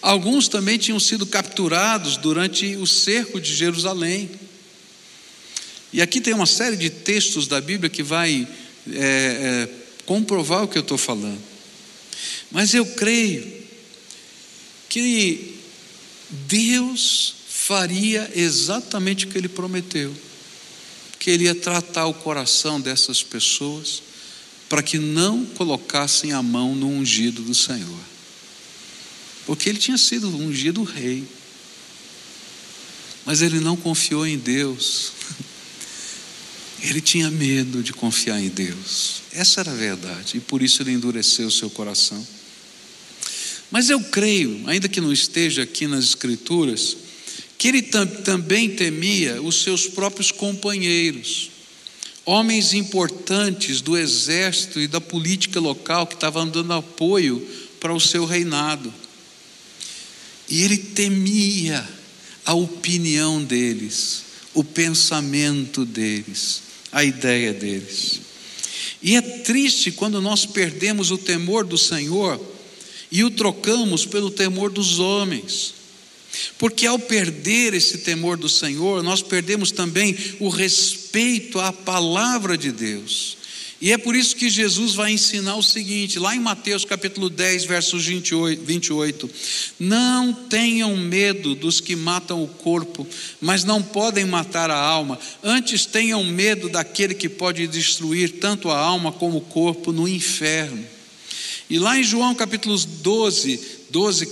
Alguns 0.00 0.48
também 0.48 0.78
tinham 0.78 0.98
sido 0.98 1.24
capturados 1.24 2.16
durante 2.16 2.74
o 2.76 2.86
cerco 2.86 3.40
de 3.40 3.54
Jerusalém. 3.54 4.28
E 5.92 6.02
aqui 6.02 6.20
tem 6.20 6.34
uma 6.34 6.46
série 6.46 6.76
de 6.76 6.90
textos 6.90 7.46
da 7.46 7.60
Bíblia 7.60 7.88
que 7.88 8.02
vai 8.02 8.48
é, 8.90 8.98
é, 8.98 9.68
comprovar 10.04 10.64
o 10.64 10.68
que 10.68 10.78
eu 10.78 10.82
estou 10.82 10.98
falando. 10.98 11.40
Mas 12.50 12.74
eu 12.74 12.84
creio 12.84 13.62
que 14.88 15.56
Deus 16.28 17.34
faria 17.48 18.30
exatamente 18.34 19.26
o 19.26 19.28
que 19.28 19.38
ele 19.38 19.48
prometeu, 19.48 20.12
que 21.22 21.30
ele 21.30 21.44
ia 21.44 21.54
tratar 21.54 22.06
o 22.06 22.14
coração 22.14 22.80
dessas 22.80 23.22
pessoas 23.22 24.02
para 24.68 24.82
que 24.82 24.98
não 24.98 25.46
colocassem 25.46 26.32
a 26.32 26.42
mão 26.42 26.74
no 26.74 26.88
ungido 26.88 27.42
do 27.42 27.54
Senhor. 27.54 28.00
Porque 29.46 29.68
ele 29.68 29.78
tinha 29.78 29.96
sido 29.96 30.26
ungido 30.36 30.82
rei. 30.82 31.24
Mas 33.24 33.40
ele 33.40 33.60
não 33.60 33.76
confiou 33.76 34.26
em 34.26 34.36
Deus. 34.36 35.12
Ele 36.82 37.00
tinha 37.00 37.30
medo 37.30 37.84
de 37.84 37.92
confiar 37.92 38.40
em 38.40 38.48
Deus. 38.48 39.22
Essa 39.30 39.60
era 39.60 39.70
a 39.70 39.76
verdade. 39.76 40.38
E 40.38 40.40
por 40.40 40.60
isso 40.60 40.82
ele 40.82 40.90
endureceu 40.90 41.46
o 41.46 41.52
seu 41.52 41.70
coração. 41.70 42.26
Mas 43.70 43.90
eu 43.90 44.00
creio, 44.00 44.68
ainda 44.68 44.88
que 44.88 45.00
não 45.00 45.12
esteja 45.12 45.62
aqui 45.62 45.86
nas 45.86 46.02
Escrituras, 46.02 46.96
que 47.62 47.68
ele 47.68 47.82
tam 47.82 48.04
também 48.04 48.70
temia 48.70 49.40
os 49.40 49.62
seus 49.62 49.86
próprios 49.86 50.32
companheiros, 50.32 51.48
homens 52.26 52.74
importantes 52.74 53.80
do 53.80 53.96
exército 53.96 54.80
e 54.80 54.88
da 54.88 55.00
política 55.00 55.60
local 55.60 56.08
que 56.08 56.14
estavam 56.14 56.48
dando 56.48 56.72
apoio 56.72 57.40
para 57.78 57.94
o 57.94 58.00
seu 58.00 58.24
reinado. 58.24 58.92
E 60.48 60.64
ele 60.64 60.76
temia 60.76 61.88
a 62.44 62.52
opinião 62.52 63.40
deles, 63.44 64.24
o 64.52 64.64
pensamento 64.64 65.84
deles, 65.84 66.62
a 66.90 67.04
ideia 67.04 67.52
deles. 67.52 68.22
E 69.00 69.14
é 69.14 69.20
triste 69.20 69.92
quando 69.92 70.20
nós 70.20 70.44
perdemos 70.44 71.12
o 71.12 71.16
temor 71.16 71.64
do 71.64 71.78
Senhor 71.78 72.44
e 73.08 73.22
o 73.22 73.30
trocamos 73.30 74.04
pelo 74.04 74.32
temor 74.32 74.68
dos 74.68 74.98
homens. 74.98 75.81
Porque 76.58 76.86
ao 76.86 76.98
perder 76.98 77.74
esse 77.74 77.98
temor 77.98 78.36
do 78.36 78.48
Senhor, 78.48 79.02
nós 79.02 79.22
perdemos 79.22 79.70
também 79.70 80.16
o 80.40 80.48
respeito 80.48 81.58
à 81.58 81.72
palavra 81.72 82.56
de 82.56 82.72
Deus. 82.72 83.36
E 83.82 83.90
é 83.90 83.98
por 83.98 84.14
isso 84.14 84.36
que 84.36 84.48
Jesus 84.48 84.94
vai 84.94 85.10
ensinar 85.10 85.56
o 85.56 85.62
seguinte, 85.62 86.16
lá 86.16 86.36
em 86.36 86.38
Mateus 86.38 86.84
capítulo 86.84 87.28
10, 87.28 87.64
versos 87.64 88.06
28, 88.06 88.62
28: 88.64 89.30
Não 89.76 90.32
tenham 90.32 90.96
medo 90.96 91.56
dos 91.56 91.80
que 91.80 91.96
matam 91.96 92.44
o 92.44 92.46
corpo, 92.46 93.04
mas 93.40 93.64
não 93.64 93.82
podem 93.82 94.24
matar 94.24 94.70
a 94.70 94.78
alma. 94.78 95.18
Antes 95.42 95.84
tenham 95.84 96.22
medo 96.22 96.68
daquele 96.68 97.12
que 97.12 97.28
pode 97.28 97.66
destruir 97.66 98.38
tanto 98.38 98.70
a 98.70 98.78
alma 98.78 99.10
como 99.10 99.38
o 99.38 99.40
corpo 99.40 99.90
no 99.90 100.06
inferno. 100.06 100.86
E 101.72 101.78
lá 101.78 101.98
em 101.98 102.04
João 102.04 102.34
capítulo 102.34 102.76
12, 102.76 103.58
12, 103.88 104.26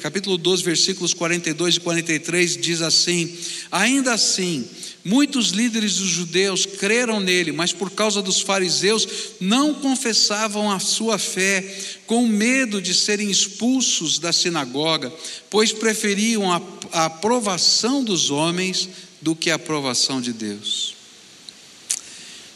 capítulo 0.00 0.38
12, 0.38 0.62
versículos 0.62 1.12
42 1.12 1.76
e 1.76 1.80
43, 1.80 2.56
diz 2.56 2.80
assim: 2.80 3.36
Ainda 3.70 4.14
assim, 4.14 4.66
muitos 5.04 5.50
líderes 5.50 5.96
dos 5.96 6.08
judeus 6.08 6.64
creram 6.64 7.20
nele, 7.20 7.52
mas 7.52 7.70
por 7.70 7.90
causa 7.90 8.22
dos 8.22 8.40
fariseus 8.40 9.06
não 9.38 9.74
confessavam 9.74 10.70
a 10.70 10.78
sua 10.78 11.18
fé, 11.18 11.62
com 12.06 12.26
medo 12.26 12.80
de 12.80 12.94
serem 12.94 13.30
expulsos 13.30 14.18
da 14.18 14.32
sinagoga, 14.32 15.12
pois 15.50 15.74
preferiam 15.74 16.50
a, 16.50 16.62
a 16.92 17.04
aprovação 17.04 18.02
dos 18.02 18.30
homens 18.30 18.88
do 19.20 19.36
que 19.36 19.50
a 19.50 19.56
aprovação 19.56 20.18
de 20.18 20.32
Deus. 20.32 20.94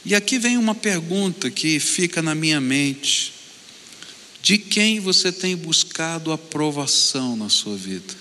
E 0.02 0.14
aqui 0.14 0.38
vem 0.38 0.56
uma 0.56 0.74
pergunta 0.74 1.50
que 1.50 1.78
fica 1.78 2.22
na 2.22 2.34
minha 2.34 2.58
mente. 2.58 3.38
De 4.42 4.56
quem 4.58 5.00
você 5.00 5.30
tem 5.30 5.56
buscado 5.56 6.32
aprovação 6.32 7.36
na 7.36 7.48
sua 7.48 7.76
vida? 7.76 8.14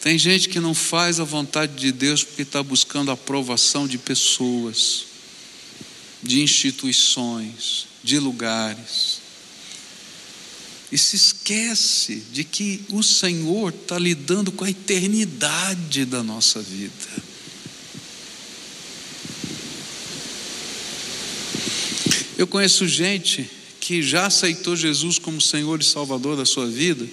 Tem 0.00 0.18
gente 0.18 0.50
que 0.50 0.60
não 0.60 0.74
faz 0.74 1.18
a 1.18 1.24
vontade 1.24 1.76
de 1.76 1.90
Deus 1.90 2.22
porque 2.22 2.42
está 2.42 2.62
buscando 2.62 3.10
aprovação 3.10 3.88
de 3.88 3.96
pessoas, 3.96 5.06
de 6.22 6.42
instituições, 6.42 7.86
de 8.02 8.18
lugares. 8.18 9.20
E 10.92 10.98
se 10.98 11.16
esquece 11.16 12.22
de 12.32 12.44
que 12.44 12.84
o 12.90 13.02
Senhor 13.02 13.72
está 13.72 13.98
lidando 13.98 14.52
com 14.52 14.64
a 14.64 14.70
eternidade 14.70 16.04
da 16.04 16.22
nossa 16.22 16.60
vida. 16.60 17.33
Eu 22.44 22.48
conheço 22.48 22.86
gente 22.86 23.48
que 23.80 24.02
já 24.02 24.26
aceitou 24.26 24.76
Jesus 24.76 25.18
como 25.18 25.40
Senhor 25.40 25.80
e 25.80 25.84
Salvador 25.84 26.36
da 26.36 26.44
sua 26.44 26.66
vida, 26.66 27.08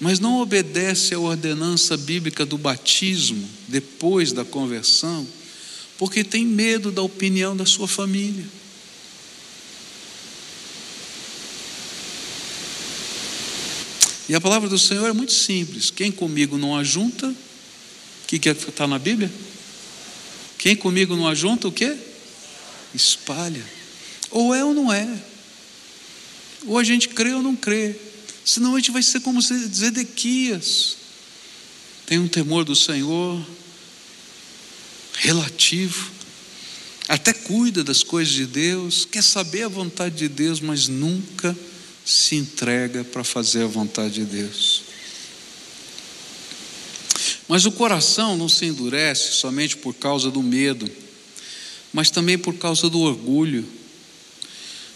mas 0.00 0.18
não 0.18 0.40
obedece 0.40 1.12
à 1.12 1.18
ordenança 1.18 1.98
bíblica 1.98 2.46
do 2.46 2.56
batismo 2.56 3.46
depois 3.68 4.32
da 4.32 4.42
conversão, 4.42 5.28
porque 5.98 6.24
tem 6.24 6.46
medo 6.46 6.90
da 6.90 7.02
opinião 7.02 7.54
da 7.54 7.66
sua 7.66 7.86
família. 7.86 8.46
E 14.26 14.34
a 14.34 14.40
palavra 14.40 14.70
do 14.70 14.78
Senhor 14.78 15.06
é 15.06 15.12
muito 15.12 15.34
simples: 15.34 15.90
quem 15.90 16.10
comigo 16.10 16.56
não 16.56 16.74
ajunta, 16.74 17.28
o 17.28 17.34
que 18.26 18.48
está 18.48 18.86
na 18.86 18.98
Bíblia? 18.98 19.30
Quem 20.56 20.74
comigo 20.74 21.14
não 21.14 21.28
ajunta, 21.28 21.68
o 21.68 21.72
que? 21.72 21.94
Espalha. 22.94 23.83
Ou 24.34 24.52
é 24.52 24.64
ou 24.64 24.74
não 24.74 24.92
é. 24.92 25.08
Ou 26.66 26.76
a 26.76 26.82
gente 26.82 27.08
crê 27.08 27.32
ou 27.32 27.40
não 27.40 27.54
crê. 27.54 27.94
Senão 28.44 28.74
a 28.74 28.78
gente 28.80 28.90
vai 28.90 29.00
ser 29.00 29.20
como 29.20 29.40
Zedequias. 29.40 30.96
Tem 32.04 32.18
um 32.18 32.26
temor 32.26 32.64
do 32.64 32.74
Senhor 32.74 33.40
relativo. 35.14 36.10
Até 37.06 37.32
cuida 37.32 37.84
das 37.84 38.02
coisas 38.02 38.34
de 38.34 38.44
Deus, 38.44 39.04
quer 39.04 39.22
saber 39.22 39.62
a 39.62 39.68
vontade 39.68 40.16
de 40.16 40.28
Deus, 40.28 40.58
mas 40.58 40.88
nunca 40.88 41.56
se 42.04 42.34
entrega 42.34 43.04
para 43.04 43.22
fazer 43.22 43.62
a 43.62 43.68
vontade 43.68 44.14
de 44.14 44.24
Deus. 44.24 44.82
Mas 47.46 47.66
o 47.66 47.72
coração 47.72 48.36
não 48.36 48.48
se 48.48 48.66
endurece 48.66 49.34
somente 49.34 49.76
por 49.76 49.94
causa 49.94 50.28
do 50.28 50.42
medo, 50.42 50.90
mas 51.92 52.10
também 52.10 52.36
por 52.36 52.54
causa 52.54 52.90
do 52.90 52.98
orgulho. 52.98 53.64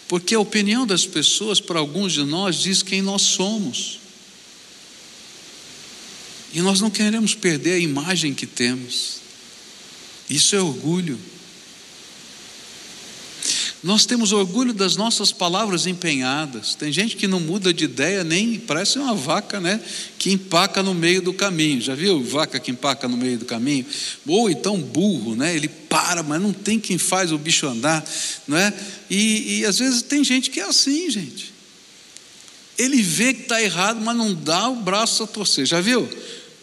Porque 0.08 0.34
a 0.34 0.40
opinião 0.40 0.86
das 0.86 1.06
pessoas, 1.06 1.60
para 1.60 1.78
alguns 1.78 2.14
de 2.14 2.24
nós, 2.24 2.56
diz 2.56 2.82
quem 2.82 3.02
nós 3.02 3.22
somos. 3.22 4.00
E 6.54 6.62
nós 6.62 6.80
não 6.80 6.90
queremos 6.90 7.34
perder 7.34 7.74
a 7.74 7.78
imagem 7.78 8.32
que 8.32 8.46
temos. 8.46 9.20
Isso 10.30 10.56
é 10.56 10.60
orgulho. 10.60 11.18
Nós 13.82 14.04
temos 14.04 14.32
orgulho 14.32 14.72
das 14.72 14.96
nossas 14.96 15.30
palavras 15.30 15.86
empenhadas. 15.86 16.74
Tem 16.74 16.90
gente 16.90 17.16
que 17.16 17.28
não 17.28 17.38
muda 17.38 17.72
de 17.72 17.84
ideia, 17.84 18.24
nem 18.24 18.58
parece 18.58 18.98
uma 18.98 19.14
vaca, 19.14 19.60
né? 19.60 19.80
Que 20.18 20.32
empaca 20.32 20.82
no 20.82 20.92
meio 20.92 21.22
do 21.22 21.32
caminho. 21.32 21.80
Já 21.80 21.94
viu 21.94 22.22
vaca 22.22 22.58
que 22.58 22.72
empaca 22.72 23.06
no 23.06 23.16
meio 23.16 23.38
do 23.38 23.44
caminho? 23.44 23.86
Ou 24.26 24.50
então 24.50 24.80
burro, 24.80 25.36
né? 25.36 25.54
Ele 25.54 25.68
para, 25.68 26.24
mas 26.24 26.42
não 26.42 26.52
tem 26.52 26.80
quem 26.80 26.98
faz 26.98 27.30
o 27.30 27.38
bicho 27.38 27.68
andar, 27.68 28.04
não 28.48 28.56
é? 28.56 28.74
E, 29.08 29.60
e 29.60 29.64
às 29.64 29.78
vezes 29.78 30.02
tem 30.02 30.24
gente 30.24 30.50
que 30.50 30.58
é 30.58 30.64
assim, 30.64 31.08
gente. 31.08 31.54
Ele 32.76 33.00
vê 33.00 33.32
que 33.32 33.42
está 33.42 33.62
errado, 33.62 34.00
mas 34.00 34.16
não 34.16 34.34
dá 34.34 34.68
o 34.68 34.76
braço 34.76 35.22
a 35.22 35.26
torcer. 35.26 35.66
Já 35.66 35.80
viu? 35.80 36.08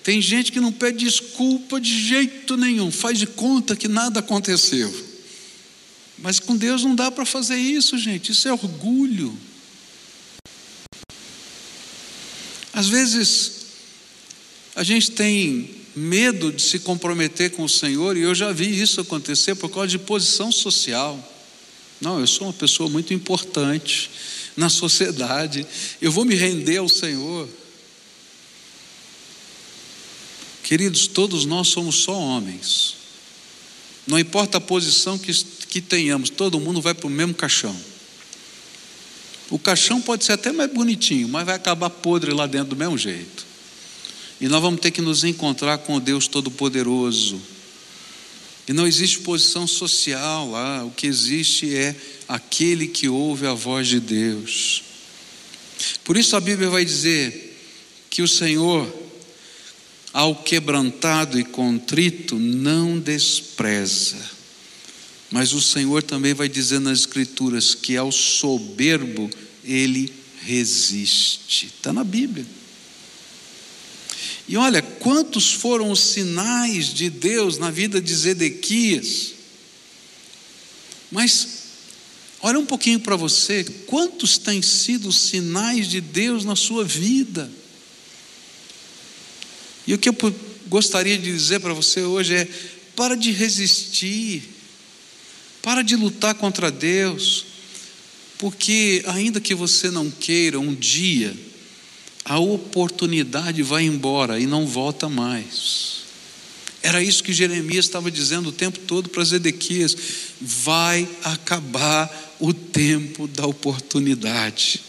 Tem 0.04 0.22
gente 0.22 0.52
que 0.52 0.60
não 0.60 0.72
pede 0.72 1.06
desculpa 1.06 1.80
de 1.80 1.98
jeito 2.08 2.58
nenhum, 2.58 2.92
faz 2.92 3.18
de 3.18 3.26
conta 3.26 3.76
que 3.76 3.88
nada 3.88 4.20
aconteceu. 4.20 5.15
Mas 6.26 6.40
com 6.40 6.58
Deus 6.58 6.84
não 6.84 6.96
dá 6.96 7.12
para 7.12 7.24
fazer 7.24 7.56
isso, 7.56 8.00
gente, 8.00 8.32
isso 8.32 8.48
é 8.48 8.52
orgulho. 8.52 9.38
Às 12.74 12.88
vezes, 12.88 13.52
a 14.76 14.84
gente 14.84 15.12
tem 15.12 15.70
medo 15.96 16.52
de 16.52 16.64
se 16.64 16.80
comprometer 16.80 17.52
com 17.52 17.64
o 17.64 17.70
Senhor, 17.70 18.18
e 18.18 18.22
eu 18.22 18.34
já 18.34 18.52
vi 18.52 18.82
isso 18.82 19.00
acontecer 19.00 19.54
por 19.54 19.70
causa 19.70 19.88
de 19.88 20.00
posição 20.00 20.52
social. 20.52 21.16
Não, 22.02 22.20
eu 22.20 22.26
sou 22.26 22.48
uma 22.48 22.54
pessoa 22.54 22.90
muito 22.90 23.14
importante 23.14 24.10
na 24.58 24.68
sociedade, 24.68 25.64
eu 26.02 26.12
vou 26.12 26.26
me 26.26 26.34
render 26.34 26.78
ao 26.78 26.90
Senhor. 26.90 27.48
Queridos, 30.64 31.06
todos 31.06 31.46
nós 31.46 31.68
somos 31.68 31.98
só 31.98 32.20
homens. 32.20 33.05
Não 34.08 34.20
importa 34.20 34.58
a 34.58 34.62
posição 34.62 35.18
que, 35.18 35.34
que 35.68 35.82
tenhamos, 35.82 36.30
todo 36.30 36.60
mundo 36.60 36.82
vai 36.82 36.94
para 36.94 37.08
o 37.08 37.10
mesmo 37.10 37.34
caixão. 37.34 37.76
O 39.50 39.60
caixão 39.60 40.02
pode 40.02 40.24
ser 40.24 40.34
até 40.34 40.52
mais 40.52 40.72
bonitinho, 40.72 41.28
mas 41.28 41.46
vai 41.46 41.56
acabar 41.56 41.90
podre 41.90 42.32
lá 42.32 42.48
dentro 42.48 42.70
do 42.70 42.76
mesmo 42.76 42.98
jeito. 42.98 43.46
E 44.40 44.48
nós 44.48 44.62
vamos 44.62 44.80
ter 44.80 44.92
que 44.92 45.02
nos 45.02 45.24
encontrar 45.24 45.78
com 45.80 45.96
o 45.96 46.00
Deus 46.00 46.28
Todo-Poderoso. 46.28 47.42
E 48.68 48.74
não 48.74 48.88
existe 48.88 49.20
posição 49.20 49.68
social 49.68 50.50
lá, 50.50 50.84
o 50.84 50.92
que 50.92 51.06
existe 51.06 51.76
é 51.76 51.96
aquele 52.28 52.88
que 52.88 53.08
ouve 53.08 53.46
a 53.46 53.54
voz 53.54 53.88
de 53.88 54.00
Deus. 54.00 54.84
Por 56.04 56.18
isso 56.18 56.36
a 56.36 56.40
Bíblia 56.40 56.70
vai 56.70 56.84
dizer 56.84 57.56
que 58.10 58.22
o 58.22 58.28
Senhor 58.28 59.05
ao 60.16 60.34
quebrantado 60.34 61.38
e 61.38 61.44
contrito 61.44 62.40
não 62.40 62.98
despreza. 62.98 64.16
Mas 65.30 65.52
o 65.52 65.62
Senhor 65.62 66.02
também 66.02 66.34
vai 66.34 66.48
dizer 66.48 66.80
nas 66.80 67.00
Escrituras 67.00 67.76
que 67.76 67.98
ao 67.98 68.14
soberbo 68.14 69.30
ele 69.62 70.14
resiste. 70.42 71.66
Está 71.66 71.92
na 71.92 72.06
Bíblia. 72.06 72.46
E 74.48 74.56
olha, 74.56 74.82
quantos 74.82 75.52
foram 75.52 75.92
os 75.92 76.00
sinais 76.00 76.94
de 76.94 77.10
Deus 77.10 77.58
na 77.58 77.70
vida 77.70 78.00
de 78.00 78.16
Zedequias. 78.16 79.34
Mas, 81.12 81.48
olha 82.42 82.58
um 82.58 82.66
pouquinho 82.66 83.02
para 83.02 83.18
você, 83.18 83.66
quantos 83.86 84.38
têm 84.38 84.62
sido 84.62 85.10
os 85.10 85.18
sinais 85.18 85.90
de 85.90 86.00
Deus 86.00 86.46
na 86.46 86.56
sua 86.56 86.86
vida? 86.86 87.52
E 89.88 89.94
o 89.94 89.98
que 89.98 90.10
eu 90.10 90.16
gostaria 90.68 91.18
de 91.18 91.32
dizer 91.32 91.60
para 91.60 91.74
você 91.74 92.02
hoje 92.02 92.36
é: 92.36 92.48
para 92.96 93.16
de 93.16 93.32
resistir, 93.32 94.44
para 95.62 95.82
de 95.82 95.96
lutar 95.96 96.36
contra 96.36 96.72
Deus, 96.72 97.46
porque 98.38 99.04
ainda 99.08 99.40
que 99.40 99.56
você 99.56 99.90
não 99.90 100.10
queira, 100.10 100.60
um 100.60 100.74
dia 100.74 101.36
a 102.26 102.40
oportunidade 102.40 103.62
vai 103.62 103.84
embora 103.84 104.40
e 104.40 104.48
não 104.48 104.66
volta 104.66 105.08
mais. 105.08 106.06
Era 106.82 107.02
isso 107.02 107.24
que 107.24 107.32
Jeremias 107.32 107.86
estava 107.86 108.10
dizendo 108.10 108.50
o 108.50 108.52
tempo 108.52 108.80
todo 108.80 109.10
para 109.10 109.24
Zedequias: 109.24 109.96
vai 110.42 111.08
acabar 111.24 112.36
o 112.40 112.52
tempo 112.52 113.28
da 113.28 113.46
oportunidade. 113.46 114.82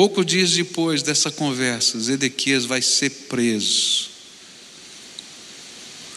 Poucos 0.00 0.24
dias 0.24 0.52
depois 0.52 1.02
dessa 1.02 1.30
conversa, 1.30 2.00
Zedequias 2.00 2.64
vai 2.64 2.80
ser 2.80 3.10
preso. 3.28 4.08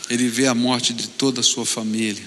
Ele 0.09 0.29
vê 0.29 0.47
a 0.47 0.55
morte 0.55 0.93
de 0.93 1.09
toda 1.09 1.41
a 1.41 1.43
sua 1.43 1.65
família. 1.65 2.23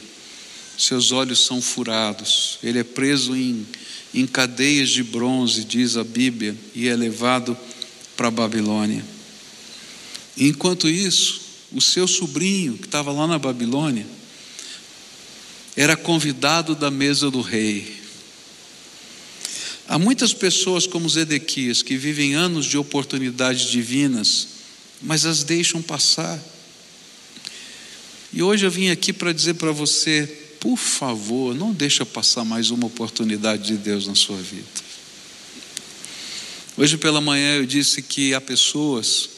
Seus 0.76 1.12
olhos 1.12 1.46
são 1.46 1.62
furados. 1.62 2.59
Ele 2.62 2.80
é 2.80 2.84
preso 2.84 3.34
em, 3.34 3.66
em 4.12 4.26
cadeias 4.26 4.90
de 4.90 5.02
bronze, 5.02 5.64
diz 5.64 5.96
a 5.96 6.04
Bíblia, 6.04 6.54
e 6.74 6.88
é 6.88 6.94
levado 6.94 7.57
para 8.14 8.28
a 8.28 8.30
Babilônia. 8.30 9.02
Enquanto 10.36 10.90
isso, 10.90 11.40
o 11.72 11.80
seu 11.80 12.07
sobrinho, 12.07 12.76
que 12.76 12.84
estava 12.84 13.11
lá 13.11 13.26
na 13.26 13.38
Babilônia, 13.38 14.07
era 15.74 15.96
convidado 15.96 16.74
da 16.74 16.90
mesa 16.90 17.30
do 17.30 17.40
rei. 17.40 17.95
Há 19.89 19.99
muitas 19.99 20.32
pessoas 20.32 20.84
como 20.87 21.09
Zedequias 21.09 21.80
que 21.80 21.97
vivem 21.97 22.34
anos 22.34 22.66
de 22.66 22.76
oportunidades 22.76 23.66
divinas, 23.70 24.49
mas 25.01 25.24
as 25.24 25.45
deixam 25.45 25.80
passar. 25.80 26.43
E 28.32 28.43
hoje 28.43 28.66
eu 28.66 28.70
vim 28.70 28.91
aqui 28.91 29.12
para 29.12 29.32
dizer 29.32 29.55
para 29.55 29.70
você, 29.70 30.26
por 30.59 30.76
favor, 30.76 31.55
não 31.55 31.72
deixa 31.72 32.05
passar 32.05 32.45
mais 32.45 32.70
uma 32.70 32.87
oportunidade 32.89 33.68
de 33.68 33.76
Deus 33.76 34.09
na 34.09 34.16
sua 34.16 34.39
vida. 34.39 34.66
Hoje 36.76 36.97
pela 36.97 37.20
manhã 37.20 37.55
eu 37.55 37.64
disse 37.64 38.03
que 38.03 38.34
há 38.34 38.41
pessoas 38.41 39.30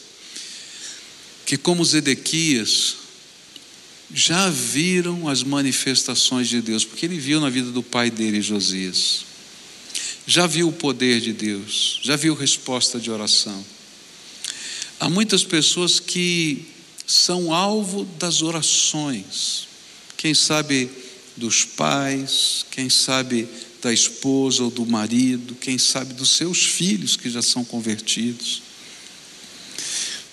que, 1.44 1.58
como 1.58 1.84
Zedequias, 1.84 2.96
já 4.12 4.48
viram 4.48 5.28
as 5.28 5.42
manifestações 5.42 6.48
de 6.48 6.62
Deus, 6.62 6.86
porque 6.86 7.04
ele 7.04 7.18
viu 7.18 7.38
na 7.38 7.50
vida 7.50 7.70
do 7.70 7.82
pai 7.82 8.10
dele, 8.10 8.40
Josias 8.40 9.27
já 10.28 10.46
viu 10.46 10.68
o 10.68 10.72
poder 10.72 11.22
de 11.22 11.32
Deus, 11.32 12.00
já 12.02 12.14
viu 12.14 12.34
resposta 12.34 13.00
de 13.00 13.10
oração. 13.10 13.64
Há 15.00 15.08
muitas 15.08 15.42
pessoas 15.42 15.98
que 15.98 16.66
são 17.06 17.50
alvo 17.50 18.04
das 18.18 18.42
orações, 18.42 19.66
quem 20.18 20.34
sabe 20.34 20.90
dos 21.34 21.64
pais, 21.64 22.66
quem 22.70 22.90
sabe 22.90 23.48
da 23.80 23.90
esposa 23.90 24.64
ou 24.64 24.70
do 24.70 24.84
marido, 24.84 25.54
quem 25.54 25.78
sabe 25.78 26.12
dos 26.12 26.36
seus 26.36 26.62
filhos 26.62 27.16
que 27.16 27.30
já 27.30 27.40
são 27.40 27.64
convertidos. 27.64 28.60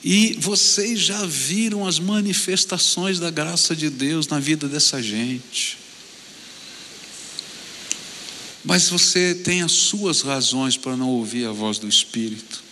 E 0.03 0.35
vocês 0.41 0.99
já 0.99 1.25
viram 1.25 1.87
as 1.87 1.99
manifestações 1.99 3.17
da 3.17 3.31
graça 3.31 3.73
de 3.73 3.89
Deus 3.89 4.27
na 4.27 4.41
vida 4.41 4.67
dessa 4.67 5.01
gente. 5.01 5.84
Mas 8.65 8.89
você 8.89 9.35
tem 9.35 9.61
as 9.61 9.71
suas 9.71 10.21
razões 10.21 10.75
para 10.75 10.97
não 10.97 11.09
ouvir 11.09 11.45
a 11.45 11.51
voz 11.51 11.77
do 11.77 11.87
Espírito. 11.87 12.63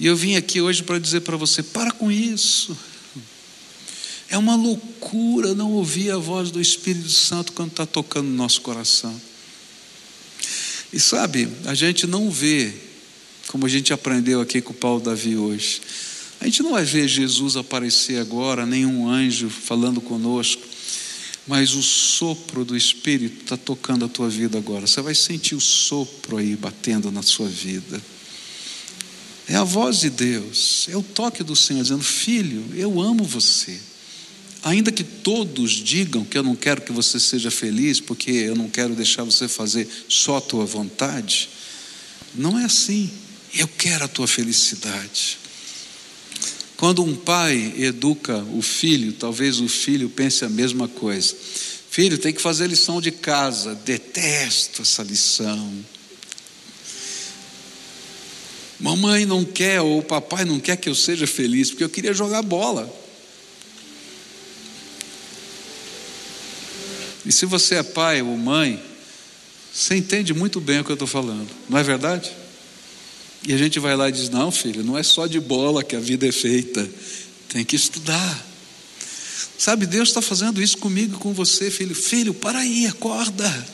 E 0.00 0.06
eu 0.06 0.16
vim 0.16 0.36
aqui 0.36 0.60
hoje 0.60 0.82
para 0.82 0.98
dizer 0.98 1.20
para 1.20 1.36
você: 1.36 1.62
para 1.62 1.92
com 1.92 2.10
isso. 2.10 2.76
É 4.30 4.38
uma 4.38 4.56
loucura 4.56 5.54
não 5.54 5.72
ouvir 5.72 6.10
a 6.10 6.16
voz 6.16 6.50
do 6.50 6.58
Espírito 6.58 7.10
Santo 7.10 7.52
quando 7.52 7.72
está 7.72 7.84
tocando 7.84 8.28
no 8.28 8.34
nosso 8.34 8.62
coração. 8.62 9.14
E 10.90 10.98
sabe, 10.98 11.46
a 11.66 11.74
gente 11.74 12.06
não 12.06 12.30
vê, 12.30 12.72
como 13.48 13.66
a 13.66 13.68
gente 13.68 13.92
aprendeu 13.92 14.40
aqui 14.40 14.62
com 14.62 14.72
o 14.72 14.74
Paulo 14.74 15.02
Davi 15.02 15.36
hoje, 15.36 15.82
a 16.40 16.46
gente 16.46 16.62
não 16.62 16.72
vai 16.72 16.84
ver 16.84 17.06
Jesus 17.06 17.58
aparecer 17.58 18.18
agora, 18.18 18.64
nenhum 18.64 19.06
anjo 19.06 19.50
falando 19.50 20.00
conosco 20.00 20.71
mas 21.46 21.74
o 21.74 21.82
sopro 21.82 22.64
do 22.64 22.76
Espírito 22.76 23.42
está 23.42 23.56
tocando 23.56 24.04
a 24.04 24.08
tua 24.08 24.28
vida 24.28 24.58
agora. 24.58 24.86
Você 24.86 25.00
vai 25.00 25.14
sentir 25.14 25.54
o 25.54 25.60
sopro 25.60 26.36
aí 26.36 26.54
batendo 26.56 27.10
na 27.10 27.22
sua 27.22 27.48
vida. 27.48 28.00
É 29.48 29.56
a 29.56 29.64
voz 29.64 30.00
de 30.00 30.08
Deus, 30.08 30.86
é 30.88 30.96
o 30.96 31.02
toque 31.02 31.42
do 31.42 31.56
Senhor 31.56 31.82
dizendo: 31.82 32.02
Filho, 32.02 32.64
eu 32.74 33.00
amo 33.00 33.24
você. 33.24 33.78
Ainda 34.62 34.92
que 34.92 35.02
todos 35.02 35.72
digam 35.72 36.24
que 36.24 36.38
eu 36.38 36.42
não 36.42 36.54
quero 36.54 36.82
que 36.82 36.92
você 36.92 37.18
seja 37.18 37.50
feliz, 37.50 37.98
porque 37.98 38.30
eu 38.30 38.54
não 38.54 38.70
quero 38.70 38.94
deixar 38.94 39.24
você 39.24 39.48
fazer 39.48 39.88
só 40.08 40.36
a 40.36 40.40
tua 40.40 40.64
vontade, 40.64 41.48
não 42.34 42.56
é 42.58 42.64
assim. 42.64 43.10
Eu 43.52 43.66
quero 43.66 44.04
a 44.04 44.08
tua 44.08 44.28
felicidade. 44.28 45.41
Quando 46.82 47.04
um 47.04 47.14
pai 47.14 47.74
educa 47.78 48.38
o 48.52 48.60
filho, 48.60 49.12
talvez 49.12 49.60
o 49.60 49.68
filho 49.68 50.08
pense 50.08 50.44
a 50.44 50.48
mesma 50.48 50.88
coisa. 50.88 51.32
Filho, 51.88 52.18
tem 52.18 52.32
que 52.32 52.42
fazer 52.42 52.66
lição 52.66 53.00
de 53.00 53.12
casa. 53.12 53.72
Detesto 53.72 54.82
essa 54.82 55.00
lição. 55.04 55.72
Mamãe 58.80 59.24
não 59.24 59.44
quer, 59.44 59.80
ou 59.80 60.02
papai 60.02 60.44
não 60.44 60.58
quer 60.58 60.74
que 60.74 60.88
eu 60.88 60.94
seja 60.96 61.24
feliz, 61.24 61.70
porque 61.70 61.84
eu 61.84 61.88
queria 61.88 62.12
jogar 62.12 62.42
bola. 62.42 62.92
E 67.24 67.30
se 67.30 67.46
você 67.46 67.76
é 67.76 67.84
pai 67.84 68.22
ou 68.22 68.36
mãe, 68.36 68.82
você 69.72 69.94
entende 69.94 70.34
muito 70.34 70.60
bem 70.60 70.80
o 70.80 70.84
que 70.84 70.90
eu 70.90 70.94
estou 70.94 71.06
falando, 71.06 71.48
não 71.68 71.78
é 71.78 71.84
verdade? 71.84 72.41
E 73.44 73.52
a 73.52 73.56
gente 73.56 73.78
vai 73.78 73.96
lá 73.96 74.08
e 74.08 74.12
diz: 74.12 74.28
não, 74.28 74.50
filho, 74.50 74.84
não 74.84 74.96
é 74.96 75.02
só 75.02 75.26
de 75.26 75.40
bola 75.40 75.82
que 75.82 75.96
a 75.96 76.00
vida 76.00 76.26
é 76.26 76.32
feita, 76.32 76.88
tem 77.48 77.64
que 77.64 77.76
estudar. 77.76 78.46
Sabe, 79.58 79.86
Deus 79.86 80.08
está 80.08 80.20
fazendo 80.20 80.60
isso 80.60 80.76
comigo 80.78 81.14
e 81.14 81.18
com 81.18 81.32
você, 81.32 81.70
filho. 81.70 81.94
Filho, 81.94 82.34
para 82.34 82.58
aí, 82.58 82.86
acorda. 82.86 83.66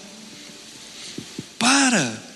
Para. 1.58 2.28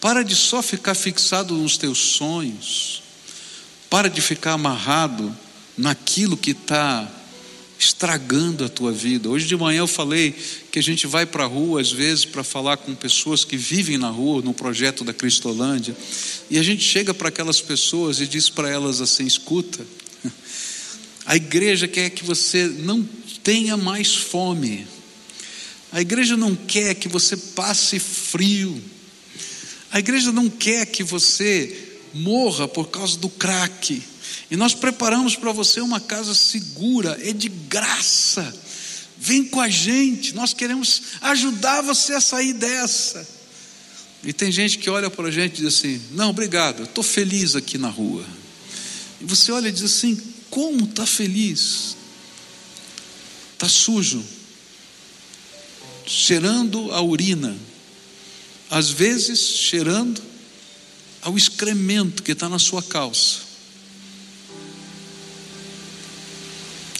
Para 0.00 0.24
de 0.24 0.34
só 0.34 0.60
ficar 0.62 0.94
fixado 0.94 1.54
nos 1.54 1.76
teus 1.76 1.98
sonhos. 1.98 3.02
Para 3.88 4.10
de 4.10 4.20
ficar 4.20 4.52
amarrado 4.52 5.36
naquilo 5.76 6.36
que 6.36 6.50
está 6.50 7.08
estragando 7.78 8.64
a 8.64 8.68
tua 8.68 8.92
vida. 8.92 9.28
Hoje 9.28 9.46
de 9.46 9.56
manhã 9.56 9.80
eu 9.80 9.86
falei 9.86 10.34
que 10.70 10.78
a 10.78 10.82
gente 10.82 11.06
vai 11.06 11.26
para 11.26 11.44
a 11.44 11.46
rua 11.46 11.80
às 11.80 11.92
vezes 11.92 12.24
para 12.24 12.42
falar 12.42 12.76
com 12.76 12.94
pessoas 12.94 13.44
que 13.44 13.56
vivem 13.56 13.98
na 13.98 14.08
rua 14.08 14.42
no 14.42 14.54
projeto 14.54 15.04
da 15.04 15.12
Cristolândia 15.12 15.96
e 16.50 16.58
a 16.58 16.62
gente 16.62 16.82
chega 16.82 17.12
para 17.12 17.28
aquelas 17.28 17.60
pessoas 17.60 18.20
e 18.20 18.26
diz 18.26 18.48
para 18.48 18.68
elas 18.70 19.00
assim: 19.00 19.26
escuta, 19.26 19.86
a 21.26 21.36
igreja 21.36 21.86
quer 21.86 22.10
que 22.10 22.24
você 22.24 22.66
não 22.66 23.06
tenha 23.42 23.76
mais 23.76 24.14
fome. 24.14 24.86
A 25.92 26.00
igreja 26.00 26.36
não 26.36 26.54
quer 26.54 26.94
que 26.94 27.08
você 27.08 27.36
passe 27.36 27.98
frio. 27.98 28.82
A 29.90 29.98
igreja 29.98 30.32
não 30.32 30.50
quer 30.50 30.86
que 30.86 31.02
você 31.02 31.74
morra 32.12 32.66
por 32.66 32.88
causa 32.88 33.16
do 33.18 33.28
crack. 33.28 34.02
E 34.50 34.56
nós 34.56 34.74
preparamos 34.74 35.34
para 35.34 35.52
você 35.52 35.80
uma 35.80 36.00
casa 36.00 36.34
segura, 36.34 37.18
é 37.22 37.32
de 37.32 37.48
graça. 37.48 38.54
Vem 39.18 39.44
com 39.44 39.60
a 39.60 39.68
gente, 39.68 40.34
nós 40.34 40.52
queremos 40.52 41.02
ajudar 41.20 41.80
você 41.82 42.14
a 42.14 42.20
sair 42.20 42.52
dessa. 42.52 43.26
E 44.22 44.32
tem 44.32 44.52
gente 44.52 44.78
que 44.78 44.90
olha 44.90 45.10
para 45.10 45.28
a 45.28 45.30
gente 45.30 45.54
e 45.54 45.62
diz 45.62 45.74
assim: 45.74 46.00
Não, 46.12 46.30
obrigado, 46.30 46.84
estou 46.84 47.02
feliz 47.02 47.56
aqui 47.56 47.78
na 47.78 47.88
rua. 47.88 48.24
E 49.20 49.24
você 49.24 49.50
olha 49.50 49.68
e 49.68 49.72
diz 49.72 49.82
assim: 49.82 50.20
Como 50.50 50.84
está 50.84 51.06
feliz? 51.06 51.96
Está 53.54 53.68
sujo, 53.68 54.22
cheirando 56.04 56.92
a 56.92 57.00
urina, 57.00 57.56
às 58.68 58.90
vezes 58.90 59.40
cheirando 59.40 60.22
ao 61.22 61.36
excremento 61.36 62.22
que 62.22 62.32
está 62.32 62.48
na 62.48 62.58
sua 62.58 62.82
calça. 62.82 63.45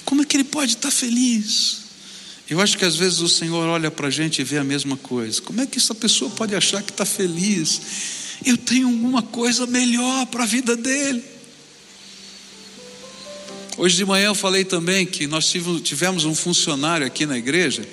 Como 0.07 0.23
é 0.23 0.25
que 0.25 0.37
ele 0.37 0.45
pode 0.45 0.73
estar 0.73 0.91
feliz? 0.91 1.81
Eu 2.49 2.61
acho 2.61 2.79
que 2.79 2.85
às 2.85 2.95
vezes 2.95 3.19
o 3.19 3.29
Senhor 3.29 3.67
olha 3.69 3.91
para 3.91 4.07
a 4.07 4.11
gente 4.11 4.41
e 4.41 4.45
vê 4.45 4.57
a 4.57 4.65
mesma 4.65 4.97
coisa. 4.97 5.43
Como 5.43 5.61
é 5.61 5.67
que 5.67 5.79
essa 5.79 5.95
pessoa 5.95 6.31
pode 6.31 6.55
achar 6.55 6.83
que 6.83 6.93
está 6.93 7.05
feliz? 7.05 7.81
Eu 8.45 8.57
tenho 8.57 8.87
alguma 8.87 9.21
coisa 9.21 9.67
melhor 9.67 10.27
para 10.27 10.45
a 10.45 10.47
vida 10.47 10.77
dele. 10.77 11.23
Hoje 13.77 13.97
de 13.97 14.05
manhã 14.05 14.27
eu 14.27 14.35
falei 14.35 14.65
também 14.65 15.05
que 15.05 15.27
nós 15.27 15.53
tivemos 15.83 16.25
um 16.25 16.35
funcionário 16.35 17.07
aqui 17.07 17.27
na 17.27 17.37
igreja 17.37 17.87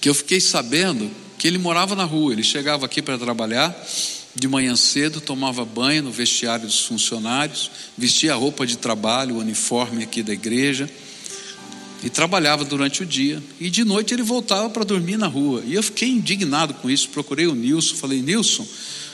que 0.00 0.08
eu 0.08 0.14
fiquei 0.14 0.40
sabendo 0.40 1.08
que 1.38 1.46
ele 1.46 1.58
morava 1.58 1.94
na 1.94 2.04
rua. 2.04 2.32
Ele 2.32 2.42
chegava 2.42 2.86
aqui 2.86 3.02
para 3.02 3.18
trabalhar 3.18 3.72
de 4.34 4.48
manhã 4.48 4.74
cedo, 4.74 5.20
tomava 5.20 5.64
banho 5.64 6.04
no 6.04 6.10
vestiário 6.10 6.66
dos 6.66 6.84
funcionários, 6.84 7.70
vestia 7.96 8.32
a 8.32 8.36
roupa 8.36 8.66
de 8.66 8.78
trabalho, 8.78 9.36
o 9.36 9.38
uniforme 9.38 10.02
aqui 10.02 10.22
da 10.22 10.32
igreja, 10.32 10.88
e 12.02 12.10
trabalhava 12.10 12.64
durante 12.64 13.02
o 13.02 13.06
dia. 13.06 13.42
E 13.60 13.68
de 13.70 13.84
noite 13.84 14.14
ele 14.14 14.22
voltava 14.22 14.68
para 14.70 14.84
dormir 14.84 15.16
na 15.16 15.26
rua. 15.26 15.62
E 15.66 15.74
eu 15.74 15.82
fiquei 15.82 16.08
indignado 16.08 16.74
com 16.74 16.90
isso. 16.90 17.10
Procurei 17.10 17.46
o 17.46 17.54
Nilson, 17.54 17.94
falei: 17.94 18.20
Nilson, 18.22 18.66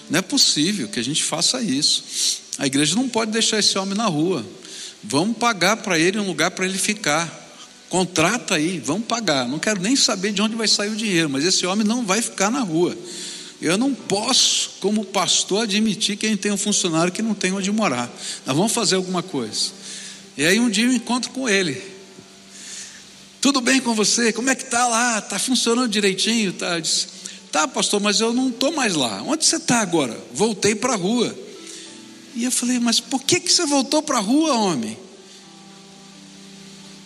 não 0.09 0.21
é 0.21 0.23
possível 0.23 0.89
que 0.89 0.99
a 0.99 1.05
gente 1.05 1.23
faça 1.23 1.61
isso. 1.61 2.41
A 2.57 2.67
igreja 2.67 2.95
não 2.95 3.09
pode 3.09 3.31
deixar 3.31 3.59
esse 3.59 3.77
homem 3.79 3.97
na 3.97 4.07
rua. 4.07 4.45
Vamos 5.03 5.37
pagar 5.37 5.77
para 5.79 5.99
ele 5.99 6.19
um 6.19 6.27
lugar 6.27 6.51
para 6.53 6.65
ele 6.65 6.79
ficar. 6.79 7.47
Contrata 7.89 8.55
aí, 8.55 8.79
vamos 8.79 9.07
pagar. 9.07 9.49
Não 9.49 9.59
quero 9.59 9.81
nem 9.81 9.97
saber 9.97 10.33
de 10.33 10.43
onde 10.43 10.57
vai 10.57 10.69
sair 10.69 10.91
o 10.91 10.97
dinheiro, 10.97 11.29
mas 11.29 11.45
esse 11.45 11.67
homem 11.67 11.87
não 11.87 12.05
vai 12.05 12.21
ficar 12.21 12.51
na 12.51 12.61
rua. 12.61 12.97
Eu 13.61 13.77
não 13.77 13.93
posso, 13.93 14.71
como 14.81 15.05
pastor, 15.05 15.65
admitir 15.65 16.17
que 16.17 16.27
a 16.27 16.29
gente 16.29 16.41
tem 16.41 16.53
um 16.53 16.57
funcionário 16.57 17.13
que 17.13 17.23
não 17.23 17.35
tem 17.35 17.53
onde 17.53 17.71
morar. 17.73 18.09
Nós 18.47 18.57
vamos 18.57 18.73
fazer 18.73 18.95
alguma 18.95 19.23
coisa. 19.23 19.73
E 20.37 20.45
aí 20.47 20.61
um 20.61 20.71
dia 20.71 20.85
eu 20.85 20.93
encontro 20.93 21.31
com 21.31 21.49
ele. 21.49 21.83
Tudo 23.41 23.61
bem 23.61 23.81
com 23.81 23.95
você? 23.95 24.33
Como 24.33 24.51
é 24.51 24.55
que 24.55 24.63
está 24.63 24.87
lá? 24.87 25.19
Está 25.19 25.39
funcionando 25.39 25.89
direitinho? 25.89 26.53
Tá? 26.53 26.79
Disse, 26.79 27.09
tá, 27.51 27.67
pastor, 27.67 28.01
mas 28.01 28.21
eu 28.21 28.33
não 28.33 28.49
estou 28.49 28.73
mais 28.73 28.95
lá. 28.95 29.23
Onde 29.23 29.45
você 29.45 29.57
está 29.57 29.81
agora? 29.81 30.17
Voltei 30.33 30.77
para 30.77 30.93
a 30.93 30.97
rua. 30.97 31.37
E 32.37 32.45
eu 32.45 32.53
falei, 32.53 32.79
mas 32.79 33.01
por 33.01 33.23
que, 33.23 33.41
que 33.41 33.53
você 33.53 33.67
voltou 33.67 34.03
para 34.03 34.19
a 34.19 34.21
rua, 34.21 34.55
homem? 34.55 34.97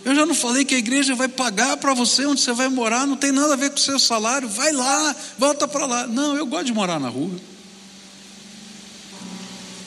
Eu 0.05 0.15
já 0.15 0.27
não 0.27 0.35
falei 0.35 0.65
que 0.65 0.75
a 0.75 0.79
igreja 0.79 1.15
vai 1.15 1.29
pagar 1.29 1.77
para 1.77 1.95
você 1.95 2.27
onde 2.27 2.41
você 2.41 2.53
vai 2.53 2.69
morar, 2.69 3.07
não 3.07 3.17
tem 3.17 3.31
nada 3.31 3.53
a 3.53 3.57
ver 3.57 3.71
com 3.71 3.77
o 3.77 3.81
seu 3.81 3.99
salário, 3.99 4.49
vai 4.49 4.73
lá, 4.73 5.15
volta 5.39 5.69
para 5.69 5.87
lá. 5.87 6.07
Não, 6.09 6.37
eu 6.37 6.45
gosto 6.45 6.67
de 6.67 6.73
morar 6.73 6.99
na 6.99 7.09
rua. 7.09 7.31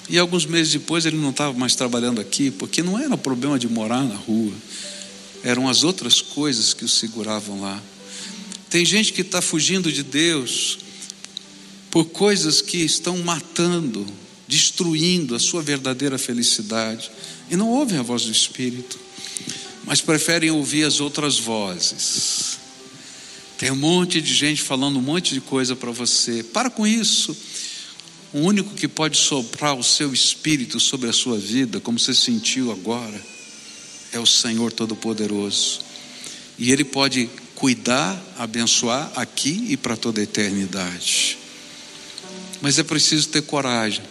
E 0.08 0.18
alguns 0.18 0.46
meses 0.46 0.72
depois 0.72 1.06
ele 1.06 1.18
não 1.18 1.32
estava 1.32 1.52
mais 1.58 1.76
trabalhando 1.76 2.22
aqui, 2.22 2.50
porque 2.50 2.82
não 2.82 2.98
era 2.98 3.14
o 3.14 3.18
problema 3.18 3.60
de 3.60 3.68
morar 3.68 4.04
na 4.04 4.16
rua, 4.16 4.54
eram 5.44 5.68
as 5.68 5.84
outras 5.84 6.22
coisas 6.22 6.74
que 6.74 6.86
o 6.86 6.90
seguravam 6.90 7.62
lá. 7.62 7.82
Tem 8.70 8.86
gente 8.86 9.12
que 9.12 9.22
está 9.22 9.42
fugindo 9.42 9.92
de 9.92 10.04
Deus 10.04 10.80
por 11.92 12.06
coisas 12.06 12.62
que 12.62 12.78
estão 12.78 13.18
matando, 13.18 14.06
destruindo 14.48 15.36
a 15.36 15.40
sua 15.40 15.62
verdadeira 15.62 16.18
felicidade, 16.18 17.12
e 17.50 17.56
não 17.56 17.70
ouvem 17.70 17.98
a 17.98 18.04
voz 18.04 18.24
do 18.24 18.32
Espírito 18.32 19.05
mas 19.86 20.02
preferem 20.02 20.50
ouvir 20.50 20.84
as 20.84 21.00
outras 21.00 21.38
vozes. 21.38 22.58
Tem 23.58 23.72
um 23.72 23.76
monte 23.76 24.20
de 24.20 24.34
gente 24.34 24.62
falando 24.62 24.98
um 24.98 25.02
monte 25.02 25.34
de 25.34 25.42
coisa 25.42 25.76
para 25.76 25.92
você. 25.92 26.44
Para 26.44 26.70
com 26.70 26.86
isso. 26.86 27.36
O 28.34 28.40
único 28.40 28.74
que 28.74 28.88
pode 28.88 29.18
soprar 29.18 29.76
o 29.76 29.84
seu 29.84 30.14
espírito 30.14 30.80
sobre 30.80 31.10
a 31.10 31.14
sua 31.14 31.38
vida, 31.38 31.80
como 31.80 31.98
você 31.98 32.14
sentiu 32.14 32.72
agora, 32.72 33.22
é 34.12 34.20
o 34.20 34.26
Senhor 34.26 34.74
Todo-Poderoso. 34.74 35.80
E 36.58 36.72
Ele 36.72 36.84
pode 36.84 37.30
cuidar, 37.54 38.22
abençoar 38.38 39.12
aqui 39.16 39.68
e 39.70 39.78
para 39.78 39.96
toda 39.96 40.20
a 40.20 40.24
eternidade. 40.24 41.38
Mas 42.60 42.78
é 42.78 42.84
preciso 42.84 43.30
ter 43.30 43.44
coragem 43.44 44.04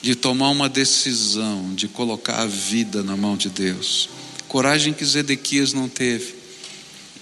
de 0.00 0.14
tomar 0.14 0.50
uma 0.50 0.68
decisão, 0.68 1.74
de 1.74 1.88
colocar 1.88 2.40
a 2.42 2.46
vida 2.46 3.02
na 3.02 3.16
mão 3.16 3.36
de 3.36 3.50
Deus 3.50 4.08
coragem 4.54 4.94
que 4.94 5.04
Zedequias 5.04 5.72
não 5.72 5.88
teve, 5.88 6.32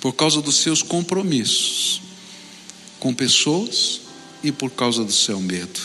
por 0.03 0.12
causa 0.12 0.43
dos 0.43 0.57
seus 0.57 0.83
compromissos 0.83 2.03
com 3.01 3.14
pessoas 3.14 4.03
e 4.43 4.53
por 4.53 4.70
causa 4.70 5.03
do 5.03 5.12
seu 5.12 5.41
medo. 5.41 5.80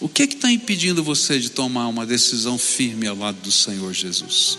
O 0.00 0.08
que 0.08 0.22
é 0.22 0.26
está 0.26 0.50
impedindo 0.50 1.00
você 1.04 1.38
de 1.38 1.48
tomar 1.48 1.86
uma 1.86 2.04
decisão 2.04 2.58
firme 2.58 3.06
ao 3.06 3.16
lado 3.16 3.40
do 3.40 3.52
Senhor 3.52 3.92
Jesus? 3.92 4.58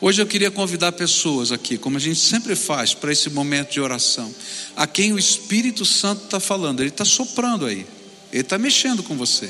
Hoje 0.00 0.20
eu 0.20 0.26
queria 0.26 0.50
convidar 0.50 0.90
pessoas 0.90 1.52
aqui, 1.52 1.78
como 1.78 1.96
a 1.96 2.00
gente 2.00 2.18
sempre 2.18 2.56
faz, 2.56 2.92
para 2.92 3.12
esse 3.12 3.30
momento 3.30 3.74
de 3.74 3.80
oração, 3.80 4.34
a 4.74 4.84
quem 4.84 5.12
o 5.12 5.18
Espírito 5.18 5.84
Santo 5.84 6.24
está 6.24 6.40
falando, 6.40 6.80
ele 6.80 6.88
está 6.88 7.04
soprando 7.04 7.66
aí, 7.66 7.86
ele 8.32 8.42
está 8.42 8.58
mexendo 8.58 9.04
com 9.04 9.16
você. 9.16 9.48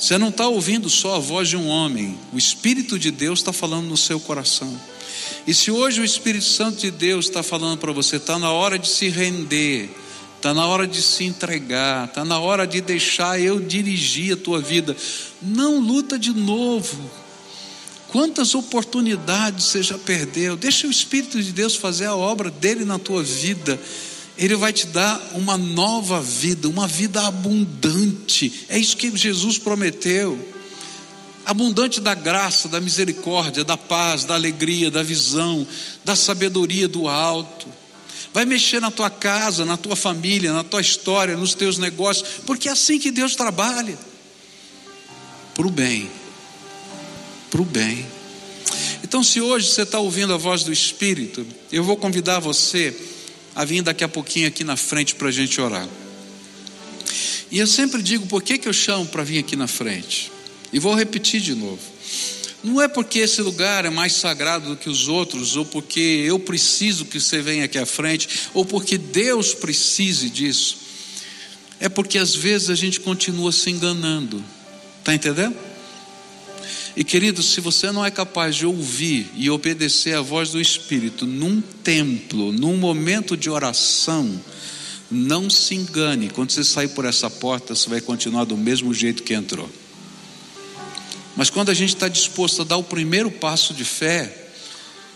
Você 0.00 0.16
não 0.16 0.30
está 0.30 0.48
ouvindo 0.48 0.88
só 0.88 1.16
a 1.16 1.18
voz 1.18 1.48
de 1.48 1.56
um 1.56 1.68
homem, 1.68 2.18
o 2.32 2.38
Espírito 2.38 2.98
de 2.98 3.10
Deus 3.10 3.40
está 3.40 3.52
falando 3.52 3.86
no 3.86 3.96
seu 3.96 4.18
coração. 4.18 4.80
E 5.46 5.52
se 5.52 5.70
hoje 5.70 6.00
o 6.00 6.04
Espírito 6.04 6.44
Santo 6.44 6.80
de 6.80 6.90
Deus 6.90 7.26
está 7.26 7.42
falando 7.42 7.78
para 7.78 7.92
você, 7.92 8.16
está 8.16 8.38
na 8.38 8.50
hora 8.50 8.78
de 8.78 8.88
se 8.88 9.08
render, 9.08 9.90
está 10.36 10.54
na 10.54 10.66
hora 10.66 10.86
de 10.86 11.02
se 11.02 11.24
entregar, 11.24 12.08
está 12.08 12.24
na 12.24 12.38
hora 12.38 12.66
de 12.66 12.80
deixar 12.80 13.38
eu 13.38 13.60
dirigir 13.60 14.32
a 14.32 14.36
tua 14.36 14.60
vida. 14.60 14.96
Não 15.42 15.78
luta 15.78 16.18
de 16.18 16.32
novo 16.32 17.10
Quantas 18.10 18.56
oportunidades 18.56 19.66
você 19.66 19.84
já 19.84 19.96
perdeu? 19.96 20.56
Deixa 20.56 20.88
o 20.88 20.90
Espírito 20.90 21.40
de 21.40 21.52
Deus 21.52 21.76
fazer 21.76 22.06
a 22.06 22.16
obra 22.16 22.50
dele 22.50 22.84
na 22.84 22.98
tua 22.98 23.22
vida. 23.22 23.80
Ele 24.40 24.56
vai 24.56 24.72
te 24.72 24.86
dar 24.86 25.20
uma 25.34 25.56
nova 25.56 26.20
vida, 26.20 26.68
uma 26.68 26.88
vida 26.88 27.24
abundante. 27.26 28.64
É 28.68 28.76
isso 28.78 28.96
que 28.96 29.16
Jesus 29.16 29.58
prometeu. 29.58 30.36
Abundante 31.46 32.00
da 32.00 32.14
graça, 32.14 32.66
da 32.66 32.80
misericórdia, 32.80 33.62
da 33.62 33.76
paz, 33.76 34.24
da 34.24 34.34
alegria, 34.34 34.90
da 34.90 35.02
visão, 35.02 35.66
da 36.04 36.16
sabedoria 36.16 36.88
do 36.88 37.06
alto. 37.06 37.68
Vai 38.32 38.44
mexer 38.44 38.80
na 38.80 38.90
tua 38.90 39.10
casa, 39.10 39.64
na 39.64 39.76
tua 39.76 39.94
família, 39.94 40.52
na 40.52 40.64
tua 40.64 40.80
história, 40.80 41.36
nos 41.36 41.54
teus 41.54 41.78
negócios, 41.78 42.40
porque 42.46 42.68
é 42.68 42.72
assim 42.72 42.98
que 42.98 43.10
Deus 43.10 43.36
trabalha 43.36 43.98
para 45.54 45.66
o 45.66 45.70
bem 45.70 46.10
para 47.50 47.60
o 47.60 47.64
bem. 47.64 48.06
Então, 49.02 49.24
se 49.24 49.40
hoje 49.40 49.68
você 49.68 49.82
está 49.82 49.98
ouvindo 49.98 50.32
a 50.32 50.36
voz 50.36 50.62
do 50.62 50.72
Espírito, 50.72 51.44
eu 51.72 51.82
vou 51.82 51.96
convidar 51.96 52.38
você 52.38 52.96
a 53.54 53.64
vir 53.64 53.82
daqui 53.82 54.04
a 54.04 54.08
pouquinho 54.08 54.48
aqui 54.48 54.64
na 54.64 54.76
frente 54.76 55.14
para 55.14 55.28
a 55.28 55.32
gente 55.32 55.60
orar. 55.60 55.88
E 57.50 57.58
eu 57.58 57.66
sempre 57.66 58.02
digo 58.02 58.26
por 58.26 58.42
que, 58.42 58.58
que 58.58 58.68
eu 58.68 58.72
chamo 58.72 59.06
para 59.06 59.24
vir 59.24 59.38
aqui 59.38 59.56
na 59.56 59.66
frente. 59.66 60.30
E 60.72 60.78
vou 60.78 60.94
repetir 60.94 61.40
de 61.40 61.54
novo. 61.54 61.80
Não 62.62 62.80
é 62.80 62.86
porque 62.86 63.20
esse 63.20 63.40
lugar 63.40 63.84
é 63.84 63.90
mais 63.90 64.12
sagrado 64.12 64.70
do 64.70 64.76
que 64.76 64.88
os 64.88 65.08
outros, 65.08 65.56
ou 65.56 65.64
porque 65.64 66.00
eu 66.00 66.38
preciso 66.38 67.06
que 67.06 67.18
você 67.18 67.40
venha 67.40 67.64
aqui 67.64 67.78
à 67.78 67.86
frente, 67.86 68.28
ou 68.52 68.64
porque 68.64 68.98
Deus 68.98 69.54
precise 69.54 70.28
disso. 70.28 70.78
É 71.80 71.88
porque 71.88 72.18
às 72.18 72.34
vezes 72.34 72.68
a 72.68 72.74
gente 72.74 73.00
continua 73.00 73.50
se 73.50 73.70
enganando. 73.70 74.44
Está 74.98 75.14
entendendo? 75.14 75.56
E 76.96 77.04
querido, 77.04 77.42
se 77.42 77.60
você 77.60 77.90
não 77.92 78.04
é 78.04 78.10
capaz 78.10 78.56
de 78.56 78.66
ouvir 78.66 79.30
e 79.34 79.48
obedecer 79.50 80.14
a 80.14 80.20
voz 80.20 80.50
do 80.50 80.60
Espírito 80.60 81.26
num 81.26 81.60
templo, 81.60 82.52
num 82.52 82.76
momento 82.76 83.36
de 83.36 83.48
oração, 83.48 84.40
não 85.10 85.50
se 85.50 85.74
engane, 85.74 86.30
quando 86.30 86.50
você 86.50 86.62
sair 86.64 86.88
por 86.88 87.04
essa 87.04 87.28
porta, 87.28 87.74
você 87.74 87.88
vai 87.88 88.00
continuar 88.00 88.44
do 88.44 88.56
mesmo 88.56 88.94
jeito 88.94 89.22
que 89.22 89.34
entrou. 89.34 89.68
Mas 91.36 91.50
quando 91.50 91.70
a 91.70 91.74
gente 91.74 91.94
está 91.94 92.08
disposto 92.08 92.62
a 92.62 92.64
dar 92.64 92.76
o 92.76 92.84
primeiro 92.84 93.30
passo 93.30 93.72
de 93.72 93.84
fé, 93.84 94.48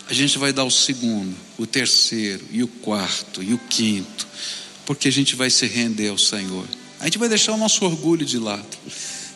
a 0.07 0.13
gente 0.13 0.37
vai 0.37 0.53
dar 0.53 0.63
o 0.63 0.71
segundo, 0.71 1.35
o 1.57 1.65
terceiro, 1.65 2.45
e 2.51 2.63
o 2.63 2.67
quarto, 2.67 3.41
e 3.41 3.53
o 3.53 3.57
quinto, 3.57 4.27
porque 4.85 5.07
a 5.07 5.11
gente 5.11 5.35
vai 5.35 5.49
se 5.49 5.65
render 5.65 6.09
ao 6.09 6.17
Senhor. 6.17 6.65
A 6.99 7.05
gente 7.05 7.17
vai 7.17 7.29
deixar 7.29 7.53
o 7.53 7.57
nosso 7.57 7.85
orgulho 7.85 8.25
de 8.25 8.37
lado 8.37 8.77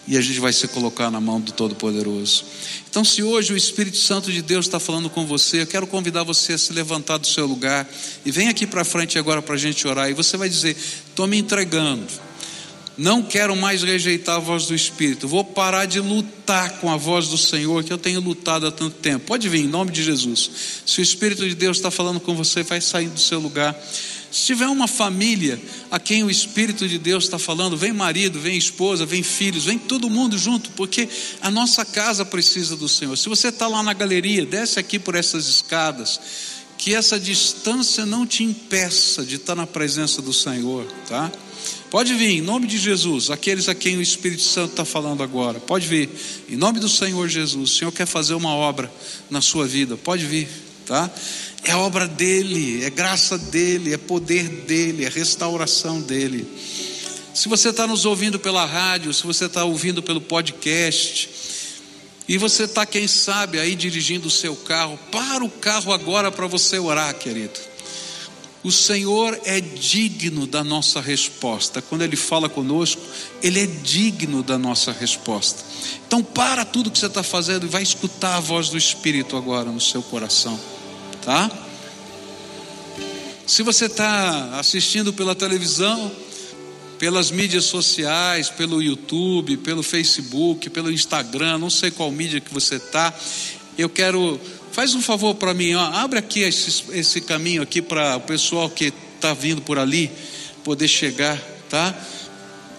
e 0.10 0.18
a 0.18 0.22
gente 0.22 0.40
vai 0.40 0.52
se 0.52 0.68
colocar 0.68 1.12
na 1.12 1.22
mão 1.22 1.40
do 1.40 1.52
Todo-Poderoso. 1.52 2.44
Então, 2.90 3.06
se 3.06 3.22
hoje 3.22 3.54
o 3.54 3.56
Espírito 3.56 3.98
Santo 3.98 4.32
de 4.32 4.42
Deus 4.42 4.66
está 4.66 4.80
falando 4.80 5.08
com 5.08 5.24
você, 5.24 5.62
eu 5.62 5.68
quero 5.68 5.86
convidar 5.86 6.24
você 6.24 6.54
a 6.54 6.58
se 6.58 6.74
levantar 6.74 7.20
do 7.20 7.28
seu 7.28 7.46
lugar 7.46 7.88
e 8.26 8.32
vem 8.32 8.48
aqui 8.48 8.66
para 8.66 8.84
frente 8.84 9.20
agora 9.20 9.40
para 9.40 9.54
a 9.54 9.58
gente 9.58 9.88
orar. 9.88 10.10
E 10.10 10.14
você 10.16 10.36
vai 10.36 10.50
dizer: 10.50 10.76
Estou 10.76 11.28
me 11.28 11.38
entregando, 11.38 12.08
não 12.98 13.22
quero 13.22 13.56
mais 13.56 13.84
rejeitar 13.84 14.38
a 14.38 14.40
voz 14.40 14.66
do 14.66 14.74
Espírito, 14.74 15.28
vou 15.28 15.44
parar 15.44 15.86
de 15.86 16.00
lutar 16.00 16.80
com 16.80 16.92
a 16.92 16.98
voz 16.98 17.28
do 17.28 17.38
Senhor 17.38 17.84
que 17.84 17.94
eu 17.94 17.98
tenho 18.00 18.20
lutado 18.20 18.66
há 18.66 18.72
tanto 18.72 18.96
tempo. 18.96 19.28
Pode 19.28 19.48
vir, 19.48 19.62
em 19.62 19.68
nome 19.68 19.92
de 19.92 20.02
Jesus. 20.02 20.50
Se 20.88 21.00
o 21.00 21.04
Espírito 21.04 21.48
de 21.48 21.54
Deus 21.54 21.78
está 21.78 21.92
falando 21.92 22.20
com 22.20 22.36
você, 22.36 22.64
vai 22.64 22.82
sair 22.82 23.10
do 23.10 23.20
seu 23.20 23.40
lugar. 23.40 23.80
Se 24.32 24.48
tiver 24.48 24.68
uma 24.68 24.88
família 24.88 25.60
a 25.90 26.00
quem 26.00 26.24
o 26.24 26.30
Espírito 26.30 26.88
de 26.88 26.98
Deus 26.98 27.24
está 27.24 27.40
falando, 27.40 27.76
vem 27.76 27.92
marido, 27.92 28.40
vem 28.40 28.58
esposa, 28.58 29.06
vem 29.06 29.24
filhos, 29.24 29.66
vem 29.66 29.78
todo 29.78 30.10
mundo 30.10 30.38
junto, 30.38 30.70
porque 30.72 31.10
a 31.42 31.50
nossa 31.50 31.84
casa 31.84 32.24
precisa 32.24 32.76
do 32.76 32.88
Senhor. 32.88 33.18
Se 33.18 33.28
você 33.28 33.48
está 33.50 33.68
lá 33.68 33.82
na 33.82 33.94
galeria, 33.94 34.46
desce 34.46 34.80
aqui 34.80 35.00
por 35.00 35.16
essas 35.16 35.48
escadas, 35.48 36.20
que 36.78 36.94
essa 36.96 37.20
distância 37.20 38.06
não 38.06 38.26
te 38.26 38.44
impeça 38.44 39.26
de 39.26 39.36
estar 39.36 39.56
na 39.56 39.68
presença 39.68 40.22
do 40.22 40.34
Senhor, 40.34 40.86
tá? 41.08 41.32
Pode 41.90 42.14
vir, 42.14 42.38
em 42.38 42.42
nome 42.42 42.68
de 42.68 42.78
Jesus, 42.78 43.32
aqueles 43.32 43.68
a 43.68 43.76
quem 43.76 43.98
o 43.98 44.02
Espírito 44.02 44.44
Santo 44.44 44.72
está 44.72 44.86
falando 44.86 45.24
agora, 45.24 45.60
pode 45.60 45.88
vir, 45.88 46.10
em 46.48 46.56
nome 46.56 46.80
do 46.80 46.88
Senhor 46.88 47.28
Jesus. 47.28 47.72
O 47.72 47.76
Senhor 47.76 47.92
quer 47.92 48.06
fazer 48.06 48.36
uma 48.36 48.54
obra 48.54 48.92
na 49.30 49.42
sua 49.42 49.68
vida, 49.68 49.98
pode 49.98 50.26
vir, 50.26 50.48
tá? 50.86 51.12
É 51.64 51.76
obra 51.76 52.08
dele, 52.08 52.84
é 52.84 52.90
graça 52.90 53.38
dele, 53.38 53.94
é 53.94 53.98
poder 53.98 54.48
dele, 54.48 55.06
é 55.06 55.10
restauração 55.10 56.02
dele. 56.02 56.48
Se 57.34 57.48
você 57.48 57.70
está 57.70 57.86
nos 57.86 58.06
ouvindo 58.06 58.40
pela 58.40 58.66
rádio, 58.66 59.14
se 59.14 59.26
você 59.26 59.46
está 59.46 59.64
ouvindo 59.64 60.02
pelo 60.02 60.22
podcast, 60.22 61.30
e 62.28 62.38
você 62.38 62.64
está, 62.64 62.86
quem 62.86 63.08
sabe, 63.08 63.60
aí 63.60 63.76
dirigindo 63.76 64.28
o 64.28 64.32
seu 64.32 64.56
carro, 64.56 65.00
para 65.12 65.44
o 65.44 65.50
carro 65.50 65.92
agora 65.92 66.32
para 66.32 66.48
você 66.48 66.78
orar, 66.78 67.14
querido. 67.16 67.60
O 68.64 68.72
Senhor 68.72 69.40
é 69.46 69.62
digno 69.62 70.46
da 70.46 70.64
nossa 70.64 71.00
resposta. 71.00 71.82
Quando 71.82 72.04
Ele 72.04 72.18
fala 72.18 72.50
conosco, 72.50 73.02
Ele 73.42 73.62
é 73.62 73.66
digno 73.66 74.44
da 74.44 74.58
nossa 74.58 74.92
resposta. 74.92 75.64
Então, 76.06 76.22
para 76.22 76.66
tudo 76.66 76.92
que 76.92 77.00
você 77.00 77.06
está 77.06 77.24
fazendo 77.24 77.66
e 77.66 77.70
vai 77.70 77.82
escutar 77.82 78.36
a 78.36 78.40
voz 78.40 78.70
do 78.70 78.78
Espírito 78.78 79.38
agora 79.38 79.72
no 79.72 79.80
seu 79.80 80.04
coração 80.04 80.60
tá? 81.22 81.50
Se 83.46 83.64
você 83.64 83.86
está 83.86 84.60
assistindo 84.60 85.12
pela 85.12 85.34
televisão, 85.34 86.12
pelas 87.00 87.32
mídias 87.32 87.64
sociais, 87.66 88.50
pelo 88.50 88.82
YouTube, 88.82 89.58
pelo 89.58 89.82
Facebook, 89.82 90.70
pelo 90.70 90.92
Instagram, 90.92 91.58
não 91.58 91.70
sei 91.70 91.90
qual 91.90 92.12
mídia 92.12 92.40
que 92.40 92.54
você 92.54 92.76
está, 92.76 93.14
eu 93.78 93.90
quero, 93.90 94.40
faz 94.72 94.94
um 94.94 95.02
favor 95.02 95.34
para 95.34 95.54
mim, 95.54 95.74
ó, 95.74 95.82
abre 95.82 96.20
aqui 96.20 96.42
esse, 96.42 96.84
esse 96.92 97.22
caminho 97.22 97.62
aqui 97.62 97.82
para 97.82 98.18
o 98.18 98.22
pessoal 98.22 98.70
que 98.70 98.94
está 99.16 99.34
vindo 99.34 99.62
por 99.62 99.80
ali 99.80 100.12
poder 100.64 100.88
chegar, 100.88 101.42
tá? 101.70 101.96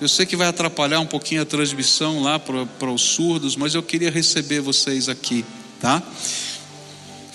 Eu 0.01 0.09
sei 0.09 0.24
que 0.24 0.36
vai 0.36 0.49
atrapalhar 0.49 1.01
um 1.01 1.07
pouquinho 1.07 1.43
a 1.43 1.45
transmissão 1.45 2.22
lá 2.22 2.38
para 2.38 2.91
os 2.91 3.03
surdos, 3.03 3.57
mas 3.57 3.74
eu 3.74 3.82
queria 3.82 4.11
receber 4.11 4.61
vocês 4.61 5.09
aqui, 5.09 5.45
tá? 5.80 6.03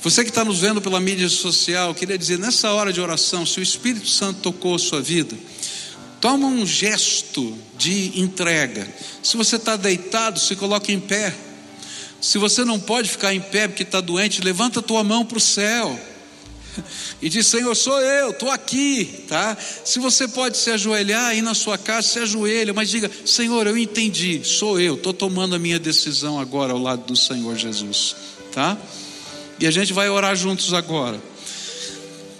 Você 0.05 0.23
que 0.23 0.29
está 0.29 0.45
nos 0.45 0.59
vendo 0.59 0.79
pela 0.79 0.99
mídia 0.99 1.27
social, 1.27 1.95
queria 1.95 2.15
dizer, 2.15 2.37
nessa 2.37 2.71
hora 2.71 2.93
de 2.93 3.01
oração, 3.01 3.43
se 3.43 3.59
o 3.59 3.63
Espírito 3.63 4.07
Santo 4.07 4.39
tocou 4.39 4.75
a 4.75 4.77
sua 4.77 5.01
vida, 5.01 5.35
toma 6.21 6.45
um 6.45 6.63
gesto 6.63 7.57
de 7.75 8.19
entrega. 8.19 8.87
Se 9.23 9.35
você 9.35 9.55
está 9.55 9.75
deitado, 9.75 10.39
se 10.39 10.55
coloque 10.55 10.93
em 10.93 10.99
pé. 10.99 11.33
Se 12.21 12.37
você 12.37 12.63
não 12.63 12.79
pode 12.79 13.09
ficar 13.09 13.33
em 13.33 13.41
pé 13.41 13.67
porque 13.67 13.81
está 13.81 13.99
doente, 13.99 14.43
levanta 14.43 14.79
a 14.79 14.83
tua 14.83 15.03
mão 15.03 15.25
para 15.25 15.39
o 15.39 15.41
céu. 15.41 15.99
E 17.21 17.29
diz, 17.29 17.47
Senhor, 17.47 17.73
sou 17.73 17.99
eu, 17.99 18.29
estou 18.29 18.51
aqui, 18.51 19.23
tá? 19.27 19.57
Se 19.85 19.97
você 19.97 20.27
pode 20.27 20.57
se 20.57 20.69
ajoelhar 20.69 21.27
aí 21.27 21.41
na 21.41 21.55
sua 21.55 21.77
casa, 21.77 22.07
se 22.07 22.19
ajoelha, 22.19 22.73
mas 22.73 22.89
diga, 22.89 23.09
Senhor, 23.25 23.65
eu 23.65 23.77
entendi, 23.77 24.41
sou 24.43 24.79
eu, 24.79 24.95
estou 24.95 25.13
tomando 25.13 25.55
a 25.55 25.59
minha 25.59 25.79
decisão 25.79 26.37
agora 26.37 26.73
ao 26.73 26.79
lado 26.79 27.05
do 27.05 27.15
Senhor 27.15 27.55
Jesus, 27.55 28.15
tá? 28.51 28.77
E 29.59 29.67
a 29.67 29.71
gente 29.71 29.93
vai 29.93 30.09
orar 30.09 30.35
juntos 30.35 30.73
agora. 30.73 31.21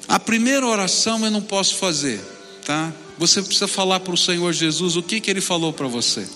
A 0.07 0.19
primeira 0.19 0.65
oração 0.65 1.23
eu 1.23 1.31
não 1.31 1.41
posso 1.41 1.75
fazer, 1.75 2.21
tá? 2.65 2.93
Você 3.17 3.41
precisa 3.41 3.67
falar 3.67 4.01
para 4.01 4.13
o 4.13 4.17
Senhor 4.17 4.51
Jesus 4.53 4.95
o 4.95 5.03
que, 5.03 5.19
que 5.19 5.31
Ele 5.31 5.41
falou 5.41 5.71
para 5.71 5.87
você. 5.87 6.27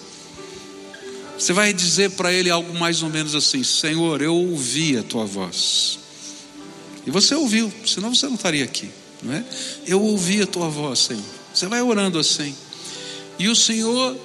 Você 1.38 1.54
vai 1.54 1.74
dizer 1.74 2.12
para 2.12 2.34
Ele 2.34 2.50
algo 2.50 2.78
mais 2.78 3.04
ou 3.04 3.10
menos 3.10 3.36
assim: 3.36 3.64
Senhor, 3.64 4.22
eu 4.22 4.36
ouvi 4.36 4.98
a 4.98 5.04
tua 5.04 5.26
voz. 5.26 6.00
E 7.06 7.12
você 7.12 7.36
ouviu, 7.36 7.72
senão 7.86 8.14
você 8.14 8.28
não 8.28 8.36
estaria 8.36 8.64
aqui, 8.64 8.90
não 9.22 9.34
é? 9.34 9.44
Eu 9.86 10.02
ouvi 10.02 10.42
a 10.42 10.48
tua 10.48 10.70
voz, 10.70 11.00
Senhor. 11.00 11.24
Você 11.54 11.68
vai 11.68 11.82
orando 11.82 12.20
assim. 12.20 12.56
E 13.38 13.48
o 13.48 13.56
Senhor 13.56 14.18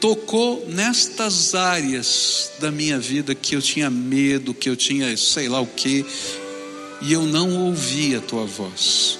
tocou 0.00 0.66
nestas 0.68 1.54
áreas 1.54 2.52
da 2.58 2.70
minha 2.70 2.98
vida 2.98 3.34
que 3.34 3.56
eu 3.56 3.62
tinha 3.62 3.90
medo, 3.90 4.54
que 4.54 4.68
eu 4.68 4.76
tinha 4.76 5.16
sei 5.16 5.48
lá 5.48 5.60
o 5.60 5.66
que, 5.66 6.04
e 7.02 7.12
eu 7.12 7.22
não 7.22 7.66
ouvia 7.66 8.18
a 8.18 8.20
tua 8.20 8.44
voz. 8.44 9.18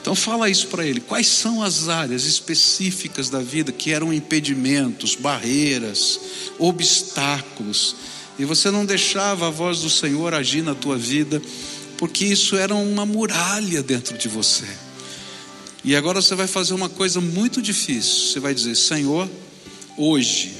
Então 0.00 0.14
fala 0.14 0.48
isso 0.48 0.68
para 0.68 0.86
ele. 0.86 1.00
Quais 1.00 1.26
são 1.26 1.62
as 1.62 1.88
áreas 1.88 2.24
específicas 2.24 3.28
da 3.28 3.40
vida 3.40 3.72
que 3.72 3.90
eram 3.90 4.12
impedimentos, 4.12 5.16
barreiras, 5.16 6.20
obstáculos? 6.58 7.96
E 8.38 8.44
você 8.44 8.70
não 8.70 8.86
deixava 8.86 9.48
a 9.48 9.50
voz 9.50 9.80
do 9.80 9.90
Senhor 9.90 10.32
agir 10.32 10.62
na 10.62 10.74
tua 10.74 10.96
vida, 10.96 11.42
porque 11.98 12.24
isso 12.24 12.54
era 12.56 12.74
uma 12.74 13.04
muralha 13.04 13.82
dentro 13.82 14.16
de 14.16 14.28
você. 14.28 14.66
E 15.82 15.96
agora 15.96 16.20
você 16.20 16.34
vai 16.34 16.46
fazer 16.46 16.74
uma 16.74 16.88
coisa 16.88 17.20
muito 17.20 17.60
difícil. 17.60 18.32
Você 18.32 18.38
vai 18.38 18.54
dizer: 18.54 18.76
Senhor, 18.76 19.28
hoje, 19.96 20.52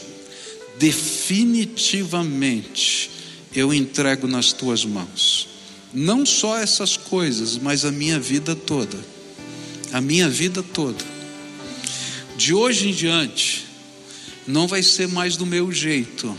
definitivamente, 0.78 3.11
eu 3.55 3.72
entrego 3.72 4.26
nas 4.26 4.53
tuas 4.53 4.84
mãos. 4.84 5.49
Não 5.93 6.26
só 6.26 6.59
essas 6.59 6.97
coisas, 6.97 7.57
mas 7.57 7.84
a 7.84 7.93
minha 7.93 8.18
vida 8.18 8.55
toda. 8.55 8.99
A 9.93 10.01
minha 10.01 10.28
vida 10.28 10.62
toda. 10.62 11.05
De 12.37 12.53
hoje 12.53 12.89
em 12.89 12.93
diante, 12.93 13.64
não 14.47 14.68
vai 14.68 14.82
ser 14.82 15.09
mais 15.09 15.37
do 15.37 15.47
meu 15.47 15.72
jeito, 15.72 16.37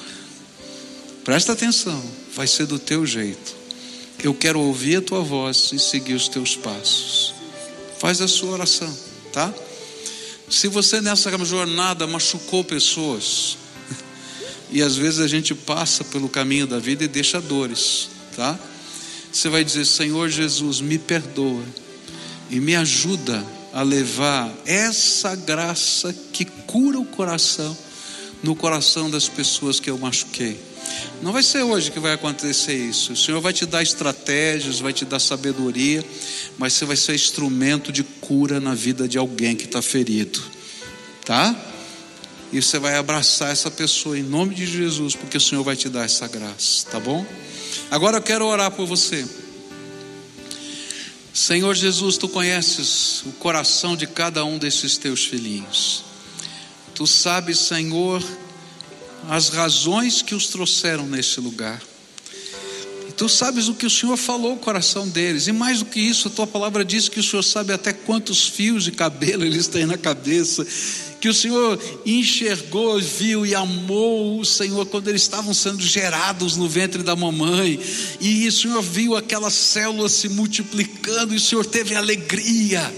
Presta 1.27 1.51
atenção, 1.51 2.01
vai 2.33 2.47
ser 2.47 2.67
do 2.67 2.79
teu 2.79 3.05
jeito. 3.05 3.53
Eu 4.23 4.33
quero 4.33 4.61
ouvir 4.61 4.95
a 4.95 5.01
tua 5.01 5.19
voz 5.19 5.73
e 5.73 5.77
seguir 5.77 6.13
os 6.13 6.29
teus 6.29 6.55
passos. 6.55 7.33
Faz 7.99 8.21
a 8.21 8.29
sua 8.29 8.51
oração, 8.51 8.97
tá? 9.33 9.53
Se 10.49 10.67
você 10.67 11.01
nessa 11.01 11.29
jornada 11.45 12.07
machucou 12.07 12.63
pessoas, 12.63 13.57
e 14.71 14.81
às 14.81 14.95
vezes 14.95 15.19
a 15.19 15.27
gente 15.27 15.53
passa 15.53 16.03
pelo 16.05 16.29
caminho 16.29 16.65
da 16.65 16.79
vida 16.79 17.03
e 17.03 17.07
deixa 17.07 17.41
dores, 17.41 18.09
tá? 18.35 18.57
Você 19.31 19.49
vai 19.49 19.63
dizer: 19.63 19.85
Senhor 19.85 20.29
Jesus, 20.29 20.79
me 20.79 20.97
perdoa 20.97 21.63
e 22.49 22.59
me 22.59 22.75
ajuda 22.75 23.45
a 23.73 23.81
levar 23.81 24.51
essa 24.65 25.35
graça 25.35 26.15
que 26.31 26.45
cura 26.45 26.97
o 26.97 27.05
coração 27.05 27.77
no 28.41 28.55
coração 28.55 29.09
das 29.09 29.27
pessoas 29.27 29.79
que 29.79 29.89
eu 29.89 29.97
machuquei. 29.97 30.66
Não 31.21 31.31
vai 31.31 31.41
ser 31.41 31.63
hoje 31.63 31.91
que 31.91 31.99
vai 31.99 32.13
acontecer 32.13 32.73
isso. 32.75 33.13
O 33.13 33.17
Senhor 33.17 33.41
vai 33.41 33.51
te 33.53 33.65
dar 33.65 33.81
estratégias, 33.81 34.79
vai 34.79 34.93
te 34.93 35.03
dar 35.03 35.19
sabedoria, 35.19 36.05
mas 36.57 36.73
você 36.73 36.85
vai 36.85 36.95
ser 36.95 37.15
instrumento 37.15 37.91
de 37.91 38.03
cura 38.03 38.59
na 38.59 38.75
vida 38.75 39.07
de 39.07 39.17
alguém 39.17 39.55
que 39.55 39.65
está 39.65 39.81
ferido, 39.81 40.41
tá? 41.25 41.55
E 42.51 42.61
você 42.61 42.79
vai 42.79 42.95
abraçar 42.95 43.51
essa 43.51 43.69
pessoa 43.69 44.17
em 44.17 44.23
nome 44.23 44.55
de 44.55 44.65
Jesus, 44.65 45.15
porque 45.15 45.37
o 45.37 45.41
Senhor 45.41 45.63
vai 45.63 45.75
te 45.75 45.89
dar 45.89 46.05
essa 46.05 46.27
graça, 46.27 46.85
tá 46.89 46.99
bom? 46.99 47.25
Agora 47.91 48.17
eu 48.17 48.21
quero 48.21 48.45
orar 48.45 48.71
por 48.71 48.85
você. 48.85 49.25
Senhor 51.33 51.75
Jesus, 51.75 52.17
tu 52.17 52.27
conheces 52.27 53.21
o 53.25 53.31
coração 53.33 53.95
de 53.95 54.07
cada 54.07 54.43
um 54.43 54.57
desses 54.57 54.97
teus 54.97 55.25
filhinhos. 55.25 56.03
Tu 56.95 57.05
sabes, 57.05 57.59
Senhor, 57.59 58.23
as 59.29 59.49
razões 59.49 60.21
que 60.21 60.33
os 60.33 60.47
trouxeram 60.47 61.05
nesse 61.05 61.39
lugar. 61.39 61.81
E 63.09 63.11
tu 63.11 63.27
sabes 63.27 63.67
o 63.67 63.73
que 63.73 63.85
o 63.85 63.89
Senhor 63.89 64.15
falou 64.15 64.51
ao 64.51 64.57
coração 64.57 65.07
deles, 65.07 65.47
e 65.47 65.51
mais 65.51 65.79
do 65.79 65.85
que 65.85 65.99
isso, 65.99 66.27
a 66.29 66.31
tua 66.31 66.47
palavra 66.47 66.83
diz 66.83 67.09
que 67.09 67.19
o 67.19 67.23
Senhor 67.23 67.43
sabe 67.43 67.73
até 67.73 67.91
quantos 67.91 68.47
fios 68.47 68.83
de 68.83 68.91
cabelo 68.91 69.43
eles 69.45 69.67
têm 69.67 69.85
na 69.85 69.97
cabeça, 69.97 70.65
que 71.19 71.27
o 71.27 71.33
Senhor 71.33 71.79
enxergou, 72.05 73.01
viu 73.01 73.45
e 73.45 73.53
amou 73.53 74.39
o 74.39 74.45
Senhor 74.45 74.85
quando 74.85 75.07
eles 75.09 75.23
estavam 75.23 75.53
sendo 75.53 75.81
gerados 75.81 76.55
no 76.55 76.69
ventre 76.69 77.03
da 77.03 77.15
mamãe, 77.15 77.79
e 78.21 78.47
o 78.47 78.51
Senhor 78.51 78.81
viu 78.81 79.15
aquelas 79.15 79.53
células 79.53 80.13
se 80.13 80.29
multiplicando, 80.29 81.33
e 81.33 81.37
o 81.37 81.41
Senhor 81.41 81.65
teve 81.65 81.95
alegria. 81.95 82.93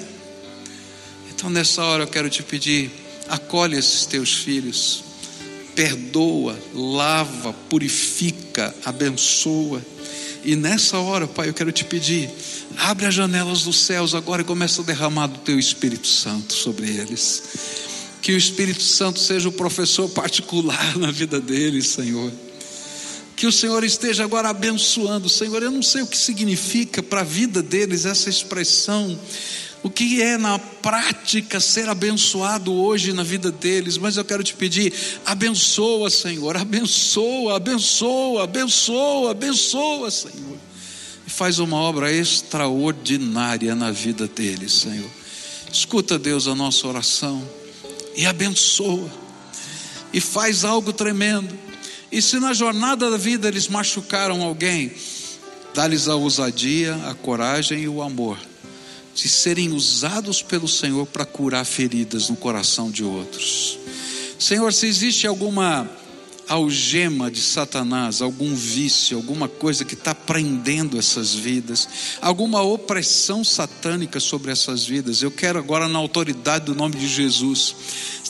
Então, 1.34 1.49
nessa 1.49 1.82
hora, 1.84 2.03
eu 2.03 2.07
quero 2.07 2.30
te 2.30 2.43
pedir, 2.43 2.91
acolhe 3.30 3.77
esses 3.77 4.05
teus 4.05 4.34
filhos 4.34 5.09
perdoa, 5.80 6.59
lava, 6.75 7.53
purifica, 7.53 8.75
abençoa. 8.84 9.82
E 10.43 10.53
nessa 10.53 10.97
hora, 10.99 11.25
Pai, 11.25 11.47
eu 11.47 11.53
quero 11.53 11.71
te 11.71 11.86
pedir, 11.86 12.30
abre 12.75 13.05
as 13.05 13.13
janelas 13.13 13.61
dos 13.61 13.86
céus 13.86 14.13
agora 14.13 14.41
e 14.41 14.45
começa 14.45 14.82
a 14.82 14.84
derramar 14.84 15.27
do 15.27 15.39
teu 15.39 15.57
Espírito 15.57 16.05
Santo 16.05 16.51
sobre 16.51 16.86
eles. 16.86 17.43
Que 18.21 18.34
o 18.34 18.38
Espírito 18.38 18.84
Santo 18.84 19.21
seja 19.21 19.47
o 19.47 19.53
professor 19.53 20.09
particular 20.09 20.97
na 20.99 21.11
vida 21.11 21.39
deles, 21.39 21.88
Senhor. 21.88 22.30
Que 23.38 23.47
o 23.47 23.51
Senhor 23.51 23.82
esteja 23.86 24.25
agora 24.25 24.49
abençoando, 24.49 25.30
Senhor. 25.30 25.63
Eu 25.63 25.71
não 25.71 25.82
sei 25.82 26.01
o 26.01 26.07
que 26.07 26.17
significa 26.17 27.01
para 27.01 27.21
a 27.21 27.23
vida 27.23 27.63
deles 27.63 28.03
essa 28.03 28.30
expressão 28.30 29.17
o 29.82 29.89
que 29.89 30.21
é 30.21 30.38
na 30.38 30.59
prática 30.59 31.59
ser 31.59 31.88
abençoado 31.88 32.73
hoje 32.73 33.13
na 33.13 33.23
vida 33.23 33.51
deles, 33.51 33.97
mas 33.97 34.17
eu 34.17 34.25
quero 34.25 34.43
te 34.43 34.53
pedir, 34.53 34.93
abençoa, 35.25 36.09
Senhor, 36.09 36.57
abençoa, 36.57 37.55
abençoa, 37.55 38.43
abençoa, 38.43 39.32
abençoa, 39.32 40.11
Senhor, 40.11 40.57
e 41.25 41.30
faz 41.30 41.59
uma 41.59 41.77
obra 41.77 42.11
extraordinária 42.11 43.73
na 43.73 43.91
vida 43.91 44.27
deles, 44.27 44.73
Senhor. 44.73 45.09
Escuta, 45.71 46.19
Deus, 46.19 46.47
a 46.47 46.55
nossa 46.55 46.86
oração 46.88 47.47
e 48.17 48.25
abençoa, 48.25 49.09
e 50.11 50.19
faz 50.19 50.65
algo 50.65 50.91
tremendo. 50.91 51.57
E 52.11 52.21
se 52.21 52.39
na 52.39 52.53
jornada 52.53 53.09
da 53.09 53.17
vida 53.17 53.47
eles 53.47 53.67
machucaram 53.67 54.41
alguém, 54.41 54.91
dá-lhes 55.73 56.07
a 56.07 56.15
ousadia, 56.15 56.95
a 57.07 57.13
coragem 57.13 57.84
e 57.84 57.88
o 57.88 58.01
amor 58.01 58.49
de 59.22 59.30
serem 59.30 59.72
usados 59.72 60.41
pelo 60.41 60.67
Senhor 60.67 61.05
para 61.05 61.26
curar 61.26 61.65
feridas 61.65 62.30
no 62.30 62.36
coração 62.36 62.89
de 62.89 63.03
outros. 63.03 63.78
Senhor, 64.38 64.72
se 64.72 64.88
existe 64.88 65.28
alguma 65.28 65.89
algema 66.49 67.30
de 67.30 67.41
Satanás, 67.41 68.24
algum 68.24 68.55
vício, 68.55 69.15
alguma 69.15 69.47
coisa 69.47 69.86
que 69.86 69.93
está 69.93 70.15
prendendo 70.15 70.97
essas 70.97 71.36
vidas, 71.36 71.88
alguma 72.20 72.63
opressão 72.63 73.43
satânica 73.43 74.20
sobre 74.20 74.51
essas 74.51 74.84
vidas, 74.84 75.22
eu 75.22 75.30
quero 75.30 75.59
agora, 75.59 75.88
na 75.88 75.99
autoridade 75.99 76.65
do 76.65 76.74
nome 76.74 76.95
de 76.95 77.07
Jesus, 77.07 77.76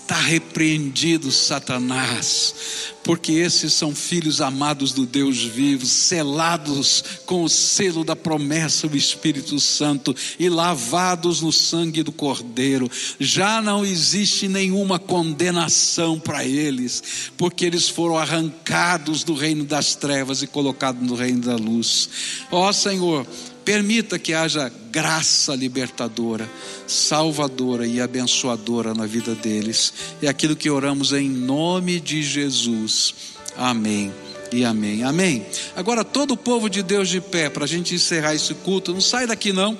está 0.10 0.20
repreendido 0.20 1.32
Satanás, 1.32 2.96
porque 3.04 3.32
esses 3.34 3.74
são 3.74 3.94
filhos 3.94 4.42
amados 4.42 4.92
do 4.92 5.06
Deus 5.06 5.44
vivo, 5.44 5.86
selados 5.86 7.04
com 7.28 7.44
o 7.44 7.50
selo 7.50 8.04
da 8.04 8.16
promessa 8.16 8.88
do 8.88 8.98
Espírito 8.98 9.60
Santo 9.60 10.16
e 10.40 10.50
lavados 10.50 11.42
no 11.42 11.52
sangue 11.52 12.02
do 12.02 12.12
Cordeiro. 12.12 12.90
Já 13.20 13.62
não 13.62 13.86
existe 13.86 14.48
nenhuma 14.48 14.98
condenação 14.98 16.20
para 16.20 16.44
eles, 16.44 17.32
porque 17.38 17.64
eles 17.64 17.88
foram 17.88 18.18
arrancados 18.18 19.24
do 19.24 19.36
reino 19.36 19.64
das 19.64 19.94
trevas 19.94 20.42
e 20.42 20.48
colocados 20.48 21.08
no 21.08 21.14
reino 21.14 21.42
da 21.42 21.56
luz. 21.56 22.10
Ó 22.50 22.72
Senhor, 22.74 23.28
Permita 23.70 24.18
que 24.18 24.34
haja 24.34 24.72
graça 24.92 25.54
libertadora, 25.54 26.50
salvadora 26.88 27.86
e 27.86 28.02
abençoadora 28.02 28.96
na 28.96 29.06
vida 29.06 29.36
deles. 29.36 29.94
É 30.24 30.28
aquilo 30.28 30.56
que 30.56 30.72
oramos 30.72 31.14
em 31.14 31.30
nome 31.30 32.00
de 32.00 32.24
Jesus. 32.24 33.14
Amém 33.56 34.12
e 34.52 34.66
amém. 34.66 35.04
Amém. 35.04 35.46
Agora, 35.76 36.04
todo 36.04 36.32
o 36.32 36.36
povo 36.36 36.68
de 36.68 36.82
Deus 36.82 37.10
de 37.10 37.22
pé, 37.22 37.48
para 37.48 37.66
a 37.66 37.68
gente 37.68 37.94
encerrar 37.94 38.34
esse 38.34 38.56
culto, 38.56 38.92
não 38.92 39.02
sai 39.02 39.28
daqui 39.28 39.54
não. 39.54 39.78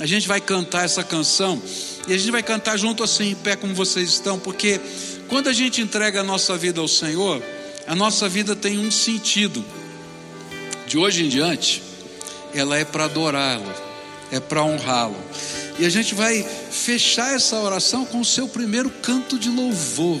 A 0.00 0.06
gente 0.06 0.26
vai 0.26 0.40
cantar 0.40 0.86
essa 0.86 1.04
canção 1.04 1.62
e 2.08 2.14
a 2.14 2.16
gente 2.16 2.30
vai 2.30 2.42
cantar 2.42 2.78
junto 2.78 3.04
assim, 3.04 3.32
em 3.32 3.34
pé, 3.34 3.54
como 3.54 3.74
vocês 3.74 4.08
estão, 4.08 4.38
porque 4.38 4.80
quando 5.28 5.48
a 5.48 5.52
gente 5.52 5.82
entrega 5.82 6.22
a 6.22 6.24
nossa 6.24 6.56
vida 6.56 6.80
ao 6.80 6.88
Senhor, 6.88 7.42
a 7.86 7.94
nossa 7.94 8.30
vida 8.30 8.56
tem 8.56 8.78
um 8.78 8.90
sentido. 8.90 9.62
De 10.86 10.96
hoje 10.96 11.22
em 11.22 11.28
diante, 11.28 11.82
ela 12.58 12.78
é 12.78 12.84
para 12.84 13.04
adorá-lo, 13.04 13.72
é 14.30 14.40
para 14.40 14.62
honrá-lo. 14.62 15.16
E 15.78 15.84
a 15.84 15.88
gente 15.90 16.14
vai 16.14 16.42
fechar 16.70 17.34
essa 17.34 17.56
oração 17.56 18.04
com 18.06 18.20
o 18.20 18.24
seu 18.24 18.48
primeiro 18.48 18.88
canto 18.88 19.38
de 19.38 19.48
louvor, 19.50 20.20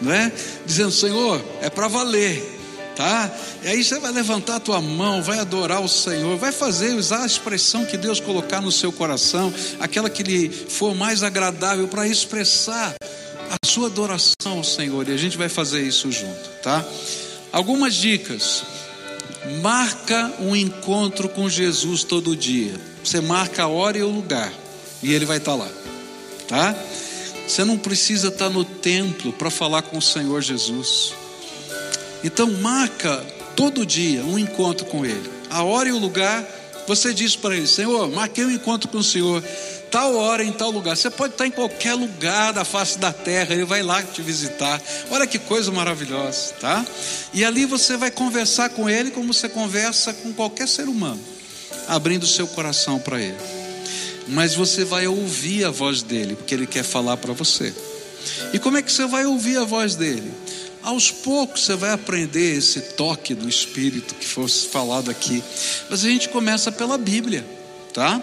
não 0.00 0.12
é? 0.12 0.32
Dizendo, 0.64 0.92
Senhor, 0.92 1.44
é 1.60 1.68
para 1.68 1.88
valer. 1.88 2.54
Tá? 2.94 3.30
E 3.62 3.68
aí 3.68 3.84
você 3.84 3.98
vai 3.98 4.10
levantar 4.10 4.56
a 4.56 4.60
tua 4.60 4.80
mão, 4.80 5.22
vai 5.22 5.38
adorar 5.38 5.82
o 5.82 5.88
Senhor, 5.88 6.38
vai 6.38 6.50
fazer, 6.50 6.94
usar 6.94 7.24
a 7.24 7.26
expressão 7.26 7.84
que 7.84 7.98
Deus 7.98 8.20
colocar 8.20 8.62
no 8.62 8.72
seu 8.72 8.90
coração, 8.90 9.52
aquela 9.78 10.08
que 10.08 10.22
lhe 10.22 10.48
for 10.48 10.94
mais 10.94 11.22
agradável 11.22 11.86
para 11.88 12.08
expressar 12.08 12.94
a 13.50 13.66
sua 13.66 13.88
adoração 13.88 14.56
ao 14.56 14.64
Senhor. 14.64 15.06
E 15.10 15.12
a 15.12 15.16
gente 15.18 15.36
vai 15.36 15.50
fazer 15.50 15.82
isso 15.82 16.10
junto, 16.10 16.48
tá? 16.62 16.82
Algumas 17.52 17.94
dicas. 17.94 18.64
Marca 19.62 20.32
um 20.40 20.54
encontro 20.54 21.28
com 21.28 21.48
Jesus 21.48 22.04
todo 22.04 22.36
dia. 22.36 22.74
Você 23.02 23.20
marca 23.20 23.64
a 23.64 23.68
hora 23.68 23.98
e 23.98 24.02
o 24.02 24.08
lugar, 24.08 24.52
e 25.02 25.12
ele 25.12 25.24
vai 25.24 25.38
estar 25.38 25.54
lá, 25.54 25.68
tá? 26.48 26.74
Você 27.46 27.64
não 27.64 27.78
precisa 27.78 28.28
estar 28.28 28.50
no 28.50 28.64
templo 28.64 29.32
para 29.32 29.50
falar 29.50 29.82
com 29.82 29.98
o 29.98 30.02
Senhor 30.02 30.42
Jesus. 30.42 31.14
Então, 32.24 32.50
marca 32.54 33.24
todo 33.54 33.86
dia 33.86 34.24
um 34.24 34.38
encontro 34.38 34.84
com 34.86 35.06
Ele. 35.06 35.30
A 35.48 35.62
hora 35.62 35.88
e 35.88 35.92
o 35.92 35.98
lugar, 35.98 36.44
você 36.88 37.14
diz 37.14 37.36
para 37.36 37.56
Ele: 37.56 37.66
Senhor, 37.68 38.10
marquei 38.10 38.44
um 38.44 38.50
encontro 38.50 38.88
com 38.88 38.98
o 38.98 39.04
Senhor 39.04 39.42
tal 39.90 40.14
hora, 40.16 40.44
em 40.44 40.52
tal 40.52 40.70
lugar. 40.70 40.96
Você 40.96 41.10
pode 41.10 41.34
estar 41.34 41.46
em 41.46 41.50
qualquer 41.50 41.94
lugar 41.94 42.52
da 42.52 42.64
face 42.64 42.98
da 42.98 43.12
terra, 43.12 43.54
ele 43.54 43.64
vai 43.64 43.82
lá 43.82 44.02
te 44.02 44.22
visitar. 44.22 44.80
Olha 45.10 45.26
que 45.26 45.38
coisa 45.38 45.70
maravilhosa, 45.70 46.54
tá? 46.60 46.84
E 47.32 47.44
ali 47.44 47.64
você 47.64 47.96
vai 47.96 48.10
conversar 48.10 48.70
com 48.70 48.88
ele 48.88 49.10
como 49.10 49.32
você 49.32 49.48
conversa 49.48 50.12
com 50.12 50.32
qualquer 50.32 50.68
ser 50.68 50.88
humano, 50.88 51.20
abrindo 51.88 52.26
seu 52.26 52.46
coração 52.46 52.98
para 52.98 53.20
ele. 53.20 53.38
Mas 54.28 54.54
você 54.54 54.84
vai 54.84 55.06
ouvir 55.06 55.64
a 55.64 55.70
voz 55.70 56.02
dele, 56.02 56.34
porque 56.34 56.54
ele 56.54 56.66
quer 56.66 56.82
falar 56.82 57.16
para 57.16 57.32
você. 57.32 57.72
E 58.52 58.58
como 58.58 58.76
é 58.76 58.82
que 58.82 58.90
você 58.90 59.06
vai 59.06 59.24
ouvir 59.24 59.56
a 59.56 59.64
voz 59.64 59.94
dele? 59.94 60.32
Aos 60.82 61.10
poucos 61.10 61.62
você 61.64 61.74
vai 61.74 61.90
aprender 61.90 62.56
esse 62.56 62.80
toque 62.80 63.34
do 63.34 63.48
Espírito 63.48 64.14
que 64.14 64.26
fosse 64.26 64.68
falado 64.68 65.10
aqui. 65.10 65.42
Mas 65.90 66.04
a 66.04 66.08
gente 66.08 66.28
começa 66.28 66.70
pela 66.70 66.96
Bíblia, 66.96 67.44
tá? 67.92 68.22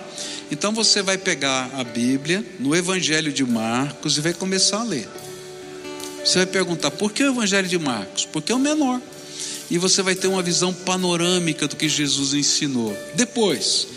Então 0.51 0.71
você 0.71 1.01
vai 1.01 1.17
pegar 1.17 1.69
a 1.73 1.83
Bíblia 1.83 2.45
no 2.59 2.75
Evangelho 2.75 3.31
de 3.31 3.43
Marcos 3.43 4.17
e 4.17 4.21
vai 4.21 4.33
começar 4.33 4.81
a 4.81 4.83
ler. 4.83 5.07
Você 6.23 6.37
vai 6.39 6.45
perguntar: 6.45 6.91
por 6.91 7.11
que 7.11 7.23
o 7.23 7.31
Evangelho 7.31 7.67
de 7.67 7.79
Marcos? 7.79 8.25
Porque 8.25 8.51
é 8.51 8.55
o 8.55 8.59
menor. 8.59 9.01
e 9.69 9.77
você 9.77 10.01
vai 10.01 10.13
ter 10.13 10.27
uma 10.27 10.43
visão 10.43 10.73
panorâmica 10.73 11.67
do 11.67 11.75
que 11.75 11.89
Jesus 11.89 12.33
ensinou. 12.33 12.95
Depois, 13.15 13.87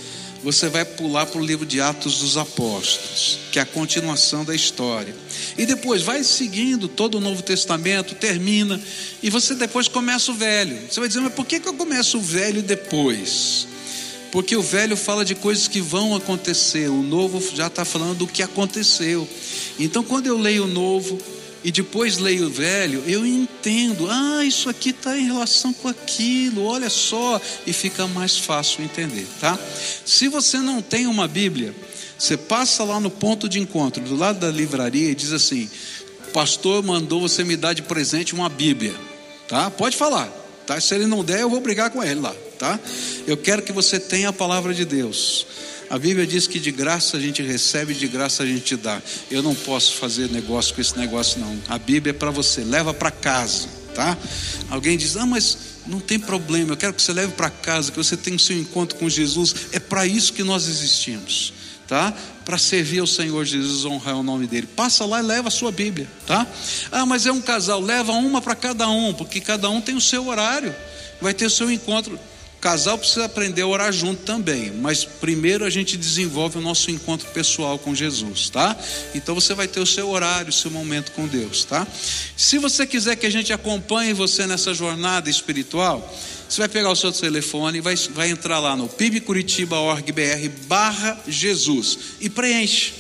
você 0.43 0.69
vai 0.69 0.85
pular 0.85 1.27
para 1.27 1.41
o 1.41 1.45
livro 1.45 1.67
de 1.67 1.81
Atos 1.81 2.19
dos 2.19 2.37
Apóstolos, 2.37 3.39
que 3.51 3.59
é 3.59 3.63
a 3.63 3.67
continuação 3.67 4.45
da 4.45 4.55
história. 4.55 5.15
E 5.59 5.67
depois 5.67 6.03
vai 6.03 6.23
seguindo 6.23 6.89
todo 6.89 7.17
o 7.17 7.21
Novo 7.21 7.43
Testamento, 7.43 8.15
termina, 8.15 8.81
e 9.23 9.29
você 9.29 9.55
depois 9.55 9.89
começa 9.89 10.31
o 10.31 10.35
velho. 10.35 10.79
Você 10.89 11.01
vai 11.01 11.09
dizer, 11.09 11.21
mas 11.21 11.35
por 11.35 11.45
que, 11.45 11.59
que 11.59 11.69
eu 11.69 11.75
começo 11.75 12.19
o 12.19 12.23
velho 12.23 12.63
depois? 12.63 13.67
Porque 14.33 14.57
o 14.57 14.63
velho 14.63 14.97
fala 14.97 15.25
de 15.25 15.35
coisas 15.35 15.69
que 15.69 15.81
vão 15.81 16.15
acontecer, 16.15 16.89
o 16.89 17.03
novo 17.03 17.43
já 17.55 17.69
está 17.69 17.85
falando 17.85 18.19
do 18.19 18.27
que 18.27 18.43
aconteceu. 18.43 19.29
Então, 19.79 20.03
quando 20.03 20.27
eu 20.27 20.37
leio 20.39 20.65
o 20.65 20.69
novo, 20.69 21.19
e 21.67 21.73
depois 21.73 22.19
leio 22.19 22.47
o 22.47 22.51
velho, 22.51 23.03
eu 23.09 23.27
entendo, 23.27 24.09
ah, 24.09 24.45
isso 24.45 24.69
aqui 24.69 24.91
está 24.91 25.19
em 25.19 25.27
relação 25.27 25.73
com 25.73 25.89
aquilo, 25.89 26.65
olha 26.65 26.89
só, 26.89 27.41
e 27.67 27.73
fica 27.73 28.07
mais 28.07 28.39
fácil 28.39 28.85
entender, 28.85 29.27
tá? 29.41 29.59
Se 30.05 30.29
você 30.29 30.59
não 30.59 30.81
tem 30.81 31.09
uma 31.09 31.27
Bíblia, 31.27 31.75
você 32.17 32.37
passa 32.37 32.85
lá 32.85 33.01
no 33.01 33.11
ponto 33.11 33.49
de 33.49 33.59
encontro, 33.59 34.01
do 34.03 34.15
lado 34.15 34.39
da 34.39 34.49
livraria, 34.49 35.11
e 35.11 35.15
diz 35.15 35.33
assim: 35.33 35.69
Pastor 36.33 36.85
mandou 36.85 37.21
você 37.21 37.43
me 37.43 37.57
dar 37.57 37.73
de 37.73 37.83
presente 37.83 38.33
uma 38.33 38.49
Bíblia, 38.49 38.95
tá? 39.49 39.69
Pode 39.69 39.97
falar, 39.97 40.29
tá? 40.67 40.81
Se 40.81 40.95
ele 40.95 41.07
não 41.07 41.25
der, 41.25 41.41
eu 41.41 41.51
vou 41.51 41.61
brigar 41.61 41.91
com 41.91 42.01
ele 42.01 42.21
lá, 42.21 42.35
tá? 42.59 42.79
Eu 43.27 43.37
quero 43.37 43.63
que 43.63 43.73
você 43.73 43.99
tenha 43.99 44.29
a 44.29 44.33
palavra 44.33 44.75
de 44.75 44.85
Deus. 44.85 45.47
A 45.89 45.99
Bíblia 45.99 46.27
diz 46.27 46.47
que 46.47 46.59
de 46.59 46.73
graça 46.73 47.17
a 47.17 47.21
gente 47.21 47.43
recebe, 47.43 47.95
de 47.95 48.09
graça 48.09 48.43
a 48.43 48.47
gente 48.47 48.77
dá. 48.77 49.01
Eu 49.31 49.43
não 49.43 49.55
posso 49.55 49.95
fazer 49.95 50.29
negócio 50.31 50.75
com 50.75 50.81
esse 50.81 50.99
negócio, 50.99 51.39
não. 51.39 51.57
A 51.69 51.79
Bíblia 51.79 52.11
é 52.11 52.15
para 52.15 52.31
você, 52.31 52.65
leva 52.65 52.93
para 52.93 53.11
casa, 53.11 53.69
tá? 53.95 54.17
Alguém 54.69 54.97
diz, 54.97 55.17
ah, 55.17 55.27
mas 55.27 55.57
não 55.87 56.01
tem 56.01 56.19
problema, 56.19 56.73
eu 56.73 56.77
quero 56.77 56.93
que 56.93 57.01
você 57.01 57.13
leve 57.13 57.33
para 57.33 57.49
casa, 57.49 57.93
que 57.93 57.99
você 57.99 58.17
tenha 58.17 58.37
o 58.37 58.41
seu 58.41 58.59
encontro 58.59 58.99
com 58.99 59.09
Jesus. 59.09 59.55
É 59.73 59.79
para 59.79 60.05
isso 60.05 60.33
que 60.33 60.43
nós 60.43 60.67
existimos, 60.67 61.53
tá? 61.87 62.13
Para 62.45 62.59
servir 62.59 62.99
ao 62.99 63.07
Senhor 63.07 63.45
Jesus, 63.45 63.85
honrar 63.85 64.17
o 64.17 64.25
nome 64.25 64.49
dele. 64.49 64.67
Passa 64.67 65.05
lá 65.05 65.21
e 65.21 65.23
leva 65.23 65.49
a 65.49 65.53
sua 65.53 65.71
Bíblia, 65.71 66.09
tá? 66.27 66.45
Ah, 66.91 67.07
mas 67.07 67.27
é 67.27 67.33
um 67.33 67.41
casal, 67.41 67.81
leva 67.81 68.11
uma 68.11 68.43
para 68.43 68.57
cada 68.57 68.89
um, 68.89 69.15
porque 69.15 69.41
cada 69.41 69.71
um 69.71 69.81
tem 69.81 69.95
o 69.95 70.01
seu 70.01 70.27
horário, 70.27 70.75
vai 71.21 71.33
ter 71.33 71.47
o 71.47 71.51
seu 71.51 71.71
encontro 71.71 72.19
casal 72.67 72.99
precisa 72.99 73.27
aprender 73.27 73.63
a 73.63 73.67
orar 73.69 73.93
junto 73.93 74.25
também, 74.25 74.73
mas 74.73 75.05
primeiro 75.05 75.65
a 75.65 75.71
gente 75.71 75.97
desenvolve 75.97 76.59
o 76.59 76.61
nosso 76.61 76.91
encontro 76.91 77.29
pessoal 77.29 77.79
com 77.79 77.95
Jesus, 77.95 78.51
tá? 78.51 78.77
Então 79.15 79.37
você 79.37 79.55
vai 79.55 79.69
ter 79.69 79.79
o 79.79 79.87
seu 79.87 80.09
horário, 80.09 80.51
o 80.51 80.53
seu 80.53 80.69
momento 80.69 81.13
com 81.13 81.29
Deus, 81.29 81.65
tá? 81.65 81.87
Se 82.37 82.59
você 82.59 82.85
quiser 82.85 83.15
que 83.15 83.25
a 83.25 83.31
gente 83.31 83.53
acompanhe 83.53 84.13
você 84.13 84.49
nessa 84.49 84.75
jornada 84.75 85.31
espiritual, 85.31 86.13
você 86.49 86.61
vai 86.61 86.69
pegar 86.69 86.91
o 86.91 86.97
seu 86.97 87.13
telefone 87.13 87.79
e 87.79 87.81
vai, 87.81 87.95
vai 88.11 88.31
entrar 88.31 88.59
lá 88.59 88.75
no 88.75 88.89
pibcuritiba.org.br 88.89 90.49
barra 90.67 91.17
Jesus 91.29 91.99
e 92.21 92.29
preenche, 92.29 92.95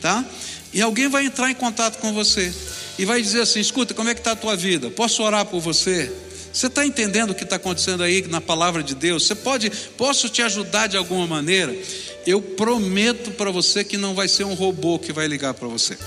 tá? 0.00 0.24
E 0.72 0.82
alguém 0.82 1.06
vai 1.06 1.24
entrar 1.24 1.48
em 1.48 1.54
contato 1.54 2.00
com 2.00 2.12
você 2.12 2.52
e 2.98 3.04
vai 3.04 3.22
dizer 3.22 3.42
assim: 3.42 3.60
escuta, 3.60 3.94
como 3.94 4.08
é 4.08 4.14
que 4.14 4.18
está 4.18 4.32
a 4.32 4.36
tua 4.36 4.56
vida? 4.56 4.90
Posso 4.90 5.22
orar 5.22 5.46
por 5.46 5.60
você? 5.60 6.12
Você 6.54 6.68
está 6.68 6.86
entendendo 6.86 7.30
o 7.30 7.34
que 7.34 7.42
está 7.42 7.56
acontecendo 7.56 8.04
aí 8.04 8.24
na 8.28 8.40
palavra 8.40 8.80
de 8.80 8.94
Deus? 8.94 9.26
Você 9.26 9.34
pode, 9.34 9.68
posso 9.98 10.28
te 10.28 10.40
ajudar 10.40 10.86
de 10.86 10.96
alguma 10.96 11.26
maneira? 11.26 11.76
Eu 12.24 12.40
prometo 12.40 13.32
para 13.32 13.50
você 13.50 13.82
que 13.82 13.96
não 13.96 14.14
vai 14.14 14.28
ser 14.28 14.44
um 14.44 14.54
robô 14.54 14.96
que 14.96 15.12
vai 15.12 15.26
ligar 15.26 15.52
para 15.54 15.66
você. 15.66 15.98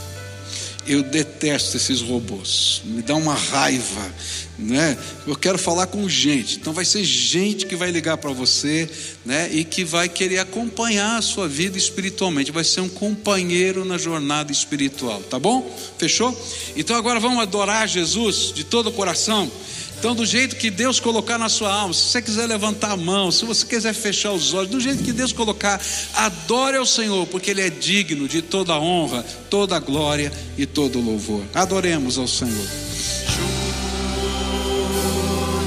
Eu 0.88 1.04
detesto 1.04 1.76
esses 1.76 2.00
robôs, 2.00 2.82
me 2.86 3.02
dá 3.02 3.14
uma 3.14 3.34
raiva, 3.34 4.16
né? 4.58 4.98
Eu 5.28 5.36
quero 5.36 5.58
falar 5.58 5.88
com 5.88 6.08
gente, 6.08 6.56
então 6.56 6.72
vai 6.72 6.86
ser 6.86 7.04
gente 7.04 7.66
que 7.66 7.76
vai 7.76 7.92
ligar 7.92 8.16
para 8.16 8.32
você, 8.32 8.90
né? 9.26 9.50
E 9.52 9.66
que 9.66 9.84
vai 9.84 10.08
querer 10.08 10.40
acompanhar 10.40 11.18
a 11.18 11.22
sua 11.22 11.46
vida 11.46 11.78
espiritualmente, 11.78 12.54
vai 12.54 12.64
ser 12.64 12.80
um 12.80 12.88
companheiro 12.88 13.84
na 13.84 13.98
jornada 13.98 14.50
espiritual, 14.50 15.22
tá 15.24 15.38
bom? 15.38 15.70
Fechou? 15.98 16.34
Então 16.78 16.96
agora 16.96 17.20
vamos 17.20 17.40
adorar 17.40 17.86
Jesus 17.86 18.54
de 18.56 18.64
todo 18.64 18.88
o 18.88 18.94
coração. 18.94 19.52
Então, 20.00 20.14
do 20.14 20.26
jeito 20.26 20.56
que 20.56 20.70
Deus 20.70 21.00
colocar 21.00 21.38
na 21.40 21.50
sua 21.50 21.74
alma, 21.74 21.94
se 21.94 22.02
você 22.02 22.22
quiser 22.22 22.46
levantar 22.46 22.92
a 22.92 22.98
mão, 22.98 23.32
se 23.32 23.46
você 23.46 23.66
quiser 23.66 23.94
fechar 23.94 24.32
os 24.32 24.54
olhos, 24.54 24.70
do 24.70 24.80
jeito 24.80 25.04
que 25.04 25.12
Deus 25.12 25.34
colocar, 25.34 25.82
adore 26.14 26.78
ao 26.78 26.86
Senhor, 26.86 27.26
porque 27.28 27.52
Ele 27.52 27.62
é 27.62 27.70
digno 27.70 28.28
de 28.28 28.42
toda 28.42 28.74
a 28.74 28.80
honra, 28.80 29.26
toda 29.50 29.76
a 29.76 29.80
glória 29.80 30.32
e 30.58 30.66
todo 30.66 31.00
o 31.00 31.02
louvor. 31.02 31.44
Adoremos 31.54 32.18
ao 32.18 32.28
Senhor. 32.28 32.68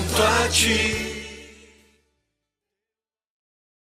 Junto 0.08 0.22
a 0.22 0.48
ti. 0.48 1.09